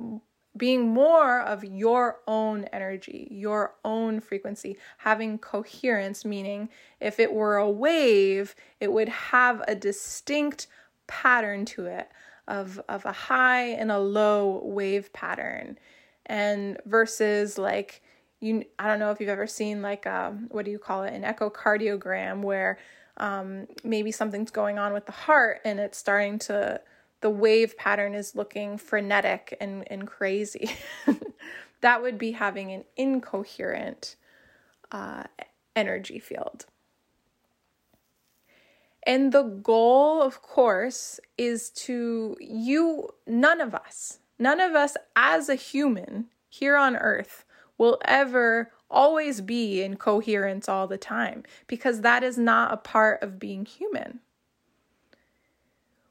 being 0.60 0.90
more 0.90 1.40
of 1.40 1.64
your 1.64 2.20
own 2.28 2.64
energy, 2.66 3.26
your 3.30 3.74
own 3.82 4.20
frequency, 4.20 4.76
having 4.98 5.38
coherence, 5.38 6.22
meaning 6.22 6.68
if 7.00 7.18
it 7.18 7.32
were 7.32 7.56
a 7.56 7.68
wave, 7.68 8.54
it 8.78 8.92
would 8.92 9.08
have 9.08 9.64
a 9.66 9.74
distinct 9.74 10.66
pattern 11.06 11.64
to 11.64 11.86
it 11.86 12.10
of, 12.46 12.78
of 12.90 13.06
a 13.06 13.12
high 13.12 13.68
and 13.68 13.90
a 13.90 13.98
low 13.98 14.60
wave 14.62 15.10
pattern. 15.14 15.78
And 16.26 16.76
versus 16.84 17.56
like, 17.56 18.02
you, 18.40 18.66
I 18.78 18.86
don't 18.86 18.98
know 18.98 19.10
if 19.12 19.18
you've 19.18 19.30
ever 19.30 19.46
seen 19.46 19.80
like, 19.80 20.04
a, 20.04 20.26
um, 20.26 20.48
what 20.50 20.66
do 20.66 20.70
you 20.70 20.78
call 20.78 21.04
it, 21.04 21.14
an 21.14 21.22
echocardiogram 21.22 22.42
where 22.42 22.78
um, 23.16 23.66
maybe 23.82 24.12
something's 24.12 24.50
going 24.50 24.78
on 24.78 24.92
with 24.92 25.06
the 25.06 25.12
heart 25.12 25.62
and 25.64 25.80
it's 25.80 25.96
starting 25.96 26.38
to 26.40 26.82
the 27.20 27.30
wave 27.30 27.76
pattern 27.76 28.14
is 28.14 28.34
looking 28.34 28.78
frenetic 28.78 29.56
and, 29.60 29.84
and 29.90 30.06
crazy. 30.06 30.70
that 31.80 32.02
would 32.02 32.18
be 32.18 32.32
having 32.32 32.72
an 32.72 32.84
incoherent 32.96 34.16
uh, 34.90 35.24
energy 35.76 36.18
field. 36.18 36.66
And 39.06 39.32
the 39.32 39.42
goal, 39.42 40.22
of 40.22 40.42
course, 40.42 41.20
is 41.38 41.70
to 41.70 42.36
you, 42.40 43.08
none 43.26 43.60
of 43.60 43.74
us, 43.74 44.18
none 44.38 44.60
of 44.60 44.74
us 44.74 44.96
as 45.16 45.48
a 45.48 45.54
human 45.54 46.26
here 46.48 46.76
on 46.76 46.96
earth 46.96 47.44
will 47.78 47.98
ever 48.04 48.72
always 48.90 49.40
be 49.40 49.82
in 49.82 49.96
coherence 49.96 50.68
all 50.68 50.86
the 50.86 50.98
time 50.98 51.44
because 51.66 52.02
that 52.02 52.22
is 52.22 52.36
not 52.36 52.72
a 52.72 52.76
part 52.76 53.22
of 53.22 53.38
being 53.38 53.64
human. 53.64 54.20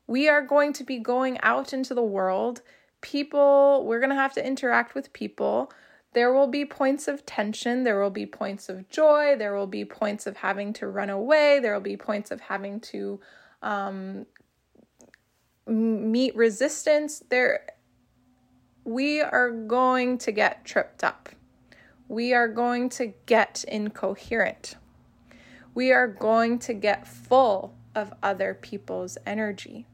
We 0.09 0.27
are 0.27 0.41
going 0.41 0.73
to 0.73 0.83
be 0.83 0.97
going 0.97 1.37
out 1.43 1.71
into 1.71 1.93
the 1.93 2.01
world. 2.01 2.63
People, 2.99 3.85
we're 3.85 3.99
going 3.99 4.09
to 4.09 4.15
have 4.15 4.33
to 4.33 4.45
interact 4.45 4.95
with 4.95 5.13
people. 5.13 5.71
There 6.13 6.33
will 6.33 6.47
be 6.47 6.65
points 6.65 7.07
of 7.07 7.27
tension. 7.27 7.83
There 7.83 8.01
will 8.01 8.09
be 8.09 8.25
points 8.25 8.69
of 8.69 8.89
joy. 8.89 9.35
There 9.37 9.53
will 9.53 9.67
be 9.67 9.85
points 9.85 10.25
of 10.25 10.37
having 10.37 10.73
to 10.73 10.87
run 10.87 11.11
away. 11.11 11.59
There 11.59 11.75
will 11.75 11.79
be 11.79 11.95
points 11.95 12.31
of 12.31 12.41
having 12.41 12.79
to 12.79 13.19
um, 13.61 14.25
meet 15.67 16.35
resistance. 16.35 17.21
There, 17.29 17.67
we 18.85 19.21
are 19.21 19.51
going 19.51 20.17
to 20.17 20.31
get 20.31 20.65
tripped 20.65 21.03
up. 21.03 21.29
We 22.07 22.33
are 22.33 22.47
going 22.47 22.89
to 22.89 23.13
get 23.27 23.63
incoherent. 23.67 24.75
We 25.75 25.91
are 25.91 26.07
going 26.07 26.57
to 26.59 26.73
get 26.73 27.07
full 27.07 27.75
of 27.93 28.11
other 28.23 28.55
people's 28.59 29.19
energy. 29.27 29.85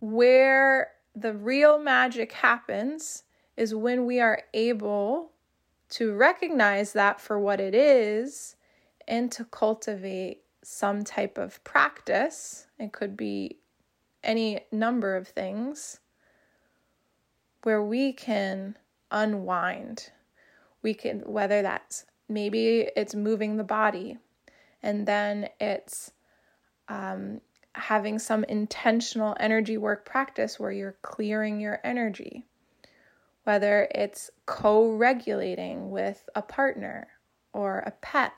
Where 0.00 0.92
the 1.14 1.32
real 1.32 1.78
magic 1.78 2.32
happens 2.32 3.24
is 3.56 3.74
when 3.74 4.06
we 4.06 4.20
are 4.20 4.42
able 4.54 5.32
to 5.90 6.14
recognize 6.14 6.92
that 6.92 7.20
for 7.20 7.38
what 7.38 7.60
it 7.60 7.74
is 7.74 8.56
and 9.06 9.30
to 9.32 9.44
cultivate 9.44 10.42
some 10.62 11.02
type 11.04 11.36
of 11.36 11.62
practice. 11.64 12.66
It 12.78 12.92
could 12.92 13.16
be 13.16 13.58
any 14.22 14.60
number 14.70 15.16
of 15.16 15.28
things 15.28 16.00
where 17.62 17.82
we 17.82 18.12
can 18.12 18.76
unwind. 19.10 20.10
We 20.82 20.94
can, 20.94 21.20
whether 21.20 21.62
that's 21.62 22.06
maybe 22.28 22.88
it's 22.96 23.14
moving 23.14 23.56
the 23.56 23.64
body 23.64 24.18
and 24.82 25.06
then 25.06 25.48
it's 25.60 26.12
um, 26.88 27.40
having 27.74 28.18
some 28.18 28.44
intentional 28.44 29.36
energy 29.38 29.76
work 29.76 30.04
practice 30.04 30.58
where 30.58 30.72
you're 30.72 30.96
clearing 31.02 31.60
your 31.60 31.80
energy, 31.84 32.44
whether 33.44 33.88
it's 33.94 34.30
co 34.46 34.92
regulating 34.92 35.90
with 35.90 36.28
a 36.34 36.42
partner 36.42 37.08
or 37.52 37.78
a 37.80 37.92
pet. 38.02 38.32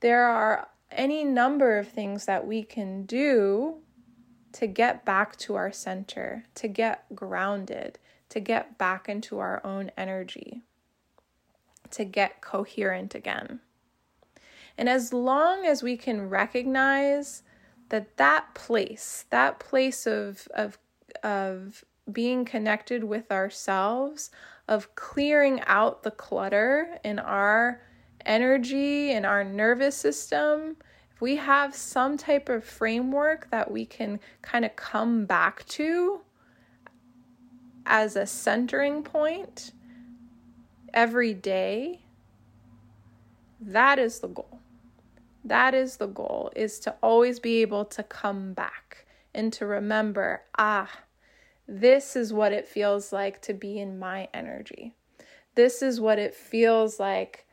There 0.00 0.24
are 0.24 0.68
any 0.90 1.24
number 1.24 1.78
of 1.78 1.88
things 1.88 2.26
that 2.26 2.46
we 2.46 2.62
can 2.62 3.04
do 3.06 3.76
to 4.52 4.66
get 4.66 5.04
back 5.04 5.36
to 5.36 5.56
our 5.56 5.72
center, 5.72 6.44
to 6.54 6.68
get 6.68 7.04
grounded, 7.14 7.98
to 8.28 8.40
get 8.40 8.78
back 8.78 9.08
into 9.08 9.38
our 9.38 9.64
own 9.64 9.90
energy, 9.96 10.62
to 11.90 12.04
get 12.04 12.40
coherent 12.40 13.14
again. 13.14 13.60
And 14.76 14.88
as 14.88 15.12
long 15.12 15.64
as 15.64 15.82
we 15.82 15.96
can 15.96 16.28
recognize 16.28 17.42
that 17.94 18.16
that 18.16 18.52
place, 18.54 19.24
that 19.30 19.60
place 19.60 20.04
of 20.04 20.48
of 20.52 20.78
of 21.22 21.84
being 22.10 22.44
connected 22.44 23.04
with 23.04 23.30
ourselves, 23.30 24.30
of 24.66 24.92
clearing 24.96 25.60
out 25.68 26.02
the 26.02 26.10
clutter 26.10 26.98
in 27.04 27.20
our 27.20 27.80
energy 28.26 29.12
in 29.12 29.24
our 29.24 29.44
nervous 29.44 29.94
system, 29.94 30.76
if 31.14 31.20
we 31.20 31.36
have 31.36 31.72
some 31.72 32.16
type 32.16 32.48
of 32.48 32.64
framework 32.64 33.48
that 33.52 33.70
we 33.70 33.86
can 33.86 34.18
kind 34.42 34.64
of 34.64 34.74
come 34.74 35.24
back 35.24 35.64
to 35.66 36.20
as 37.86 38.16
a 38.16 38.26
centering 38.26 39.04
point 39.04 39.70
every 40.92 41.32
day, 41.32 42.00
that 43.60 44.00
is 44.00 44.18
the 44.18 44.26
goal. 44.26 44.63
That 45.44 45.74
is 45.74 45.98
the 45.98 46.06
goal, 46.06 46.50
is 46.56 46.80
to 46.80 46.94
always 47.02 47.38
be 47.38 47.60
able 47.60 47.84
to 47.86 48.02
come 48.02 48.54
back 48.54 49.06
and 49.34 49.52
to 49.52 49.66
remember, 49.66 50.42
ah, 50.56 50.90
this 51.68 52.16
is 52.16 52.32
what 52.32 52.52
it 52.52 52.66
feels 52.66 53.12
like 53.12 53.42
to 53.42 53.52
be 53.54 53.78
in 53.78 53.98
my 53.98 54.28
energy. 54.32 54.94
This 55.54 55.82
is 55.82 56.00
what 56.00 56.18
it 56.18 56.34
feels 56.34 56.98
like 56.98 57.46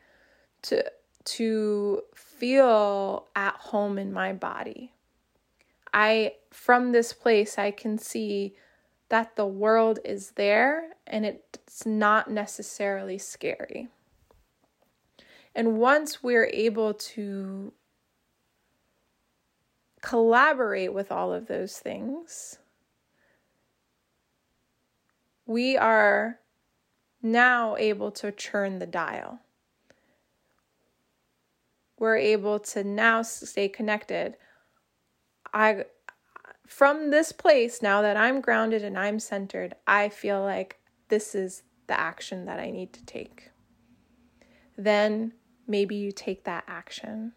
to 0.62 0.84
to 1.24 2.02
feel 2.14 3.28
at 3.36 3.54
home 3.54 3.98
in 3.98 4.12
my 4.12 4.32
body. 4.32 4.92
I 5.92 6.34
from 6.50 6.92
this 6.92 7.12
place 7.12 7.58
I 7.58 7.70
can 7.70 7.98
see 7.98 8.56
that 9.08 9.36
the 9.36 9.46
world 9.46 9.98
is 10.04 10.32
there 10.32 10.94
and 11.06 11.24
it's 11.24 11.86
not 11.86 12.30
necessarily 12.30 13.18
scary. 13.18 13.88
And 15.54 15.76
once 15.78 16.22
we're 16.22 16.50
able 16.52 16.94
to 16.94 17.72
collaborate 20.02 20.92
with 20.92 21.10
all 21.10 21.32
of 21.32 21.46
those 21.46 21.78
things, 21.78 22.58
we 25.46 25.76
are 25.76 26.38
now 27.22 27.76
able 27.76 28.10
to 28.10 28.32
turn 28.32 28.78
the 28.78 28.86
dial. 28.86 29.40
We're 31.98 32.16
able 32.16 32.58
to 32.58 32.82
now 32.82 33.22
stay 33.22 33.68
connected. 33.68 34.36
I 35.54 35.84
from 36.66 37.10
this 37.10 37.32
place 37.32 37.82
now 37.82 38.02
that 38.02 38.16
I'm 38.16 38.40
grounded 38.40 38.82
and 38.82 38.98
I'm 38.98 39.20
centered, 39.20 39.74
I 39.86 40.08
feel 40.08 40.42
like 40.42 40.80
this 41.08 41.34
is 41.34 41.62
the 41.86 41.98
action 41.98 42.46
that 42.46 42.58
I 42.58 42.70
need 42.70 42.92
to 42.94 43.04
take. 43.04 43.50
Then 44.76 45.32
maybe 45.66 45.94
you 45.94 46.10
take 46.10 46.44
that 46.44 46.64
action. 46.66 47.34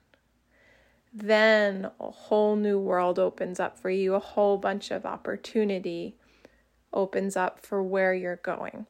Then 1.18 1.90
a 1.98 2.12
whole 2.12 2.58
new 2.58 2.78
world 2.78 3.20
opens 3.20 3.58
up 3.58 3.80
for 3.80 3.90
you, 3.90 4.16
a 4.16 4.20
whole 4.20 4.58
bunch 4.58 4.92
of 4.92 5.06
opportunity 5.06 6.18
opens 6.92 7.38
up 7.38 7.66
for 7.66 7.82
where 7.82 8.14
you're 8.14 8.36
going. 8.36 8.86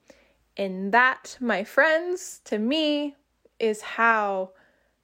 And 0.58 0.92
that, 0.92 1.38
my 1.40 1.64
friends, 1.64 2.42
to 2.46 2.58
me, 2.58 3.16
is 3.60 3.82
how 3.82 4.52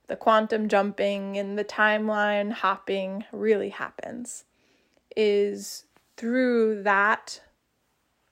the 0.07 0.15
quantum 0.15 0.67
jumping 0.67 1.37
and 1.37 1.59
the 1.59 1.63
timeline 1.63 2.51
hopping 2.51 3.23
really 3.31 3.69
happens 3.69 4.45
is 5.15 5.85
through 6.17 6.81
that 6.83 7.39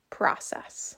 process. 0.10 0.98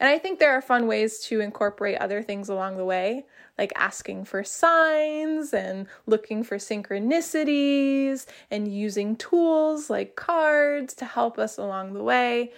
And 0.00 0.10
I 0.10 0.18
think 0.18 0.40
there 0.40 0.52
are 0.52 0.60
fun 0.60 0.88
ways 0.88 1.20
to 1.26 1.40
incorporate 1.40 1.98
other 1.98 2.20
things 2.20 2.48
along 2.48 2.78
the 2.78 2.84
way, 2.84 3.26
like 3.62 3.72
asking 3.76 4.24
for 4.24 4.42
signs 4.42 5.54
and 5.54 5.86
looking 6.06 6.42
for 6.42 6.56
synchronicities 6.56 8.26
and 8.50 8.66
using 8.66 9.14
tools 9.14 9.88
like 9.88 10.16
cards 10.16 10.94
to 10.94 11.04
help 11.04 11.38
us 11.38 11.58
along 11.58 11.92
the 11.92 12.02
way. 12.02 12.50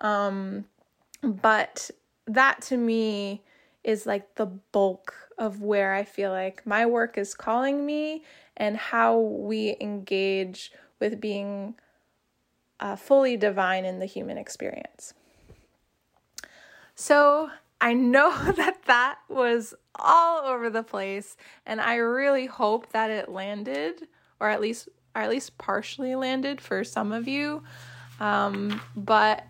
Um, 0.00 0.66
but 1.20 1.90
that 2.28 2.62
to 2.62 2.76
me 2.76 3.42
is 3.82 4.06
like 4.06 4.36
the 4.36 4.46
bulk 4.46 5.16
of 5.36 5.62
where 5.62 5.94
I 5.94 6.04
feel 6.04 6.30
like 6.30 6.64
my 6.64 6.86
work 6.86 7.18
is 7.18 7.34
calling 7.34 7.84
me 7.84 8.22
and 8.56 8.76
how 8.76 9.18
we 9.18 9.76
engage 9.80 10.70
with 11.00 11.20
being 11.20 11.74
uh, 12.78 12.94
fully 12.94 13.36
divine 13.36 13.84
in 13.84 13.98
the 13.98 14.06
human 14.06 14.38
experience. 14.38 15.12
So 16.94 17.50
I 17.82 17.94
know 17.94 18.30
that 18.56 18.84
that 18.86 19.18
was 19.28 19.74
all 19.96 20.46
over 20.46 20.70
the 20.70 20.84
place, 20.84 21.36
and 21.66 21.80
I 21.80 21.96
really 21.96 22.46
hope 22.46 22.92
that 22.92 23.10
it 23.10 23.28
landed, 23.28 24.06
or 24.40 24.48
at 24.48 24.60
least, 24.60 24.88
or 25.14 25.20
at 25.20 25.28
least 25.28 25.58
partially 25.58 26.14
landed 26.14 26.60
for 26.60 26.84
some 26.84 27.12
of 27.12 27.28
you. 27.28 27.62
Um, 28.20 28.80
but 28.96 29.44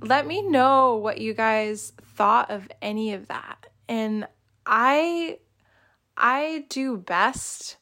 let 0.00 0.26
me 0.26 0.42
know 0.42 0.96
what 0.96 1.18
you 1.18 1.34
guys 1.34 1.92
thought 2.14 2.50
of 2.50 2.68
any 2.80 3.12
of 3.12 3.28
that. 3.28 3.66
And 3.88 4.26
I 4.64 5.38
I 6.16 6.64
do 6.68 6.96
best 6.96 7.76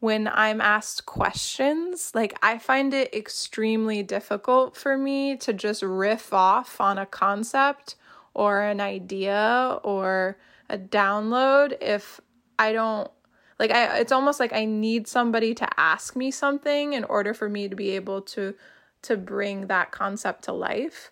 when 0.00 0.28
I'm 0.28 0.60
asked 0.60 1.06
questions. 1.06 2.12
Like, 2.14 2.36
I 2.42 2.58
find 2.58 2.92
it 2.92 3.14
extremely 3.14 4.02
difficult 4.02 4.76
for 4.76 4.96
me 4.98 5.36
to 5.38 5.52
just 5.52 5.82
riff 5.82 6.32
off 6.32 6.80
on 6.80 6.98
a 6.98 7.06
concept 7.06 7.96
or 8.34 8.62
an 8.62 8.80
idea 8.80 9.78
or 9.82 10.38
a 10.68 10.78
download 10.78 11.76
if 11.80 12.20
I 12.58 12.72
don't. 12.72 13.10
Like 13.58 13.70
I 13.72 13.98
it's 13.98 14.12
almost 14.12 14.40
like 14.40 14.52
I 14.52 14.64
need 14.64 15.06
somebody 15.06 15.54
to 15.54 15.68
ask 15.78 16.16
me 16.16 16.30
something 16.30 16.94
in 16.94 17.04
order 17.04 17.34
for 17.34 17.48
me 17.48 17.68
to 17.68 17.76
be 17.76 17.90
able 17.90 18.22
to 18.22 18.54
to 19.02 19.16
bring 19.16 19.66
that 19.66 19.90
concept 19.90 20.44
to 20.44 20.52
life. 20.52 21.10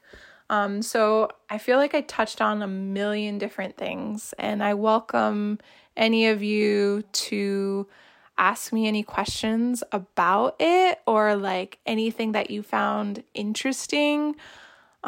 Um, 0.51 0.81
so 0.81 1.29
I 1.51 1.59
feel 1.59 1.77
like 1.77 1.95
I 1.95 2.01
touched 2.03 2.41
on 2.41 2.63
a 2.63 2.67
million 2.67 3.37
different 3.37 3.77
things, 3.77 4.33
and 4.39 4.63
I 4.63 4.75
welcome 4.75 5.59
any 5.97 6.29
of 6.29 6.43
you 6.43 7.03
to 7.13 7.87
ask 8.39 8.73
me 8.73 8.87
any 8.87 9.03
questions 9.03 9.83
about 9.93 10.57
it 10.61 11.01
or 11.07 11.35
like 11.35 11.79
anything 11.85 12.33
that 12.33 12.51
you 12.51 12.63
found 12.63 13.25
interesting 13.35 14.37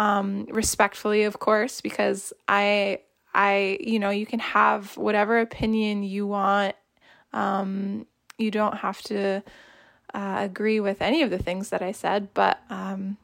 um 0.00 0.46
respectfully 0.50 1.24
of 1.24 1.38
course 1.38 1.82
because 1.82 2.32
i 2.48 2.98
i 3.34 3.76
you 3.80 3.98
know 3.98 4.08
you 4.08 4.24
can 4.24 4.38
have 4.38 4.96
whatever 4.96 5.38
opinion 5.38 6.02
you 6.02 6.26
want. 6.26 6.74
Um 7.32 8.06
you 8.38 8.50
don't 8.50 8.78
have 8.78 9.02
to 9.02 9.42
uh, 10.14 10.38
agree 10.40 10.80
with 10.80 11.02
any 11.02 11.22
of 11.22 11.30
the 11.30 11.38
things 11.38 11.68
that 11.68 11.82
i 11.82 11.92
said 11.92 12.32
but 12.32 12.58
um 12.70 13.18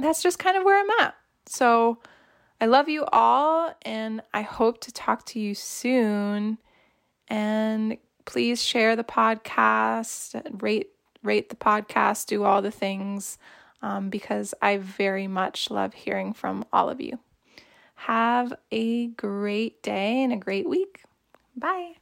that's 0.00 0.22
just 0.22 0.38
kind 0.38 0.56
of 0.56 0.64
where 0.64 0.80
i'm 0.80 1.04
at. 1.04 1.14
So 1.46 1.98
i 2.60 2.66
love 2.66 2.88
you 2.88 3.04
all 3.06 3.74
and 3.82 4.22
i 4.32 4.42
hope 4.42 4.80
to 4.82 4.92
talk 4.92 5.26
to 5.26 5.40
you 5.40 5.54
soon. 5.54 6.58
And 7.26 7.96
please 8.24 8.62
share 8.62 8.94
the 8.94 9.04
podcast, 9.04 10.40
rate 10.62 10.90
rate 11.24 11.48
the 11.48 11.56
podcast, 11.56 12.26
do 12.26 12.44
all 12.44 12.62
the 12.62 12.70
things 12.70 13.36
um, 13.84 14.08
because 14.08 14.54
I 14.62 14.78
very 14.78 15.26
much 15.26 15.70
love 15.70 15.92
hearing 15.92 16.32
from 16.32 16.64
all 16.72 16.88
of 16.88 17.02
you. 17.02 17.18
Have 17.96 18.54
a 18.72 19.08
great 19.08 19.82
day 19.82 20.22
and 20.22 20.32
a 20.32 20.36
great 20.36 20.66
week. 20.66 21.02
Bye. 21.54 21.96